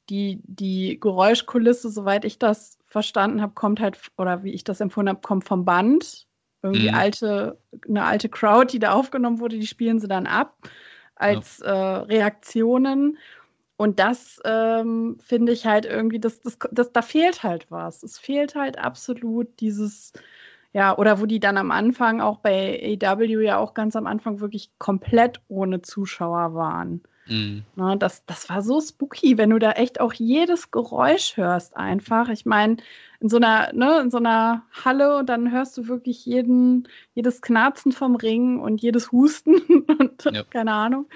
die, 0.08 0.40
die 0.44 1.00
Geräuschkulisse, 1.00 1.90
soweit 1.90 2.24
ich 2.24 2.38
das 2.38 2.75
verstanden 2.96 3.42
habe, 3.42 3.52
kommt 3.52 3.78
halt, 3.78 3.98
oder 4.16 4.42
wie 4.42 4.54
ich 4.54 4.64
das 4.64 4.80
empfunden 4.80 5.10
habe, 5.10 5.20
kommt 5.20 5.44
vom 5.44 5.66
Band 5.66 6.26
irgendwie 6.62 6.88
mhm. 6.88 6.94
alte, 6.94 7.58
eine 7.86 8.04
alte 8.04 8.30
Crowd, 8.30 8.72
die 8.72 8.78
da 8.78 8.92
aufgenommen 8.92 9.38
wurde, 9.38 9.58
die 9.58 9.66
spielen 9.66 10.00
sie 10.00 10.08
dann 10.08 10.26
ab 10.26 10.56
als 11.14 11.58
ja. 11.58 11.66
äh, 11.66 11.96
Reaktionen. 12.04 13.18
Und 13.76 13.98
das 13.98 14.40
ähm, 14.46 15.18
finde 15.20 15.52
ich 15.52 15.66
halt 15.66 15.84
irgendwie, 15.84 16.18
das, 16.18 16.40
das, 16.40 16.56
das, 16.70 16.90
da 16.90 17.02
fehlt 17.02 17.42
halt 17.42 17.70
was. 17.70 18.02
Es 18.02 18.18
fehlt 18.18 18.54
halt 18.54 18.78
absolut 18.78 19.60
dieses, 19.60 20.14
ja, 20.72 20.96
oder 20.96 21.20
wo 21.20 21.26
die 21.26 21.38
dann 21.38 21.58
am 21.58 21.72
Anfang 21.72 22.22
auch 22.22 22.38
bei 22.38 22.98
AW 23.02 23.42
ja 23.42 23.58
auch 23.58 23.74
ganz 23.74 23.94
am 23.94 24.06
Anfang 24.06 24.40
wirklich 24.40 24.70
komplett 24.78 25.42
ohne 25.48 25.82
Zuschauer 25.82 26.54
waren. 26.54 27.02
Mhm. 27.28 27.64
Na, 27.74 27.90
ne, 27.90 27.98
das, 27.98 28.24
das 28.26 28.48
war 28.48 28.62
so 28.62 28.80
spooky, 28.80 29.36
wenn 29.38 29.50
du 29.50 29.58
da 29.58 29.72
echt 29.72 30.00
auch 30.00 30.12
jedes 30.12 30.70
Geräusch 30.70 31.36
hörst 31.36 31.76
einfach. 31.76 32.28
Ich 32.28 32.46
meine, 32.46 32.76
in 33.20 33.28
so 33.28 33.36
einer, 33.36 33.72
ne, 33.72 34.00
in 34.00 34.10
so 34.10 34.18
einer 34.18 34.62
Halle 34.84 35.16
und 35.16 35.28
dann 35.28 35.50
hörst 35.50 35.76
du 35.78 35.88
wirklich 35.88 36.24
jeden, 36.26 36.88
jedes 37.14 37.40
Knarzen 37.40 37.92
vom 37.92 38.16
Ring 38.16 38.60
und 38.60 38.80
jedes 38.80 39.10
Husten 39.10 39.56
und 39.98 40.24
ja. 40.24 40.42
keine 40.44 40.72
Ahnung. 40.72 41.06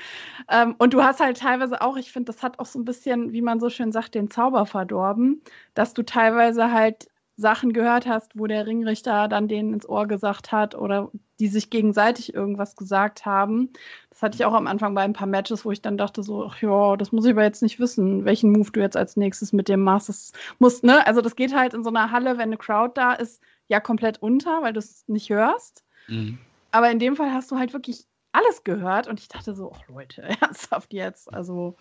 Ähm, 0.49 0.75
und 0.79 0.95
du 0.95 1.03
hast 1.03 1.21
halt 1.21 1.39
teilweise 1.39 1.81
auch, 1.83 1.97
ich 1.97 2.13
finde, 2.13 2.33
das 2.33 2.43
hat 2.43 2.59
auch 2.59 2.67
so 2.67 2.79
ein 2.79 2.85
bisschen, 2.85 3.33
wie 3.33 3.43
man 3.43 3.61
so 3.61 3.71
schön 3.71 3.93
sagt, 3.93 4.15
den 4.15 4.31
Zauber 4.31 4.67
verdorben, 4.67 5.43
dass 5.75 5.95
du 5.95 6.03
teilweise 6.03 6.73
halt 6.73 7.10
Sachen 7.41 7.73
gehört 7.73 8.07
hast, 8.07 8.39
wo 8.39 8.47
der 8.47 8.67
Ringrichter 8.67 9.27
dann 9.29 9.49
denen 9.49 9.75
ins 9.75 9.89
Ohr 9.89 10.07
gesagt 10.07 10.53
hat 10.53 10.75
oder 10.75 11.11
die 11.39 11.49
sich 11.49 11.71
gegenseitig 11.71 12.35
irgendwas 12.35 12.77
gesagt 12.77 13.25
haben. 13.25 13.71
Das 14.11 14.23
hatte 14.23 14.37
ich 14.37 14.45
auch 14.45 14.53
am 14.53 14.67
Anfang 14.67 14.95
bei 14.95 15.03
ein 15.03 15.15
paar 15.15 15.27
Matches, 15.27 15.65
wo 15.65 15.71
ich 15.71 15.81
dann 15.81 15.97
dachte 15.97 16.23
so, 16.23 16.45
ach 16.45 16.61
ja, 16.61 16.97
das 16.97 17.13
muss 17.13 17.25
ich 17.25 17.33
aber 17.33 17.43
jetzt 17.43 17.63
nicht 17.63 17.81
wissen, 17.81 18.25
welchen 18.25 18.53
Move 18.53 18.71
du 18.73 18.81
jetzt 18.81 18.97
als 18.97 19.17
nächstes 19.17 19.53
mit 19.53 19.69
dem 19.69 19.83
machst. 19.83 20.09
Das 20.09 20.33
muss, 20.59 20.83
ne? 20.83 21.07
Also 21.07 21.21
das 21.23 21.37
geht 21.37 21.55
halt 21.55 21.75
in 21.75 21.83
so 21.83 21.91
einer 21.91 22.11
Halle, 22.11 22.33
wenn 22.33 22.51
eine 22.51 22.59
Crowd 22.59 22.93
da 22.95 23.15
ist, 23.15 23.43
ja 23.69 23.81
komplett 23.81 24.21
unter, 24.21 24.63
weil 24.63 24.73
du 24.73 24.81
es 24.81 25.09
nicht 25.09 25.31
hörst. 25.31 25.85
Mhm. 26.09 26.39
Aber 26.73 26.91
in 26.91 26.99
dem 26.99 27.17
Fall 27.17 27.33
hast 27.33 27.51
du 27.51 27.59
halt 27.59 27.73
wirklich 27.73 28.07
alles 28.33 28.65
gehört 28.65 29.09
und 29.09 29.19
ich 29.19 29.29
dachte 29.29 29.55
so, 29.55 29.73
ach 29.75 29.89
Leute, 29.89 30.23
ernsthaft 30.41 30.93
jetzt, 30.93 31.33
also 31.33 31.77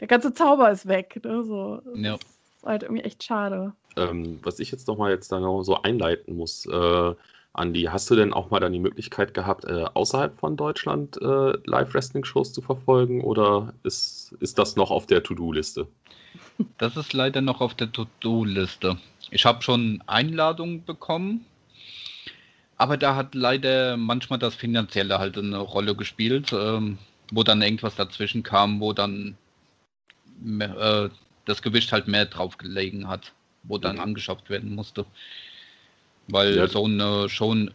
der 0.00 0.08
ganze 0.08 0.32
Zauber 0.32 0.70
ist 0.70 0.86
weg. 0.88 1.20
Ne? 1.24 1.44
So, 1.44 1.82
ja. 1.94 2.12
Das 2.12 2.20
ist 2.22 2.64
halt 2.64 2.82
irgendwie 2.84 3.02
echt 3.02 3.22
schade. 3.22 3.74
Ähm, 3.98 4.38
was 4.42 4.58
ich 4.60 4.70
jetzt 4.70 4.88
nochmal 4.88 5.10
jetzt 5.10 5.32
da 5.32 5.40
so 5.62 5.82
einleiten 5.82 6.36
muss, 6.36 6.66
äh, 6.66 7.14
Andi, 7.58 7.82
hast 7.84 8.08
du 8.10 8.14
denn 8.14 8.32
auch 8.32 8.50
mal 8.50 8.60
dann 8.60 8.72
die 8.72 8.78
Möglichkeit 8.78 9.34
gehabt, 9.34 9.64
äh, 9.64 9.84
außerhalb 9.92 10.38
von 10.38 10.56
Deutschland 10.56 11.20
äh, 11.20 11.52
Live-Wrestling-Shows 11.64 12.52
zu 12.52 12.62
verfolgen 12.62 13.22
oder 13.22 13.74
ist, 13.82 14.32
ist 14.40 14.58
das 14.58 14.76
noch 14.76 14.90
auf 14.90 15.06
der 15.06 15.22
To-Do-Liste? 15.22 15.86
Das 16.78 16.96
ist 16.96 17.12
leider 17.12 17.40
noch 17.40 17.60
auf 17.60 17.74
der 17.74 17.90
To-Do-Liste. 17.90 18.98
Ich 19.30 19.44
habe 19.44 19.62
schon 19.62 20.02
Einladungen 20.06 20.84
bekommen, 20.84 21.44
aber 22.76 22.96
da 22.96 23.16
hat 23.16 23.34
leider 23.34 23.96
manchmal 23.96 24.38
das 24.38 24.54
Finanzielle 24.54 25.18
halt 25.18 25.36
eine 25.36 25.58
Rolle 25.58 25.96
gespielt, 25.96 26.52
ähm, 26.52 26.98
wo 27.32 27.42
dann 27.42 27.62
irgendwas 27.62 27.96
dazwischen 27.96 28.42
kam, 28.42 28.80
wo 28.80 28.92
dann 28.92 29.36
äh, 30.60 31.08
das 31.44 31.62
Gewicht 31.62 31.92
halt 31.92 32.06
mehr 32.06 32.26
drauf 32.26 32.56
gelegen 32.56 33.08
hat, 33.08 33.32
wo 33.68 33.78
dann 33.78 33.96
mhm. 33.96 34.02
angeschafft 34.02 34.50
werden 34.50 34.74
musste. 34.74 35.06
Weil 36.26 36.56
ja. 36.56 36.66
so 36.66 36.84
eine 36.84 37.28
Show 37.28 37.52
in 37.52 37.70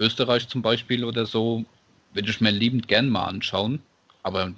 Österreich 0.00 0.48
zum 0.48 0.62
Beispiel 0.62 1.04
oder 1.04 1.26
so, 1.26 1.64
würde 2.12 2.30
ich 2.30 2.40
mir 2.40 2.50
liebend 2.50 2.88
gern 2.88 3.08
mal 3.08 3.26
anschauen. 3.26 3.80
Aber 4.22 4.52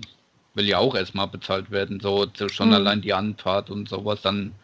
will 0.54 0.66
ja 0.66 0.78
auch 0.78 0.94
erstmal 0.94 1.28
bezahlt 1.28 1.70
werden. 1.70 2.00
So, 2.00 2.26
schon 2.48 2.68
mhm. 2.68 2.74
allein 2.74 3.02
die 3.02 3.14
Anfahrt 3.14 3.70
und 3.70 3.88
sowas, 3.88 4.22
dann 4.22 4.54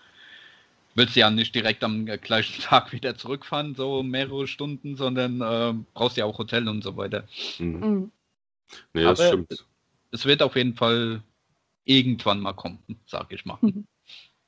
willst 0.94 1.16
du 1.16 1.20
ja 1.20 1.30
nicht 1.30 1.54
direkt 1.54 1.82
am 1.84 2.06
gleichen 2.06 2.62
Tag 2.62 2.92
wieder 2.92 3.16
zurückfahren, 3.16 3.74
so 3.74 4.02
mehrere 4.02 4.46
Stunden, 4.46 4.96
sondern 4.96 5.40
äh, 5.40 5.74
brauchst 5.94 6.16
ja 6.16 6.24
auch 6.24 6.38
Hotel 6.38 6.68
und 6.68 6.82
so 6.82 6.96
weiter. 6.96 7.24
Mhm. 7.58 7.80
Mhm. 7.80 8.12
Nee, 8.92 9.04
das 9.04 9.20
Aber 9.20 9.28
stimmt. 9.28 9.66
Es 10.10 10.24
wird 10.24 10.42
auf 10.42 10.54
jeden 10.54 10.74
Fall 10.74 11.22
irgendwann 11.84 12.40
mal 12.40 12.52
kommen, 12.52 12.78
sag 13.06 13.32
ich 13.32 13.44
mal. 13.44 13.58
Mhm. 13.60 13.86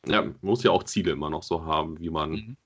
Ja, 0.09 0.23
man 0.23 0.37
muss 0.41 0.63
ja 0.63 0.71
auch 0.71 0.85
Ziele 0.85 1.13
immer 1.13 1.31
noch 1.31 1.43
so 1.43 1.65
haben, 1.65 2.01
wie 2.01 2.11
man 2.11 2.31
mhm 2.31 2.57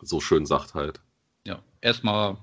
so 0.00 0.20
schön 0.20 0.46
sagt 0.46 0.74
halt. 0.74 1.00
Ja, 1.44 1.58
erstmal, 1.80 2.36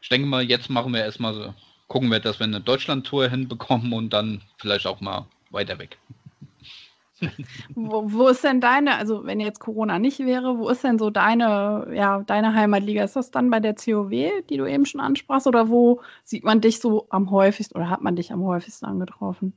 ich 0.00 0.08
denke 0.08 0.26
mal, 0.26 0.42
jetzt 0.42 0.70
machen 0.70 0.92
wir 0.92 1.04
erstmal 1.04 1.34
so, 1.34 1.54
gucken 1.88 2.10
wir, 2.10 2.20
dass 2.20 2.38
wir 2.38 2.44
eine 2.44 2.60
Deutschland-Tour 2.60 3.28
hinbekommen 3.28 3.92
und 3.92 4.10
dann 4.12 4.42
vielleicht 4.58 4.86
auch 4.86 5.00
mal 5.00 5.26
weiter 5.50 5.78
weg. 5.78 5.98
wo, 7.74 8.12
wo, 8.12 8.28
ist 8.28 8.44
denn 8.44 8.60
deine, 8.60 8.96
also 8.96 9.24
wenn 9.24 9.40
jetzt 9.40 9.60
Corona 9.60 9.98
nicht 9.98 10.18
wäre, 10.18 10.58
wo 10.58 10.68
ist 10.68 10.84
denn 10.84 10.98
so 10.98 11.08
deine, 11.08 11.88
ja, 11.94 12.22
deine 12.26 12.52
Heimatliga? 12.52 13.02
Ist 13.04 13.16
das 13.16 13.30
dann 13.30 13.50
bei 13.50 13.58
der 13.58 13.74
COW, 13.74 14.10
die 14.50 14.56
du 14.58 14.66
eben 14.66 14.84
schon 14.84 15.00
ansprachst, 15.00 15.46
oder 15.46 15.70
wo 15.70 16.02
sieht 16.24 16.44
man 16.44 16.60
dich 16.60 16.78
so 16.78 17.06
am 17.08 17.30
häufigsten 17.30 17.78
oder 17.78 17.88
hat 17.88 18.02
man 18.02 18.16
dich 18.16 18.32
am 18.32 18.42
häufigsten 18.42 18.84
angetroffen? 18.84 19.54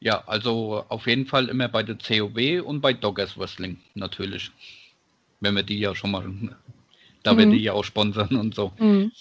Ja, 0.00 0.22
also 0.26 0.84
auf 0.88 1.06
jeden 1.06 1.26
Fall 1.26 1.48
immer 1.48 1.68
bei 1.68 1.82
der 1.82 1.96
COW 1.96 2.62
und 2.64 2.80
bei 2.80 2.92
Doggers 2.92 3.36
Wrestling 3.36 3.78
natürlich 3.94 4.52
wenn 5.40 5.54
wir 5.54 5.62
die 5.62 5.78
ja 5.78 5.94
schon 5.94 6.10
mal, 6.10 6.24
da 7.22 7.32
mhm. 7.32 7.38
wir 7.38 7.46
die 7.46 7.62
ja 7.62 7.72
auch 7.72 7.84
sponsern 7.84 8.36
und 8.36 8.54
so. 8.54 8.72
Mhm. 8.78 9.12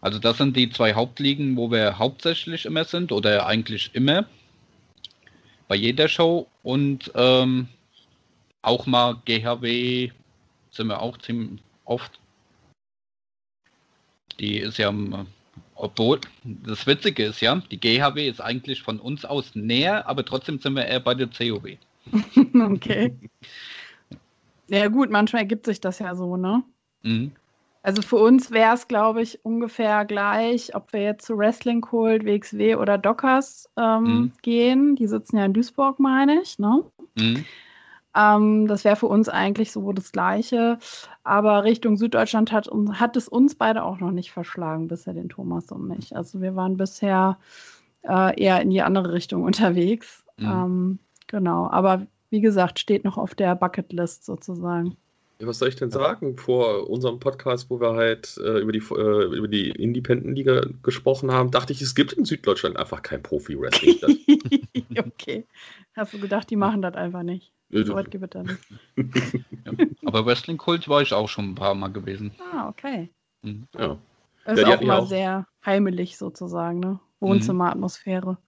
Also 0.00 0.18
das 0.18 0.38
sind 0.38 0.56
die 0.56 0.70
zwei 0.70 0.94
Hauptligen, 0.94 1.56
wo 1.56 1.70
wir 1.70 1.98
hauptsächlich 1.98 2.66
immer 2.66 2.84
sind 2.84 3.12
oder 3.12 3.46
eigentlich 3.46 3.90
immer 3.94 4.26
bei 5.68 5.74
jeder 5.74 6.08
Show 6.08 6.46
und 6.62 7.10
ähm, 7.14 7.68
auch 8.62 8.86
mal 8.86 9.20
GHW 9.24 10.10
sind 10.70 10.86
wir 10.88 11.00
auch 11.00 11.18
ziemlich 11.18 11.60
oft. 11.84 12.20
Die 14.38 14.58
ist 14.58 14.78
ja, 14.78 14.92
obwohl 15.76 16.20
das 16.44 16.86
Witzige 16.86 17.24
ist 17.24 17.40
ja, 17.40 17.62
die 17.70 17.78
GHW 17.78 18.28
ist 18.28 18.40
eigentlich 18.40 18.82
von 18.82 18.98
uns 18.98 19.24
aus 19.24 19.54
näher, 19.54 20.08
aber 20.08 20.24
trotzdem 20.24 20.58
sind 20.58 20.74
wir 20.74 20.86
eher 20.86 21.00
bei 21.00 21.14
der 21.14 21.28
COW. 21.28 21.76
okay. 22.72 23.14
Ja, 24.68 24.88
gut, 24.88 25.10
manchmal 25.10 25.42
ergibt 25.42 25.66
sich 25.66 25.80
das 25.80 25.98
ja 25.98 26.14
so, 26.14 26.36
ne? 26.36 26.62
Mhm. 27.02 27.32
Also 27.82 28.02
für 28.02 28.16
uns 28.16 28.50
wäre 28.50 28.74
es, 28.74 28.88
glaube 28.88 29.22
ich, 29.22 29.44
ungefähr 29.44 30.04
gleich, 30.04 30.74
ob 30.74 30.92
wir 30.92 31.02
jetzt 31.02 31.24
zu 31.24 31.38
Wrestling 31.38 31.80
Kult, 31.80 32.24
WXW 32.24 32.74
oder 32.74 32.98
Dockers 32.98 33.68
ähm, 33.76 34.02
mhm. 34.02 34.32
gehen. 34.42 34.96
Die 34.96 35.06
sitzen 35.06 35.36
ja 35.36 35.44
in 35.44 35.52
Duisburg, 35.52 36.00
meine 36.00 36.42
ich, 36.42 36.58
ne? 36.58 36.82
Mhm. 37.16 37.44
Ähm, 38.16 38.66
das 38.66 38.84
wäre 38.84 38.96
für 38.96 39.06
uns 39.06 39.28
eigentlich 39.28 39.72
so 39.72 39.92
das 39.92 40.12
Gleiche. 40.12 40.78
Aber 41.22 41.64
Richtung 41.64 41.96
Süddeutschland 41.96 42.52
hat, 42.52 42.68
hat 42.92 43.16
es 43.16 43.28
uns 43.28 43.54
beide 43.54 43.84
auch 43.84 44.00
noch 44.00 44.12
nicht 44.12 44.32
verschlagen, 44.32 44.88
bisher 44.88 45.12
den 45.12 45.28
Thomas 45.28 45.70
und 45.70 45.86
mich. 45.86 46.16
Also 46.16 46.40
wir 46.40 46.56
waren 46.56 46.76
bisher 46.76 47.38
äh, 48.02 48.40
eher 48.40 48.60
in 48.62 48.70
die 48.70 48.82
andere 48.82 49.12
Richtung 49.12 49.42
unterwegs. 49.42 50.24
Mhm. 50.38 50.46
Ähm, 50.46 50.98
genau, 51.26 51.68
aber 51.70 52.06
wie 52.30 52.40
gesagt, 52.40 52.78
steht 52.78 53.04
noch 53.04 53.18
auf 53.18 53.34
der 53.34 53.54
Bucketlist 53.54 54.24
sozusagen. 54.24 54.96
Was 55.38 55.58
soll 55.58 55.68
ich 55.68 55.76
denn 55.76 55.90
sagen? 55.90 56.38
Vor 56.38 56.88
unserem 56.88 57.20
Podcast, 57.20 57.68
wo 57.68 57.78
wir 57.78 57.92
halt 57.92 58.38
äh, 58.42 58.58
über 58.58 58.72
die, 58.72 58.78
äh, 58.78 59.36
über 59.36 59.48
die 59.48 59.68
Independent-Liga 59.70 60.62
gesprochen 60.82 61.30
haben, 61.30 61.50
dachte 61.50 61.74
ich, 61.74 61.82
es 61.82 61.94
gibt 61.94 62.14
in 62.14 62.24
Süddeutschland 62.24 62.78
einfach 62.78 63.02
kein 63.02 63.22
Profi-Wrestling. 63.22 63.98
okay. 64.98 65.44
Hast 65.94 66.14
du 66.14 66.18
gedacht, 66.18 66.48
die 66.48 66.56
machen 66.56 66.80
das 66.80 66.94
einfach 66.94 67.22
nicht? 67.22 67.52
So 67.70 67.94
weit 67.94 68.10
gibt 68.10 68.34
es 68.34 68.44
nicht. 68.44 69.44
ja. 69.64 69.72
Aber 70.04 70.24
Wrestling-Kult 70.24 70.88
war 70.88 71.02
ich 71.02 71.12
auch 71.12 71.28
schon 71.28 71.50
ein 71.50 71.54
paar 71.54 71.74
Mal 71.74 71.88
gewesen. 71.88 72.32
Ah, 72.52 72.68
okay. 72.68 73.10
Mhm. 73.42 73.66
Ja. 73.76 73.98
Das 74.44 74.58
ist 74.58 74.68
ja, 74.68 74.76
auch 74.76 74.82
mal 74.82 74.98
auch... 75.00 75.08
sehr 75.08 75.46
heimelig 75.64 76.16
sozusagen, 76.16 76.78
ne? 76.78 77.00
Wohnzimmeratmosphäre. 77.18 78.38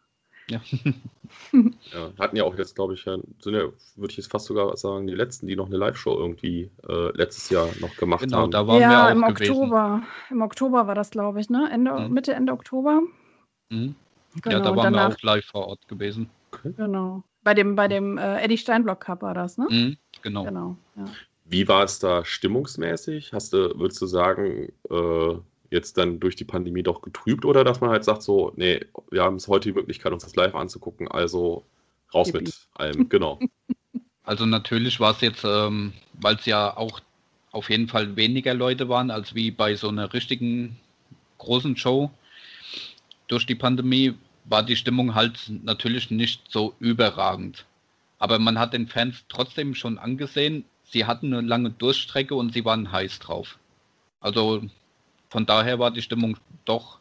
Ja. 0.48 0.60
ja. 1.52 2.12
Hatten 2.18 2.36
ja 2.36 2.44
auch 2.44 2.56
jetzt, 2.56 2.74
glaube 2.74 2.94
ich, 2.94 3.02
sind 3.02 3.24
ja, 3.44 3.68
würde 3.96 4.10
ich 4.10 4.16
jetzt 4.16 4.30
fast 4.30 4.46
sogar 4.46 4.74
sagen, 4.76 5.06
die 5.06 5.14
letzten, 5.14 5.46
die 5.46 5.56
noch 5.56 5.66
eine 5.66 5.76
Live-Show 5.76 6.16
irgendwie 6.16 6.70
äh, 6.88 7.16
letztes 7.16 7.50
Jahr 7.50 7.68
noch 7.80 7.94
gemacht 7.96 8.22
genau, 8.22 8.38
haben. 8.38 8.50
Da 8.50 8.66
waren 8.66 8.80
ja, 8.80 8.90
wir 8.90 9.06
auch 9.06 9.10
im 9.28 9.34
gewesen. 9.34 9.52
Oktober. 9.52 10.02
Im 10.30 10.42
Oktober 10.42 10.86
war 10.86 10.94
das, 10.94 11.10
glaube 11.10 11.40
ich, 11.40 11.50
ne? 11.50 11.68
Ende, 11.70 11.92
mhm. 11.92 12.14
Mitte, 12.14 12.32
Ende 12.34 12.52
Oktober. 12.52 13.02
Mhm. 13.70 13.94
Genau, 14.42 14.56
ja, 14.56 14.62
da 14.62 14.76
waren 14.76 14.92
danach, 14.94 15.10
wir 15.10 15.16
auch 15.16 15.22
live 15.22 15.44
vor 15.44 15.66
Ort 15.66 15.88
gewesen. 15.88 16.30
Okay. 16.52 16.72
Genau. 16.76 17.24
Bei 17.48 17.54
dem, 17.54 17.76
bei 17.76 17.88
dem 17.88 18.18
äh, 18.18 18.42
Eddie 18.42 18.58
Steinblock 18.58 19.00
Cup 19.00 19.22
war 19.22 19.32
das, 19.32 19.56
ne? 19.56 19.66
Mhm, 19.70 19.96
genau. 20.20 20.44
genau 20.44 20.76
ja. 20.96 21.06
Wie 21.46 21.66
war 21.66 21.82
es 21.82 21.98
da 21.98 22.22
stimmungsmäßig? 22.22 23.32
Hast 23.32 23.54
du, 23.54 23.72
würdest 23.78 24.02
du 24.02 24.06
sagen, 24.06 24.70
äh, 24.90 25.38
jetzt 25.70 25.96
dann 25.96 26.20
durch 26.20 26.36
die 26.36 26.44
Pandemie 26.44 26.82
doch 26.82 27.00
getrübt 27.00 27.46
oder 27.46 27.64
dass 27.64 27.80
man 27.80 27.88
halt 27.88 28.04
sagt 28.04 28.22
so, 28.22 28.52
nee, 28.56 28.84
wir 29.10 29.22
haben 29.22 29.36
es 29.36 29.48
heute 29.48 29.70
die 29.70 29.74
Möglichkeit, 29.74 30.12
uns 30.12 30.24
das 30.24 30.36
live 30.36 30.54
anzugucken, 30.54 31.08
also 31.08 31.64
raus 32.12 32.26
Yippie. 32.26 32.44
mit 32.44 32.54
allem, 32.74 33.08
genau. 33.08 33.38
Also 34.24 34.44
natürlich 34.44 35.00
war 35.00 35.12
es 35.12 35.22
jetzt, 35.22 35.42
ähm, 35.46 35.94
weil 36.20 36.34
es 36.34 36.44
ja 36.44 36.76
auch 36.76 37.00
auf 37.50 37.70
jeden 37.70 37.88
Fall 37.88 38.14
weniger 38.16 38.52
Leute 38.52 38.90
waren, 38.90 39.10
als 39.10 39.34
wie 39.34 39.50
bei 39.50 39.74
so 39.74 39.88
einer 39.88 40.12
richtigen 40.12 40.76
großen 41.38 41.78
Show. 41.78 42.10
Durch 43.26 43.46
die 43.46 43.54
Pandemie 43.54 44.18
war 44.48 44.62
die 44.62 44.76
Stimmung 44.76 45.14
halt 45.14 45.50
natürlich 45.62 46.10
nicht 46.10 46.50
so 46.50 46.74
überragend. 46.80 47.66
Aber 48.18 48.38
man 48.38 48.58
hat 48.58 48.72
den 48.72 48.88
Fans 48.88 49.24
trotzdem 49.28 49.74
schon 49.74 49.98
angesehen, 49.98 50.64
sie 50.84 51.04
hatten 51.04 51.32
eine 51.32 51.46
lange 51.46 51.70
Durchstrecke 51.70 52.34
und 52.34 52.52
sie 52.52 52.64
waren 52.64 52.90
heiß 52.90 53.18
drauf. 53.20 53.58
Also 54.20 54.62
von 55.28 55.46
daher 55.46 55.78
war 55.78 55.90
die 55.90 56.02
Stimmung 56.02 56.36
doch 56.64 56.98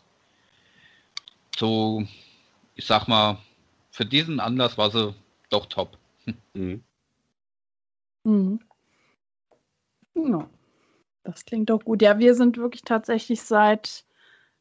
so, 1.58 2.06
ich 2.76 2.86
sag 2.86 3.08
mal, 3.08 3.39
für 3.89 4.06
diesen 4.06 4.39
Anlass 4.39 4.78
war 4.78 4.91
sie 4.91 5.16
doch 5.50 5.66
top. 5.66 5.98
Mhm. 6.54 6.84
Mhm. 8.24 8.60
Ja, 10.14 10.50
das 11.24 11.45
klingt 11.45 11.70
doch 11.70 11.84
gut. 11.84 12.02
Ja, 12.02 12.20
wir 12.20 12.36
sind 12.36 12.58
wirklich 12.58 12.84
tatsächlich 12.84 13.41
seit 13.41 14.04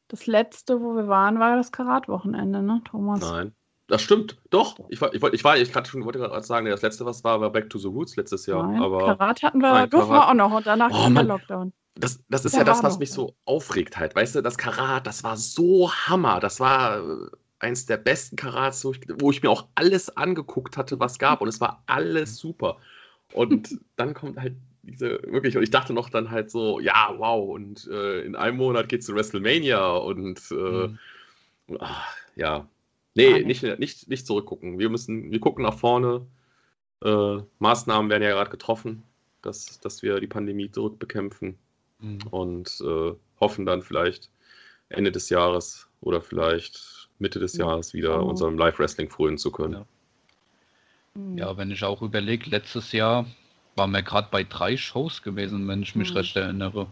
das 0.09 0.27
letzte, 0.27 0.81
wo 0.81 0.95
wir 0.95 1.09
waren, 1.09 1.39
war 1.39 1.57
das 1.57 1.73
Karat-Wochenende, 1.73 2.63
ne, 2.63 2.81
Thomas? 2.85 3.21
Nein. 3.21 3.55
Das 3.89 4.03
stimmt, 4.03 4.37
doch. 4.51 4.77
Ich 4.89 5.01
war, 5.01 5.15
ich, 5.15 5.23
ich 5.23 5.45
war, 5.45 5.57
ich 5.57 5.73
schon 5.73 6.05
wollte 6.05 6.19
gerade 6.19 6.43
sagen, 6.43 6.67
das 6.67 6.83
letzte, 6.83 7.07
was 7.07 7.23
war, 7.23 7.41
war 7.41 7.51
Back 7.51 7.71
to 7.71 7.79
the 7.79 7.87
Roots 7.87 8.17
letztes 8.17 8.47
Jahr. 8.47 8.67
Nein, 8.67 8.83
aber 8.83 8.99
Karat 9.17 9.43
hatten 9.43 9.61
wir, 9.61 9.71
nein, 9.71 9.91
durften 9.91 10.13
wir 10.13 10.29
auch 10.29 10.35
noch 10.35 10.51
und 10.51 10.67
danach 10.67 10.91
oh, 10.91 11.09
der 11.09 11.23
Lockdown. 11.23 11.73
Das, 11.95 12.21
das 12.29 12.45
ist 12.45 12.53
ja, 12.53 12.59
ja 12.59 12.65
das, 12.65 12.83
was 12.83 12.99
mich 12.99 13.13
so 13.13 13.37
aufregt 13.45 13.97
halt. 13.97 14.17
Weißt 14.17 14.35
du, 14.35 14.43
das 14.43 14.59
Karat, 14.59 15.07
das 15.07 15.23
war 15.23 15.37
so 15.37 15.91
Hammer. 15.93 16.41
Das 16.41 16.59
war 16.59 16.99
äh, 16.99 17.27
eins 17.61 17.87
der 17.87 17.97
besten 17.97 18.37
Karats, 18.37 18.85
wo 18.85 18.91
ich, 18.91 19.01
wo 19.21 19.31
ich 19.31 19.43
mir 19.43 19.51
auch 19.51 19.69
alles 19.77 20.15
angeguckt 20.17 20.77
hatte, 20.77 20.99
was 20.99 21.19
gab. 21.19 21.41
Und 21.41 21.49
es 21.49 21.61
war 21.61 21.83
alles 21.87 22.37
super. 22.37 22.79
Und 23.33 23.79
dann 23.97 24.15
kommt 24.15 24.39
halt 24.39 24.57
diese, 24.87 25.21
wirklich, 25.25 25.57
und 25.57 25.63
ich 25.63 25.71
dachte 25.71 25.93
noch 25.93 26.11
dann 26.11 26.31
halt 26.31 26.51
so, 26.51 26.81
ja, 26.81 27.15
wow, 27.17 27.55
und 27.55 27.89
äh, 27.91 28.21
in 28.23 28.37
einem 28.37 28.57
Monat 28.57 28.89
geht 28.89 29.01
es 29.01 29.07
zu 29.07 29.15
WrestleMania 29.15 29.97
und 29.97 30.41
äh, 30.51 30.89
mhm. 30.89 30.99
ach, 31.81 32.17
ja, 32.37 32.69
Nee, 33.17 33.43
nicht, 33.45 33.63
nicht, 33.79 34.09
nicht 34.09 34.27
zurückgucken. 34.27 34.79
Wir 34.79 34.91
müssen, 34.91 35.31
wir 35.31 35.41
gucken 35.41 35.65
nach 35.65 35.79
vorne. 35.79 36.27
Äh, 37.03 37.39
Maßnahmen 37.59 38.11
werden 38.11 38.23
ja 38.23 38.31
gerade 38.31 38.51
getroffen, 38.51 39.03
dass, 39.41 39.81
dass 39.81 40.03
wir 40.03 40.21
die 40.21 40.27
Pandemie 40.27 40.71
zurückbekämpfen 40.71 41.57
mhm. 41.99 42.19
und 42.31 42.79
äh, 42.85 43.13
hoffen 43.41 43.65
dann 43.65 43.81
vielleicht 43.81 44.31
Ende 44.91 45.11
des 45.13 45.31
Jahres 45.31 45.89
oder 46.03 46.21
vielleicht 46.21 47.09
Mitte 47.19 47.39
des 47.39 47.57
Jahres 47.57 47.95
wieder 47.95 48.23
oh. 48.23 48.29
unserem 48.29 48.59
Live-Wrestling 48.59 49.09
frönen 49.09 49.39
zu 49.39 49.51
können. 49.51 49.73
Ja. 49.73 49.87
Ja, 51.35 51.57
wenn 51.57 51.71
ich 51.71 51.83
auch 51.83 52.03
überlege, 52.03 52.51
letztes 52.51 52.93
Jahr 52.93 53.25
waren 53.77 53.93
wir 53.93 54.03
gerade 54.03 54.29
bei 54.31 54.43
drei 54.43 54.77
Shows 54.77 55.23
gewesen, 55.23 55.69
wenn 55.69 55.83
ich 55.83 55.95
mich 55.95 56.11
mhm. 56.11 56.17
recht 56.17 56.37
erinnere. 56.37 56.87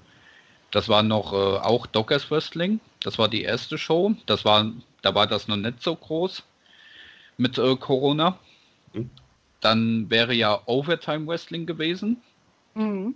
Das 0.71 0.89
war 0.89 1.03
noch 1.03 1.33
äh, 1.33 1.37
auch 1.37 1.87
Dockers 1.87 2.31
Wrestling. 2.31 2.81
Das 3.01 3.19
war 3.19 3.29
die 3.29 3.43
erste 3.43 3.79
Show. 3.79 4.15
Das 4.27 4.45
war 4.45 4.73
da 5.05 5.15
war 5.15 5.27
das 5.27 5.49
noch 5.49 5.57
nicht 5.57 5.83
so 5.83 5.95
groß 5.95 6.43
mit 7.37 7.59
äh, 7.59 7.77
Corona. 7.77 8.39
Mhm. 8.95 9.11
Dann 9.61 10.11
wäre 10.11 10.33
ja 10.33 10.63
Overtime 10.65 11.27
Wrestling 11.27 11.67
gewesen. 11.67 12.23
Mhm. 12.75 13.15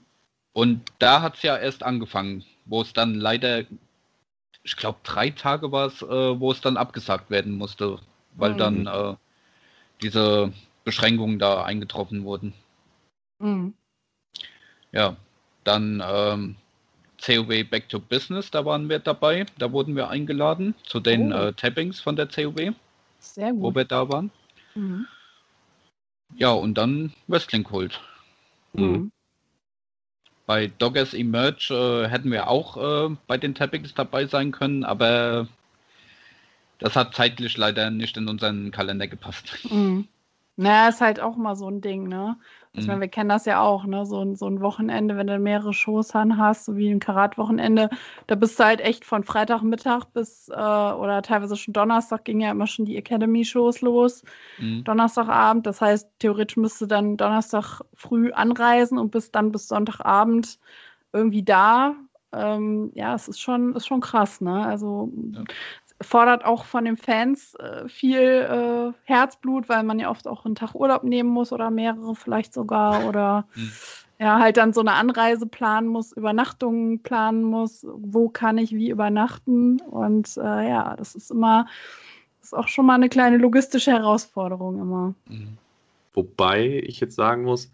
Und 0.52 0.82
da 0.98 1.22
hat 1.22 1.36
es 1.36 1.42
ja 1.42 1.56
erst 1.56 1.82
angefangen, 1.82 2.44
wo 2.66 2.82
es 2.82 2.92
dann 2.92 3.14
leider, 3.14 3.64
ich 4.62 4.76
glaube, 4.76 4.98
drei 5.02 5.30
Tage 5.30 5.72
war 5.72 5.86
es, 5.86 6.02
äh, 6.02 6.06
wo 6.40 6.52
es 6.52 6.60
dann 6.60 6.76
abgesagt 6.76 7.30
werden 7.30 7.56
musste, 7.56 7.98
weil 8.34 8.52
mhm. 8.52 8.58
dann 8.58 8.86
äh, 8.86 9.16
diese 10.02 10.52
Beschränkungen 10.84 11.38
da 11.38 11.64
eingetroffen 11.64 12.24
wurden. 12.24 12.52
Mhm. 13.39 13.74
Ja, 14.93 15.16
dann 15.64 16.03
ähm, 16.05 16.57
COW 17.24 17.64
Back 17.64 17.89
to 17.89 17.99
Business, 17.99 18.51
da 18.51 18.64
waren 18.64 18.89
wir 18.89 18.99
dabei, 18.99 19.47
da 19.59 19.72
wurden 19.72 19.97
wir 19.97 20.09
eingeladen 20.09 20.74
zu 20.84 21.01
den 21.01 21.32
oh. 21.32 21.36
äh, 21.36 21.53
Tappings 21.53 22.01
von 22.01 22.16
der 22.16 22.26
COW, 22.26 22.74
Sehr 23.18 23.53
gut. 23.53 23.62
wo 23.62 23.74
wir 23.74 23.84
da 23.84 24.09
waren. 24.09 24.30
Mhm. 24.74 25.07
Ja, 26.36 26.51
und 26.51 26.74
dann 26.74 27.12
Wrestling 27.26 27.64
Kult. 27.64 28.01
Mhm. 28.72 29.11
Bei 30.47 30.66
Doggers 30.66 31.12
Emerge 31.12 31.74
äh, 31.74 32.09
hätten 32.09 32.30
wir 32.30 32.49
auch 32.49 32.76
äh, 32.76 33.14
bei 33.26 33.36
den 33.36 33.55
Tappings 33.55 33.95
dabei 33.95 34.26
sein 34.26 34.53
können, 34.53 34.84
aber 34.84 35.49
das 36.78 36.97
hat 36.97 37.14
zeitlich 37.14 37.57
leider 37.57 37.91
nicht 37.91 38.16
in 38.16 38.28
unseren 38.28 38.70
Kalender 38.70 39.09
gepasst. 39.09 39.59
Mhm. 39.70 40.09
Naja, 40.59 40.88
ist 40.88 41.00
halt 41.00 41.20
auch 41.20 41.36
mal 41.36 41.54
so 41.56 41.68
ein 41.70 41.80
Ding, 41.80 42.09
ne? 42.09 42.36
Ich 42.74 42.86
meine, 42.86 42.98
mhm. 42.98 43.02
wir 43.02 43.09
kennen 43.09 43.28
das 43.28 43.44
ja 43.44 43.61
auch, 43.61 43.84
ne? 43.86 44.04
So, 44.06 44.20
ein- 44.22 44.34
so 44.36 44.46
ein 44.48 44.61
Wochenende, 44.61 45.16
wenn 45.16 45.28
du 45.28 45.38
mehrere 45.38 45.72
Shows 45.72 46.14
hast, 46.14 46.64
so 46.64 46.76
wie 46.76 46.90
ein 46.90 46.98
Karat-Wochenende, 47.00 47.90
da 48.26 48.34
bist 48.34 48.59
du 48.59 48.64
halt 48.64 48.80
echt 48.80 49.04
von 49.04 49.22
Freitagmittag 49.24 50.06
bis, 50.12 50.48
äh, 50.48 50.52
oder 50.54 51.22
teilweise 51.22 51.56
schon 51.56 51.74
Donnerstag 51.74 52.24
ging 52.24 52.40
ja 52.40 52.50
immer 52.50 52.66
schon 52.66 52.86
die 52.86 52.96
Academy-Shows 52.96 53.80
los, 53.82 54.24
Mhm. 54.59 54.82
Donnerstagabend. 54.84 55.66
Das 55.66 55.80
heißt, 55.80 56.11
theoretisch 56.18 56.56
müsste 56.56 56.88
dann 56.88 57.16
Donnerstag 57.16 57.82
früh 57.94 58.32
anreisen 58.32 58.98
und 58.98 59.11
bis 59.12 59.30
dann 59.30 59.52
bis 59.52 59.68
Sonntagabend 59.68 60.59
irgendwie 61.12 61.44
da. 61.44 61.94
Ähm, 62.32 62.90
ja, 62.94 63.14
es 63.14 63.28
ist 63.28 63.40
schon, 63.40 63.74
ist 63.76 63.86
schon 63.86 64.00
krass, 64.00 64.40
ne? 64.40 64.66
Also 64.66 65.12
Ja 65.34 65.44
fordert 66.01 66.44
auch 66.44 66.64
von 66.64 66.84
den 66.84 66.96
Fans 66.96 67.55
äh, 67.57 67.88
viel 67.88 68.20
äh, 68.20 68.92
Herzblut, 69.05 69.68
weil 69.68 69.82
man 69.82 69.99
ja 69.99 70.11
oft 70.11 70.28
auch 70.28 70.44
einen 70.44 70.55
Tag 70.55 70.74
Urlaub 70.74 71.03
nehmen 71.03 71.30
muss 71.30 71.53
oder 71.53 71.70
mehrere 71.70 72.14
vielleicht 72.14 72.55
sogar 72.55 73.07
oder 73.07 73.46
mhm. 73.55 73.72
ja, 74.18 74.38
halt 74.38 74.57
dann 74.57 74.72
so 74.72 74.80
eine 74.80 74.92
Anreise 74.92 75.46
planen 75.46 75.88
muss, 75.88 76.12
Übernachtungen 76.12 77.03
planen 77.03 77.42
muss, 77.42 77.84
wo 77.84 78.28
kann 78.28 78.59
ich 78.59 78.72
wie 78.72 78.90
übernachten 78.90 79.80
und 79.80 80.36
äh, 80.36 80.68
ja, 80.68 80.94
das 80.96 81.14
ist 81.14 81.30
immer, 81.30 81.66
das 82.40 82.49
ist 82.49 82.55
auch 82.55 82.68
schon 82.68 82.86
mal 82.86 82.94
eine 82.94 83.09
kleine 83.09 83.38
logistische 83.38 83.90
Herausforderung 83.90 84.80
immer. 84.80 85.14
Mhm. 85.26 85.59
Wobei 86.14 86.82
ich 86.84 87.01
jetzt 87.01 87.16
sagen 87.16 87.42
muss, 87.42 87.72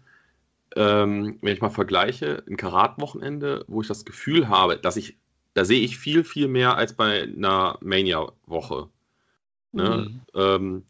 ähm, 0.75 1.37
wenn 1.41 1.53
ich 1.53 1.61
mal 1.61 1.69
vergleiche, 1.69 2.43
ein 2.49 2.57
Karat-Wochenende, 2.57 3.65
wo 3.67 3.81
ich 3.81 3.87
das 3.87 4.03
Gefühl 4.03 4.49
habe, 4.49 4.77
dass 4.77 4.97
ich 4.97 5.17
da 5.55 5.65
sehe 5.65 5.79
ich 5.79 5.97
viel, 5.97 6.23
viel 6.23 6.47
mehr 6.47 6.77
als 6.77 6.93
bei 6.93 7.23
einer 7.23 7.79
Mania-Woche. 7.81 8.89
Ne? 9.71 10.07
Mhm. 10.09 10.21
Ähm, 10.35 10.83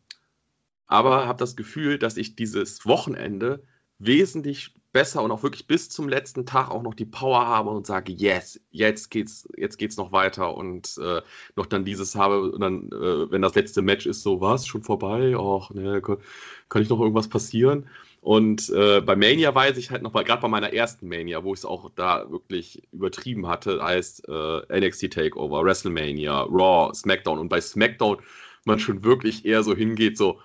aber 0.87 1.27
habe 1.27 1.39
das 1.39 1.55
Gefühl, 1.55 1.97
dass 1.97 2.17
ich 2.17 2.35
dieses 2.35 2.85
Wochenende 2.85 3.63
wesentlich 3.99 4.73
besser 4.91 5.21
und 5.21 5.31
auch 5.31 5.43
wirklich 5.43 5.67
bis 5.67 5.89
zum 5.89 6.09
letzten 6.09 6.45
Tag 6.45 6.71
auch 6.71 6.81
noch 6.81 6.93
die 6.93 7.05
Power 7.05 7.45
habe 7.45 7.69
und 7.69 7.85
sage, 7.85 8.11
yes, 8.11 8.59
jetzt 8.71 9.11
geht's, 9.11 9.47
jetzt 9.55 9.77
geht's 9.77 9.97
noch 9.97 10.11
weiter 10.11 10.55
und 10.55 10.97
äh, 10.99 11.21
noch 11.55 11.65
dann 11.67 11.85
dieses 11.85 12.15
habe 12.15 12.51
und 12.51 12.61
dann, 12.61 12.89
äh, 12.91 13.29
wenn 13.29 13.41
das 13.41 13.55
letzte 13.55 13.81
Match 13.81 14.05
ist, 14.05 14.23
so 14.23 14.41
was, 14.41 14.65
schon 14.65 14.83
vorbei, 14.83 15.35
ach, 15.37 15.69
ne, 15.71 16.01
kann 16.01 16.81
ich 16.81 16.89
noch 16.89 16.99
irgendwas 16.99 17.27
passieren? 17.27 17.87
Und 18.25 18.71
äh, 18.71 19.01
bei 19.01 19.15
Mania 19.15 19.53
weiß 19.53 19.77
ich 19.77 19.91
halt 19.91 20.01
noch, 20.01 20.11
gerade 20.11 20.41
bei 20.41 20.47
meiner 20.47 20.73
ersten 20.73 21.07
Mania, 21.07 21.43
wo 21.43 21.53
ich 21.53 21.59
es 21.59 21.65
auch 21.65 21.91
da 21.95 22.27
wirklich 22.31 22.81
übertrieben 22.91 23.45
hatte, 23.45 23.83
heißt 23.83 24.27
äh, 24.27 24.79
NXT 24.79 25.13
Takeover, 25.13 25.63
WrestleMania, 25.63 26.41
Raw, 26.49 26.91
SmackDown. 26.91 27.37
Und 27.37 27.49
bei 27.49 27.61
SmackDown 27.61 28.17
man 28.63 28.79
schon 28.79 29.03
wirklich 29.03 29.45
eher 29.45 29.61
so 29.61 29.75
hingeht, 29.75 30.17
so, 30.17 30.41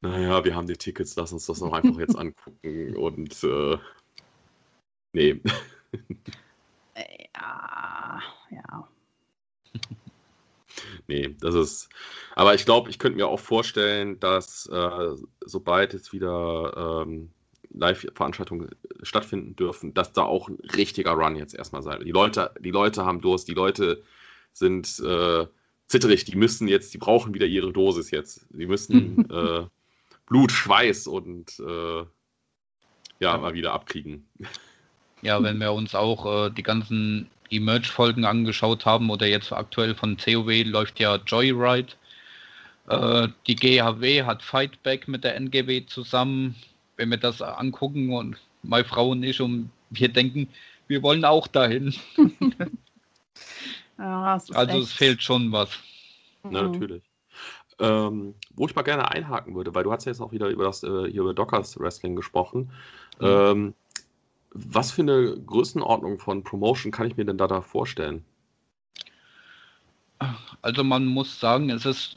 naja, 0.00 0.44
wir 0.44 0.56
haben 0.56 0.66
die 0.66 0.76
Tickets, 0.76 1.14
lass 1.14 1.32
uns 1.32 1.46
das 1.46 1.60
noch 1.60 1.72
einfach 1.72 1.96
jetzt 1.96 2.16
angucken. 2.18 2.96
Und 2.96 3.44
äh, 3.44 3.78
nee. 5.12 5.40
Ja, 7.36 8.20
ja. 8.50 8.88
nee, 11.08 11.34
das 11.40 11.54
ist. 11.54 11.88
Aber 12.34 12.54
ich 12.54 12.64
glaube, 12.64 12.90
ich 12.90 12.98
könnte 12.98 13.16
mir 13.16 13.28
auch 13.28 13.40
vorstellen, 13.40 14.18
dass 14.20 14.66
äh, 14.66 15.16
sobald 15.44 15.92
jetzt 15.92 16.12
wieder 16.12 17.02
ähm, 17.06 17.30
Live-Veranstaltungen 17.70 18.70
stattfinden 19.02 19.56
dürfen, 19.56 19.94
dass 19.94 20.12
da 20.12 20.22
auch 20.22 20.48
ein 20.48 20.58
richtiger 20.74 21.12
Run 21.12 21.36
jetzt 21.36 21.54
erstmal 21.54 21.82
sein 21.82 21.98
wird. 21.98 22.08
Die 22.08 22.12
Leute, 22.12 22.52
die 22.60 22.70
Leute 22.70 23.04
haben 23.04 23.20
Durst, 23.20 23.48
die 23.48 23.54
Leute 23.54 24.02
sind 24.52 24.98
äh, 25.00 25.46
zitterig, 25.86 26.24
die 26.24 26.36
müssen 26.36 26.68
jetzt, 26.68 26.94
die 26.94 26.98
brauchen 26.98 27.34
wieder 27.34 27.46
ihre 27.46 27.72
Dosis 27.72 28.10
jetzt. 28.10 28.46
Die 28.50 28.66
müssen 28.66 29.30
äh, 29.30 29.66
Blut, 30.26 30.52
Schweiß 30.52 31.06
und 31.06 31.60
äh, 31.60 32.04
ja, 33.18 33.38
mal 33.38 33.54
wieder 33.54 33.72
abkriegen. 33.72 34.26
Ja, 35.22 35.42
wenn 35.42 35.58
wir 35.58 35.72
uns 35.72 35.94
auch 35.94 36.46
äh, 36.46 36.50
die 36.50 36.62
ganzen 36.62 37.30
Emerge-Folgen 37.50 38.24
angeschaut 38.24 38.86
haben 38.86 39.10
oder 39.10 39.26
jetzt 39.26 39.52
aktuell 39.52 39.94
von 39.94 40.16
COW 40.16 40.64
läuft 40.64 41.00
ja 41.00 41.16
Joyride. 41.16 41.92
Äh, 42.88 43.28
die 43.46 43.56
GHW 43.56 44.24
hat 44.24 44.42
Fightback 44.42 45.08
mit 45.08 45.24
der 45.24 45.36
NGW 45.36 45.86
zusammen. 45.86 46.54
Wenn 46.96 47.10
wir 47.10 47.18
das 47.18 47.42
angucken 47.42 48.12
und 48.12 48.36
meine 48.62 48.84
Frau 48.84 49.10
und 49.10 49.22
ich 49.22 49.40
und 49.40 49.70
wir 49.90 50.08
denken, 50.08 50.48
wir 50.88 51.02
wollen 51.02 51.24
auch 51.24 51.46
dahin. 51.46 51.94
ja, 53.98 54.38
also 54.52 54.78
es 54.78 54.92
fehlt 54.92 55.22
schon 55.22 55.52
was. 55.52 55.70
Mhm. 56.44 56.52
natürlich. 56.52 57.02
Ähm, 57.78 58.34
wo 58.54 58.66
ich 58.66 58.74
mal 58.74 58.82
gerne 58.82 59.10
einhaken 59.10 59.54
würde, 59.54 59.74
weil 59.74 59.84
du 59.84 59.92
hast 59.92 60.06
ja 60.06 60.12
jetzt 60.12 60.22
auch 60.22 60.32
wieder 60.32 60.48
über 60.48 60.64
das 60.64 60.82
äh, 60.82 61.10
hier 61.10 61.20
über 61.20 61.34
Dockers 61.34 61.78
Wrestling 61.78 62.16
gesprochen. 62.16 62.70
Mhm. 63.20 63.26
Ähm, 63.26 63.74
was 64.58 64.92
für 64.92 65.02
eine 65.02 65.36
Größenordnung 65.36 66.18
von 66.18 66.42
Promotion 66.42 66.92
kann 66.92 67.06
ich 67.06 67.16
mir 67.16 67.24
denn 67.24 67.38
da, 67.38 67.46
da 67.46 67.60
vorstellen? 67.60 68.24
Also 70.62 70.82
man 70.82 71.06
muss 71.06 71.38
sagen, 71.38 71.70
es 71.70 71.84
ist 71.84 72.16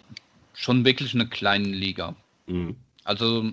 schon 0.53 0.85
wirklich 0.85 1.13
eine 1.13 1.27
kleine 1.27 1.67
Liga. 1.67 2.15
Mhm. 2.47 2.75
Also 3.03 3.51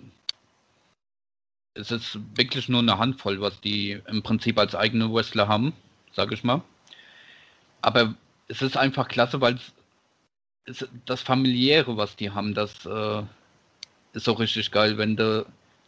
es 1.74 1.90
ist 1.90 2.18
wirklich 2.34 2.68
nur 2.68 2.80
eine 2.80 2.98
Handvoll, 2.98 3.40
was 3.40 3.60
die 3.60 4.00
im 4.06 4.22
Prinzip 4.22 4.58
als 4.58 4.74
eigene 4.74 5.12
Wrestler 5.12 5.48
haben, 5.48 5.72
sage 6.12 6.34
ich 6.34 6.44
mal. 6.44 6.62
Aber 7.82 8.14
es 8.48 8.62
ist 8.62 8.76
einfach 8.76 9.08
klasse, 9.08 9.40
weil 9.40 9.58
es, 10.64 10.88
das 11.04 11.22
familiäre, 11.22 11.96
was 11.96 12.16
die 12.16 12.30
haben, 12.30 12.54
das 12.54 12.86
äh, 12.86 13.22
ist 14.12 14.28
auch 14.28 14.40
richtig 14.40 14.70
geil, 14.70 14.96
wenn 14.96 15.16
du 15.16 15.46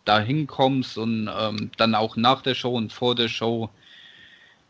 da 0.08 0.20
hinkommst 0.20 0.96
und 0.96 1.28
ähm, 1.32 1.70
dann 1.76 1.94
auch 1.94 2.16
nach 2.16 2.42
der 2.42 2.54
Show 2.54 2.74
und 2.74 2.92
vor 2.92 3.14
der 3.14 3.28
Show 3.28 3.68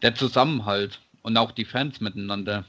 der 0.02 0.14
Zusammenhalt 0.14 1.00
und 1.22 1.36
auch 1.36 1.52
die 1.52 1.64
Fans 1.64 2.00
miteinander. 2.00 2.64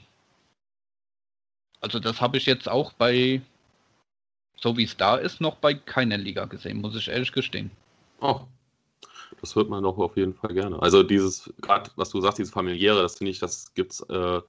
Also 1.82 2.00
das 2.00 2.22
habe 2.22 2.38
ich 2.38 2.46
jetzt 2.46 2.70
auch 2.70 2.94
bei, 2.94 3.42
so 4.56 4.78
wie 4.78 4.84
es 4.84 4.98
da 4.98 5.16
ist, 5.16 5.42
noch 5.42 5.56
bei 5.56 5.74
keiner 5.74 6.18
Liga 6.18 6.46
gesehen, 6.46 6.82
muss 6.82 6.96
ich 6.96 7.08
ehrlich 7.08 7.32
gestehen. 7.32 7.72
Oh, 8.22 8.42
das 9.42 9.56
hört 9.56 9.70
man 9.70 9.84
doch 9.84 9.98
auf 9.98 10.18
jeden 10.18 10.34
Fall 10.34 10.54
gerne. 10.54 10.80
Also 10.82 11.04
dieses, 11.04 11.52
gerade 11.62 11.90
was 11.96 12.10
du 12.10 12.22
sagst, 12.22 12.38
dieses 12.38 12.54
familiäre, 12.54 13.02
das 13.02 13.18
finde 13.18 13.32
ich, 13.32 13.40
das 13.40 13.74
gibt 13.74 13.94
es 13.94 14.02
äh, 14.02 14.42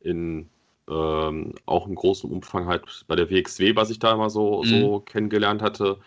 in 0.00 0.48
ähm, 0.88 1.54
auch 1.66 1.86
im 1.86 1.94
großen 1.94 2.30
Umfang 2.30 2.66
halt 2.66 2.82
bei 3.08 3.16
der 3.16 3.30
WXW, 3.30 3.76
was 3.76 3.90
ich 3.90 3.98
da 3.98 4.12
immer 4.12 4.30
so, 4.30 4.62
mhm. 4.62 4.68
so 4.68 5.00
kennengelernt 5.00 5.60
hatte. 5.60 5.98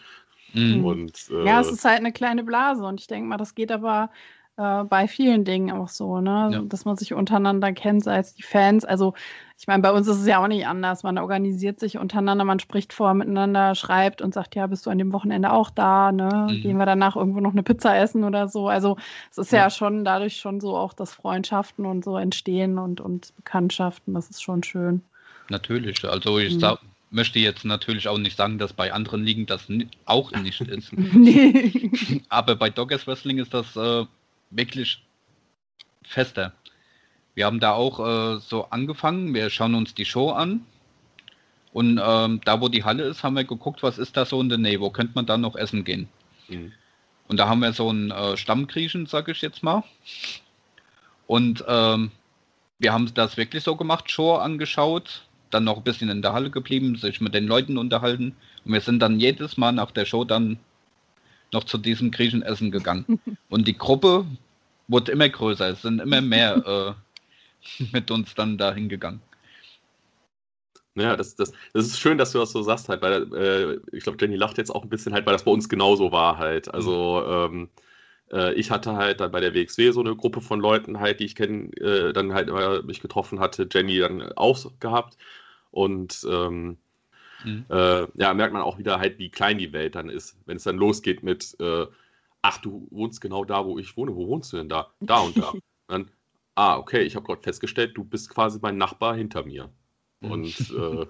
Mhm. 0.54 0.86
Und, 0.86 1.14
äh, 1.32 1.46
ja, 1.46 1.60
es 1.60 1.72
ist 1.72 1.86
halt 1.86 2.00
eine 2.00 2.12
kleine 2.12 2.44
Blase 2.44 2.84
und 2.84 3.00
ich 3.00 3.08
denke 3.08 3.28
mal, 3.28 3.38
das 3.38 3.56
geht 3.56 3.72
aber 3.72 4.10
äh, 4.58 4.84
bei 4.84 5.08
vielen 5.08 5.46
Dingen 5.46 5.72
auch 5.72 5.88
so, 5.88 6.20
ne? 6.20 6.50
Ja. 6.52 6.62
Dass 6.62 6.86
man 6.86 6.98
sich 6.98 7.14
untereinander 7.14 7.72
kennt, 7.72 8.04
sei 8.04 8.18
es 8.20 8.36
die 8.36 8.44
Fans. 8.44 8.84
Also, 8.84 9.14
ich 9.58 9.68
meine, 9.68 9.82
bei 9.82 9.92
uns 9.92 10.08
ist 10.08 10.20
es 10.20 10.28
ja 10.28 10.44
auch 10.44 10.48
nicht 10.48 10.68
anders. 10.68 11.04
Man 11.04 11.18
organisiert 11.18 11.80
sich 11.80 11.98
untereinander, 11.98 12.44
man 12.44 12.60
spricht 12.60 12.94
vor 12.94 13.14
miteinander, 13.14 13.76
schreibt 13.76 14.22
und 14.22 14.34
sagt, 14.34 14.56
ja, 14.56 14.68
bist 14.68 14.86
du 14.86 14.90
an 14.90 14.98
dem 14.98 15.14
Wochenende 15.14 15.52
auch 15.52 15.70
da, 15.70 16.12
ne? 16.12 16.48
Mhm. 16.50 16.62
Gehen 16.62 16.78
wir 16.78 16.86
danach 16.86 17.16
irgendwo 17.16 17.40
noch 17.40 17.54
eine 17.54 17.64
Pizza 17.64 17.98
essen 17.98 18.24
oder 18.24 18.50
so. 18.50 18.68
Also, 18.68 18.98
es 19.32 19.38
ist 19.38 19.52
ja, 19.52 19.60
ja 19.60 19.70
schon 19.70 20.04
dadurch 20.04 20.38
schon 20.38 20.60
so 20.60 20.76
auch, 20.76 20.94
dass 20.94 21.14
Freundschaften 21.14 21.86
und 21.86 22.04
so 22.04 22.18
entstehen 22.18 22.78
und, 22.78 23.00
und 23.00 23.34
Bekanntschaften. 23.38 24.14
Das 24.14 24.30
ist 24.30 24.44
schon 24.44 24.64
schön. 24.64 25.02
Natürlich. 25.50 26.04
Also, 26.04 26.38
ich 26.40 26.56
mhm. 26.56 26.60
sag, 26.60 26.80
möchte 27.12 27.40
jetzt 27.40 27.66
natürlich 27.66 28.08
auch 28.08 28.18
nicht 28.18 28.38
sagen, 28.38 28.58
dass 28.58 28.74
bei 28.74 28.94
anderen 28.94 29.24
Ligen 29.24 29.46
das 29.46 29.68
auch 30.06 30.32
nicht 30.32 30.62
ist. 30.62 30.94
nee. 30.98 32.22
Aber 32.30 32.56
bei 32.56 32.70
Doggers 32.70 33.06
Wrestling 33.06 33.38
ist 33.38 33.54
das 33.54 33.76
äh, 33.76 34.06
wirklich 34.50 35.04
fester. 36.04 36.54
Wir 37.36 37.46
haben 37.46 37.60
da 37.60 37.74
auch 37.74 38.00
äh, 38.00 38.40
so 38.40 38.66
angefangen, 38.70 39.34
wir 39.34 39.50
schauen 39.50 39.76
uns 39.76 39.94
die 39.94 40.06
Show 40.06 40.32
an 40.32 40.66
und 41.74 42.02
ähm, 42.04 42.42
da 42.44 42.60
wo 42.60 42.68
die 42.68 42.84
Halle 42.84 43.04
ist, 43.04 43.24
haben 43.24 43.36
wir 43.36 43.46
geguckt, 43.46 43.84
was 43.84 43.98
ist 43.98 44.18
da 44.18 44.26
so 44.26 44.42
in 44.42 44.50
der 44.50 44.58
Nähe, 44.58 44.82
wo 44.82 44.90
könnte 44.90 45.14
man 45.16 45.26
da 45.26 45.38
noch 45.38 45.56
essen 45.56 45.84
gehen. 45.84 46.10
Mhm. 46.50 46.74
Und 47.28 47.38
da 47.38 47.48
haben 47.48 47.62
wir 47.62 47.72
so 47.72 47.90
einen 47.90 48.12
äh, 48.12 48.36
Stammgriechen, 48.36 49.06
sag 49.06 49.30
ich 49.30 49.42
jetzt 49.42 49.64
mal. 49.64 49.84
Und 51.28 51.64
ähm, 51.68 52.12
wir 52.80 52.92
haben 52.92 53.14
das 53.14 53.38
wirklich 53.38 53.64
so 53.64 53.78
gemacht, 53.78 54.12
Show 54.12 54.36
angeschaut, 54.36 55.24
dann 55.54 55.64
noch 55.64 55.78
ein 55.78 55.84
bisschen 55.84 56.10
in 56.10 56.22
der 56.22 56.34
Halle 56.34 56.50
geblieben, 56.50 56.96
sich 56.96 57.22
mit 57.22 57.34
den 57.34 57.48
Leuten 57.48 57.78
unterhalten. 57.78 58.36
Und 58.66 58.74
wir 58.74 58.82
sind 58.82 59.00
dann 59.00 59.20
jedes 59.20 59.58
Mal 59.58 59.72
nach 59.72 59.92
der 59.92 60.06
Show 60.06 60.24
dann 60.24 60.58
noch 61.52 61.64
zu 61.66 61.78
diesem 61.78 62.12
Griechenessen 62.12 62.72
gegangen. 62.72 63.20
Und 63.50 63.68
die 63.68 63.78
Gruppe 63.78 64.26
wurde 64.88 65.12
immer 65.12 65.30
größer. 65.30 65.70
Es 65.70 65.82
sind 65.82 66.00
immer 66.00 66.22
mehr 66.22 66.96
äh, 67.80 67.84
mit 67.92 68.10
uns 68.12 68.34
dann 68.36 68.58
da 68.58 68.74
hingegangen. 68.74 69.22
Ja, 70.96 71.16
das, 71.16 71.36
das, 71.36 71.54
das 71.74 71.86
ist 71.86 72.00
schön, 72.00 72.18
dass 72.18 72.34
du 72.34 72.40
das 72.40 72.52
so 72.52 72.62
sagst, 72.64 72.90
halt, 72.90 73.02
weil 73.02 73.34
äh, 73.34 73.80
ich 73.96 74.04
glaube, 74.04 74.18
Jenny 74.20 74.36
lacht 74.36 74.58
jetzt 74.58 74.72
auch 74.72 74.84
ein 74.84 74.90
bisschen 74.90 75.14
halt, 75.14 75.26
weil 75.26 75.34
das 75.34 75.46
bei 75.46 75.52
uns 75.52 75.70
genauso 75.70 76.12
war 76.12 76.38
halt. 76.38 76.74
Also 76.74 77.24
ähm, 77.26 77.70
äh, 78.32 78.54
ich 78.56 78.72
hatte 78.72 78.94
halt 78.96 79.22
dann 79.22 79.32
bei 79.32 79.40
der 79.40 79.54
WXW 79.54 79.92
so 79.92 80.02
eine 80.02 80.16
Gruppe 80.16 80.42
von 80.42 80.60
Leuten 80.60 81.00
halt, 81.00 81.20
die 81.20 81.26
ich 81.26 81.36
kennen, 81.36 81.72
äh, 81.74 82.12
dann 82.14 82.34
halt 82.34 82.50
immer 82.50 82.82
mich 82.84 83.02
getroffen 83.02 83.40
hatte, 83.40 83.68
Jenny 83.72 84.00
dann 84.00 84.34
auch 84.34 84.72
gehabt. 84.80 85.18
Und 85.72 86.26
ähm, 86.30 86.78
mhm. 87.44 87.66
äh, 87.70 88.08
ja, 88.16 88.34
merkt 88.34 88.54
man 88.54 88.62
auch 88.62 88.78
wieder 88.78 89.00
halt, 89.00 89.20
wie 89.20 89.30
klein 89.30 89.58
die 89.58 89.74
Welt 89.74 89.96
dann 89.96 90.10
ist, 90.10 90.38
wenn 90.46 90.58
es 90.58 90.64
dann 90.64 90.78
losgeht 90.78 91.24
mit, 91.24 91.56
äh, 91.60 91.88
ach, 92.42 92.58
du 92.60 92.88
wohnst 92.92 93.22
genau 93.22 93.46
da, 93.46 93.66
wo 93.66 93.78
ich 93.78 93.96
wohne. 93.98 94.16
Wo 94.16 94.28
wohnst 94.28 94.54
du 94.54 94.58
denn 94.58 94.70
da? 94.70 94.92
Da 95.00 95.20
und 95.20 95.38
da. 95.38 95.54
dann, 95.88 96.10
ah, 96.56 96.78
okay, 96.78 97.02
ich 97.02 97.16
habe 97.16 97.26
gerade 97.26 97.42
festgestellt, 97.42 97.98
du 97.98 98.04
bist 98.04 98.30
quasi 98.30 98.60
mein 98.62 98.78
Nachbar 98.78 99.16
hinter 99.16 99.44
mir. 99.44 99.70
Mhm. 100.22 100.32
Und 100.32 100.72
äh, 100.72 101.06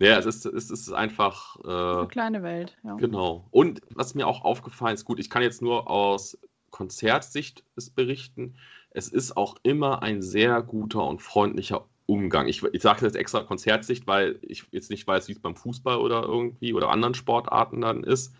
ja, 0.00 0.18
es 0.18 0.26
ist, 0.26 0.46
es 0.46 0.70
ist 0.70 0.92
einfach. 0.92 1.56
Äh, 1.64 1.68
Eine 1.68 2.08
kleine 2.08 2.42
Welt, 2.42 2.76
ja. 2.82 2.94
Genau. 2.94 3.46
Und 3.50 3.82
was 3.90 4.14
mir 4.14 4.26
auch 4.26 4.44
aufgefallen 4.44 4.94
ist, 4.94 5.04
gut, 5.04 5.20
ich 5.20 5.28
kann 5.28 5.42
jetzt 5.42 5.60
nur 5.60 5.90
aus 5.90 6.38
Konzertsicht 6.70 7.64
berichten. 7.94 8.56
Es 8.90 9.08
ist 9.08 9.36
auch 9.36 9.56
immer 9.62 10.02
ein 10.02 10.22
sehr 10.22 10.62
guter 10.62 11.06
und 11.06 11.20
freundlicher 11.20 11.86
Umgang. 12.10 12.48
Ich, 12.48 12.62
ich 12.62 12.82
sage 12.82 13.04
jetzt 13.04 13.16
extra 13.16 13.42
Konzertsicht, 13.42 14.06
weil 14.06 14.38
ich 14.42 14.64
jetzt 14.72 14.90
nicht 14.90 15.06
weiß, 15.06 15.28
wie 15.28 15.32
es 15.32 15.40
beim 15.40 15.56
Fußball 15.56 15.98
oder 15.98 16.22
irgendwie 16.22 16.74
oder 16.74 16.90
anderen 16.90 17.14
Sportarten 17.14 17.80
dann 17.80 18.02
ist. 18.04 18.34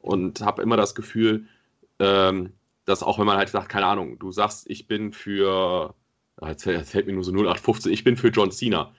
Und 0.00 0.40
habe 0.40 0.62
immer 0.62 0.76
das 0.76 0.94
Gefühl, 0.94 1.46
ähm, 1.98 2.52
dass 2.84 3.02
auch 3.02 3.18
wenn 3.18 3.26
man 3.26 3.36
halt 3.36 3.48
sagt, 3.48 3.68
keine 3.68 3.86
Ahnung, 3.86 4.18
du 4.18 4.30
sagst, 4.32 4.70
ich 4.70 4.86
bin 4.86 5.12
für, 5.12 5.94
jetzt 6.46 6.62
fällt 6.64 7.06
mir 7.06 7.12
nur 7.12 7.24
so 7.24 7.32
0815, 7.32 7.92
ich 7.92 8.04
bin 8.04 8.16
für 8.16 8.28
John 8.28 8.52
Cena 8.52 8.92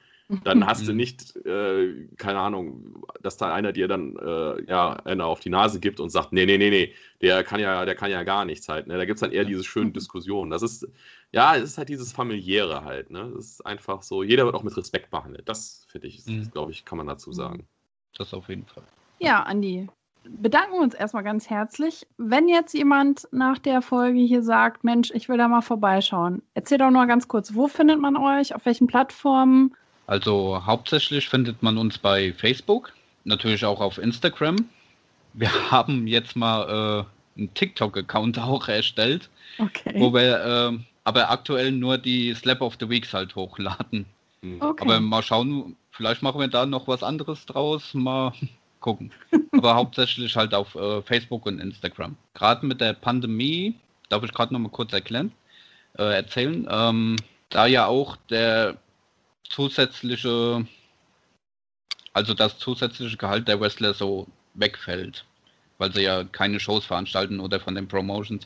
dann 0.43 0.65
hast 0.65 0.87
du 0.87 0.93
nicht, 0.93 1.35
äh, 1.45 2.07
keine 2.17 2.39
Ahnung, 2.39 3.03
dass 3.21 3.37
da 3.37 3.53
einer 3.53 3.71
dir 3.71 3.87
dann 3.87 4.15
äh, 4.17 4.63
ja 4.69 4.93
einer 4.93 5.25
auf 5.25 5.39
die 5.39 5.49
Nase 5.49 5.79
gibt 5.79 5.99
und 5.99 6.09
sagt, 6.09 6.33
nee, 6.33 6.45
nee, 6.45 6.57
nee, 6.57 6.69
nee, 6.69 6.93
der 7.21 7.43
kann 7.43 7.59
ja, 7.59 7.85
der 7.85 7.95
kann 7.95 8.11
ja 8.11 8.23
gar 8.23 8.45
nichts 8.45 8.69
halt. 8.69 8.87
Ne? 8.87 8.97
Da 8.97 9.05
gibt 9.05 9.17
es 9.17 9.21
dann 9.21 9.31
eher 9.31 9.45
diese 9.45 9.63
schönen 9.63 9.93
Diskussionen. 9.93 10.51
Das 10.51 10.61
ist, 10.61 10.87
ja, 11.31 11.55
es 11.55 11.63
ist 11.63 11.77
halt 11.77 11.89
dieses 11.89 12.11
familiäre 12.11 12.83
halt. 12.83 13.11
Ne? 13.11 13.31
Das 13.35 13.45
ist 13.45 13.65
einfach 13.65 14.01
so, 14.01 14.23
jeder 14.23 14.45
wird 14.45 14.55
auch 14.55 14.63
mit 14.63 14.75
Respekt 14.75 15.11
behandelt. 15.11 15.47
Das 15.47 15.85
finde 15.87 16.07
ich, 16.07 16.25
mhm. 16.25 16.49
glaube 16.51 16.71
ich, 16.71 16.85
kann 16.85 16.97
man 16.97 17.07
dazu 17.07 17.31
sagen. 17.31 17.67
Das 18.17 18.33
auf 18.33 18.49
jeden 18.49 18.65
Fall. 18.65 18.83
Ja, 19.19 19.43
Andi, 19.43 19.87
bedanken 20.23 20.73
wir 20.73 20.81
uns 20.81 20.93
erstmal 20.93 21.23
ganz 21.23 21.49
herzlich. 21.49 22.07
Wenn 22.17 22.47
jetzt 22.47 22.73
jemand 22.73 23.27
nach 23.31 23.59
der 23.59 23.81
Folge 23.81 24.19
hier 24.19 24.41
sagt, 24.41 24.83
Mensch, 24.83 25.11
ich 25.11 25.29
will 25.29 25.37
da 25.37 25.47
mal 25.47 25.61
vorbeischauen, 25.61 26.41
erzähl 26.53 26.77
doch 26.77 26.89
noch 26.89 27.05
ganz 27.07 27.27
kurz, 27.27 27.53
wo 27.53 27.67
findet 27.67 27.99
man 27.99 28.17
euch, 28.17 28.55
auf 28.55 28.65
welchen 28.65 28.87
Plattformen? 28.87 29.75
Also 30.07 30.65
hauptsächlich 30.65 31.29
findet 31.29 31.61
man 31.61 31.77
uns 31.77 31.99
bei 31.99 32.33
Facebook, 32.33 32.93
natürlich 33.25 33.63
auch 33.65 33.79
auf 33.79 33.99
Instagram. 33.99 34.55
Wir 35.33 35.51
haben 35.71 36.07
jetzt 36.07 36.35
mal 36.35 37.05
äh, 37.37 37.39
einen 37.39 37.53
TikTok-Account 37.53 38.39
auch 38.39 38.67
erstellt, 38.67 39.29
okay. 39.59 39.93
wo 39.95 40.13
wir 40.13 40.73
äh, 40.73 40.79
aber 41.09 41.31
aktuell 41.31 41.71
nur 41.71 41.97
die 41.97 42.35
Slap 42.35 42.61
of 42.61 42.77
the 42.79 42.87
Weeks 42.87 43.13
halt 43.13 43.35
hochladen. 43.35 44.05
Hm. 44.43 44.61
Okay. 44.61 44.83
Aber 44.83 44.99
mal 44.99 45.23
schauen, 45.23 45.75
vielleicht 45.91 46.21
machen 46.21 46.39
wir 46.39 46.47
da 46.47 46.65
noch 46.67 46.87
was 46.87 47.01
anderes 47.01 47.45
draus, 47.47 47.93
mal 47.95 48.31
gucken. 48.79 49.11
aber 49.51 49.73
hauptsächlich 49.73 50.35
halt 50.35 50.53
auf 50.53 50.75
äh, 50.75 51.01
Facebook 51.01 51.47
und 51.47 51.59
Instagram. 51.59 52.15
Gerade 52.35 52.65
mit 52.65 52.79
der 52.79 52.93
Pandemie, 52.93 53.73
darf 54.09 54.23
ich 54.23 54.33
gerade 54.33 54.53
noch 54.53 54.59
mal 54.59 54.69
kurz 54.69 54.93
erklären, 54.93 55.31
äh, 55.97 56.13
erzählen, 56.15 56.67
ähm, 56.69 57.15
da 57.49 57.65
ja 57.65 57.87
auch 57.87 58.15
der 58.29 58.77
zusätzliche, 59.49 60.65
also 62.13 62.35
das 62.35 62.59
zusätzliche 62.59 63.17
Gehalt 63.17 63.47
der 63.47 63.59
Wrestler 63.59 63.95
so 63.95 64.27
wegfällt. 64.53 65.25
weil 65.79 65.91
sie 65.93 66.03
ja 66.03 66.23
keine 66.25 66.59
Shows 66.59 66.85
veranstalten 66.85 67.39
oder 67.39 67.59
von 67.59 67.73
den 67.73 67.87
Promotions. 67.87 68.45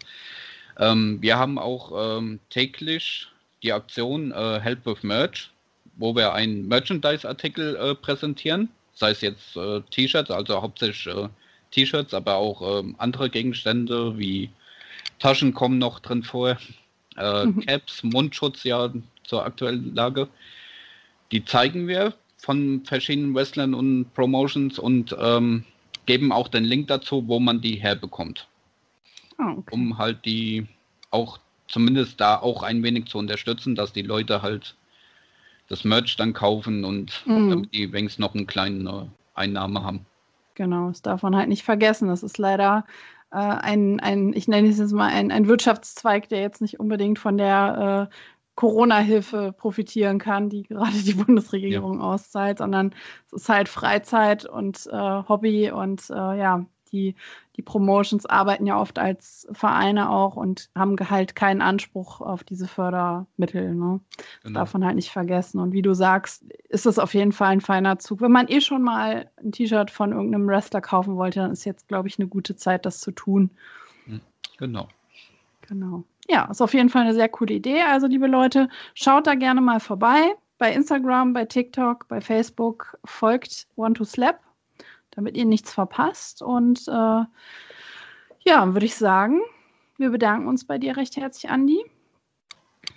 Ähm, 0.80 1.22
wir 1.22 1.38
haben 1.38 1.60
auch 1.60 2.18
ähm, 2.18 2.40
täglich 2.50 3.28
die 3.62 3.74
Aktion 3.74 4.32
äh, 4.32 4.60
Help 4.60 4.86
with 4.86 5.04
Merch, 5.04 5.52
wo 5.98 6.16
wir 6.16 6.34
einen 6.34 6.68
Merchandise-Artikel 6.68 7.76
äh, 7.76 7.96
präsentieren, 7.96 8.70
sei 8.94 9.12
es 9.12 9.22
jetzt 9.22 9.56
äh, 9.56 9.82
T-Shirts, 9.92 10.32
also 10.32 10.62
hauptsächlich 10.62 11.08
äh, 11.08 11.30
T-Shirts, 11.72 12.14
aber 12.14 12.36
auch 12.36 12.80
ähm, 12.80 12.96
andere 12.98 13.30
Gegenstände 13.30 14.18
wie 14.18 14.50
Taschen 15.20 15.54
kommen 15.54 15.78
noch 15.78 16.00
drin 16.00 16.24
vor, 16.24 16.58
äh, 17.18 17.46
mhm. 17.46 17.66
Caps, 17.66 18.04
Mundschutz 18.04 18.64
ja 18.64 18.92
zur 19.24 19.46
aktuellen 19.46 19.94
Lage. 19.96 20.28
Die 21.32 21.46
zeigen 21.46 21.88
wir 21.88 22.14
von 22.38 22.84
verschiedenen 22.86 23.34
Wrestlern 23.34 23.74
und 23.74 24.14
Promotions 24.14 24.78
und 24.78 25.16
ähm, 25.20 25.64
geben 26.06 26.32
auch 26.32 26.48
den 26.48 26.66
Link 26.66 26.90
dazu, 26.90 27.28
wo 27.28 27.40
man 27.40 27.62
die 27.62 27.76
herbekommt. 27.76 28.48
Oh, 29.38 29.60
okay. 29.60 29.74
Um 29.74 29.98
halt 29.98 30.26
die 30.26 30.68
auch 31.12 31.40
zumindest 31.68 32.20
da 32.20 32.38
auch 32.38 32.64
ein 32.64 32.84
wenig 32.84 33.08
zu 33.08 33.18
unterstützen, 33.18 33.76
dass 33.76 33.94
die 33.94 34.02
Leute 34.02 34.42
halt 34.42 34.76
das 35.70 35.84
Merch 35.84 36.16
dann 36.18 36.34
kaufen 36.34 36.86
und 36.86 37.24
mhm. 37.26 37.50
damit 37.50 37.74
die 37.74 37.92
wenigstens 37.92 38.20
noch 38.20 38.36
eine 38.36 38.46
kleine 38.46 39.10
Einnahme 39.34 39.84
haben. 39.84 40.06
Genau, 40.56 40.90
das 40.90 41.02
darf 41.02 41.24
man 41.24 41.36
halt 41.36 41.50
nicht 41.50 41.64
vergessen. 41.64 42.08
Das 42.10 42.22
ist 42.22 42.38
leider 42.38 42.86
äh, 43.32 43.38
ein, 43.38 44.00
ein, 44.00 44.34
ich 44.34 44.48
nenne 44.48 44.68
es 44.70 44.78
jetzt 44.78 44.92
mal 44.92 45.12
ein, 45.12 45.32
ein 45.32 45.48
Wirtschaftszweig, 45.48 46.30
der 46.30 46.42
jetzt 46.42 46.62
nicht 46.62 46.80
unbedingt 46.80 47.18
von 47.18 47.38
der 47.38 48.10
äh, 48.12 48.16
Corona-Hilfe 48.56 49.54
profitieren 49.58 50.20
kann, 50.20 50.50
die 50.50 50.64
gerade 50.64 51.02
die 51.04 51.14
Bundesregierung 51.26 52.00
ja. 52.00 52.06
auszahlt, 52.06 52.60
sondern 52.60 52.94
es 53.28 53.34
ist 53.34 53.50
halt 53.50 53.68
Freizeit 53.68 54.46
und 54.46 54.88
äh, 54.92 55.24
Hobby 55.28 55.72
und 55.72 56.08
äh, 56.12 56.38
ja, 56.38 56.66
die, 56.94 57.16
die 57.58 57.62
Promotions 57.62 58.26
arbeiten 58.26 58.66
ja 58.66 58.80
oft 58.80 58.98
als 58.98 59.48
Vereine 59.52 60.10
auch 60.10 60.38
und 60.38 60.70
haben 60.76 60.96
halt 61.10 61.36
keinen 61.36 61.62
Anspruch 61.62 62.22
auf 62.22 62.44
diese 62.44 62.68
Fördermittel. 62.68 63.76
Ne? 63.76 64.00
Das 64.16 64.26
genau. 64.44 64.60
darf 64.60 64.74
man 64.74 64.86
halt 64.86 64.96
nicht 64.96 65.12
vergessen. 65.12 65.60
Und 65.60 65.74
wie 65.74 65.82
du 65.82 65.94
sagst, 65.94 66.44
ist 66.70 66.86
das 66.86 67.00
auf 67.00 67.14
jeden 67.14 67.34
Fall 67.34 67.50
ein 67.50 67.62
feiner 67.62 68.00
Zug. 68.00 68.22
Wenn 68.22 68.32
man 68.32 68.48
eh 68.48 68.62
schon 68.62 68.84
mal 68.84 69.30
ein 69.44 69.52
T-Shirt 69.52 69.91
von 69.91 70.14
irgendeinem 70.14 70.48
Wrestler 70.48 70.82
kaufen 70.82 71.18
wollte, 71.18 71.39
dann 71.39 71.52
ist 71.52 71.66
jetzt, 71.66 71.88
glaube 71.88 72.08
ich, 72.08 72.18
eine 72.20 72.28
gute 72.28 72.56
Zeit, 72.56 72.86
das 72.86 73.02
zu 73.02 73.12
tun. 73.12 73.50
Hm, 74.06 74.22
genau. 74.58 74.88
Genau. 75.68 76.04
Ja, 76.30 76.46
ist 76.46 76.62
auf 76.62 76.74
jeden 76.74 76.89
Fall 76.89 77.02
eine 77.02 77.14
sehr 77.14 77.30
coole 77.30 77.54
Idee. 77.54 77.82
Also, 77.82 78.08
liebe 78.08 78.28
Leute, 78.28 78.70
schaut 78.94 79.28
da 79.28 79.36
gerne 79.36 79.60
mal 79.60 79.80
vorbei. 79.80 80.36
Bei 80.58 80.72
Instagram, 80.72 81.34
bei 81.34 81.46
TikTok, 81.46 82.08
bei 82.08 82.22
Facebook 82.22 82.98
folgt 83.04 83.68
One 83.76 83.94
to 83.94 84.06
Slap, 84.06 84.39
damit 85.16 85.38
ihr 85.38 85.45
nichts 85.45 85.74
verpasst. 85.74 86.41
Und 86.41 86.88
äh, 86.88 87.24
ja, 88.45 88.74
würde 88.74 88.86
ich 88.86 88.95
sagen, 88.95 89.41
wir 89.97 90.09
bedanken 90.09 90.47
uns 90.47 90.66
bei 90.66 90.78
dir 90.78 90.97
recht 90.97 91.16
herzlich, 91.18 91.51
Andi. 91.51 91.84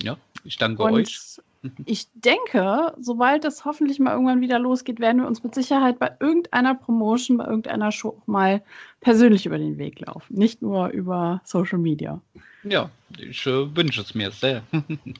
Ja, 0.02 0.16
ich 0.44 0.56
danke 0.56 0.82
Und 0.82 0.92
euch. 0.92 1.40
Ich 1.84 2.06
denke, 2.14 2.94
sobald 3.00 3.42
das 3.42 3.64
hoffentlich 3.64 3.98
mal 3.98 4.12
irgendwann 4.12 4.40
wieder 4.40 4.60
losgeht, 4.60 5.00
werden 5.00 5.22
wir 5.22 5.26
uns 5.26 5.42
mit 5.42 5.52
Sicherheit 5.52 5.98
bei 5.98 6.14
irgendeiner 6.20 6.76
Promotion, 6.76 7.38
bei 7.38 7.44
irgendeiner 7.46 7.90
Show 7.90 8.22
mal 8.26 8.62
persönlich 9.00 9.46
über 9.46 9.58
den 9.58 9.76
Weg 9.76 9.98
laufen. 9.98 10.36
Nicht 10.36 10.62
nur 10.62 10.88
über 10.88 11.40
Social 11.42 11.78
Media. 11.78 12.20
Ja, 12.62 12.88
ich 13.18 13.44
äh, 13.46 13.74
wünsche 13.74 14.02
es 14.02 14.14
mir 14.14 14.30
sehr. 14.30 14.62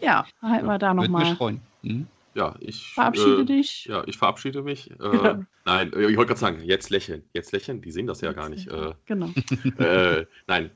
ja, 0.01 0.25
halten 0.43 0.67
wir 0.67 0.79
da 0.79 0.95
nochmal. 0.95 1.23
Würde 1.23 1.31
mich 1.31 1.39
freuen. 1.39 1.61
Mhm. 1.83 2.07
Ja, 2.37 2.55
ich 2.61 2.93
verabschiede 2.93 3.41
äh, 3.41 3.45
dich. 3.47 3.87
Ja, 3.87 4.05
ich 4.07 4.19
verabschiede 4.19 4.63
mich. 4.63 4.91
Äh, 5.01 5.17
ja. 5.17 5.41
Nein, 5.65 5.93
äh, 5.93 6.11
ich 6.11 6.17
wollte 6.17 6.29
gerade 6.29 6.41
sagen, 6.41 6.63
jetzt 6.63 6.91
lächeln. 6.91 7.23
Jetzt 7.33 7.53
lächeln, 7.53 7.81
die 7.81 7.91
sehen 7.91 8.07
das 8.07 8.21
ja 8.21 8.29
jetzt 8.29 8.37
gar 8.37 8.49
nicht. 8.49 8.69
Äh, 8.69 8.93
genau. 9.07 9.31
Äh, 9.79 10.27
nein, 10.47 10.71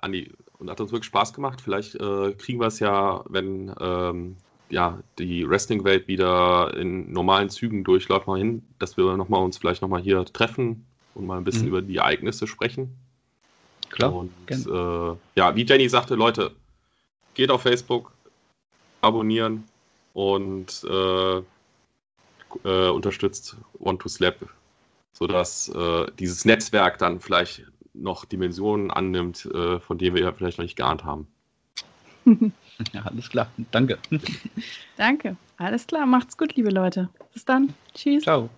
Andi, 0.00 0.32
und 0.58 0.70
hat 0.70 0.80
uns 0.80 0.90
wirklich 0.90 1.06
Spaß 1.06 1.34
gemacht. 1.34 1.60
Vielleicht 1.60 1.98
kriegen 1.98 2.60
wir 2.60 2.66
es 2.66 2.78
ja, 2.78 3.24
wenn 3.28 3.74
ähm, 3.78 4.36
ja, 4.70 5.02
die 5.18 5.48
Wrestling-Welt 5.48 6.08
wieder 6.08 6.74
in 6.76 7.12
normalen 7.12 7.50
Zügen 7.50 7.84
durchläuft, 7.84 8.26
mal 8.26 8.38
hin, 8.38 8.62
dass 8.78 8.96
wir 8.96 9.16
noch 9.16 9.28
mal 9.28 9.38
uns 9.38 9.58
vielleicht 9.58 9.82
nochmal 9.82 10.00
hier 10.00 10.24
treffen 10.24 10.86
und 11.14 11.26
mal 11.26 11.36
ein 11.36 11.44
bisschen 11.44 11.64
mhm. 11.64 11.68
über 11.68 11.82
die 11.82 11.96
Ereignisse 11.96 12.46
sprechen. 12.46 12.96
Klar. 13.90 14.14
Und 14.14 14.30
äh, 14.50 15.16
ja, 15.34 15.54
wie 15.54 15.64
Jenny 15.64 15.88
sagte, 15.88 16.14
Leute, 16.14 16.52
geht 17.34 17.50
auf 17.50 17.62
Facebook, 17.62 18.12
abonnieren 19.02 19.64
und 20.14 20.84
äh, 20.84 21.42
äh, 22.64 22.88
unterstützt 22.90 23.56
One 23.78 23.98
to 23.98 24.08
Slap, 24.08 24.36
sodass 25.12 25.68
äh, 25.68 26.06
dieses 26.18 26.44
Netzwerk 26.44 26.98
dann 26.98 27.20
vielleicht 27.20 27.64
noch 27.94 28.24
Dimensionen 28.24 28.90
annimmt, 28.90 29.46
äh, 29.46 29.80
von 29.80 29.98
denen 29.98 30.16
wir 30.16 30.22
ja 30.22 30.32
vielleicht 30.32 30.58
noch 30.58 30.64
nicht 30.64 30.76
geahnt 30.76 31.04
haben. 31.04 31.26
ja, 32.92 33.02
alles 33.04 33.28
klar. 33.28 33.50
Danke. 33.70 33.98
Danke. 34.96 35.36
Alles 35.58 35.86
klar. 35.86 36.06
Macht's 36.06 36.36
gut, 36.36 36.54
liebe 36.56 36.70
Leute. 36.70 37.08
Bis 37.32 37.44
dann. 37.44 37.74
Tschüss. 37.94 38.22
Ciao. 38.22 38.48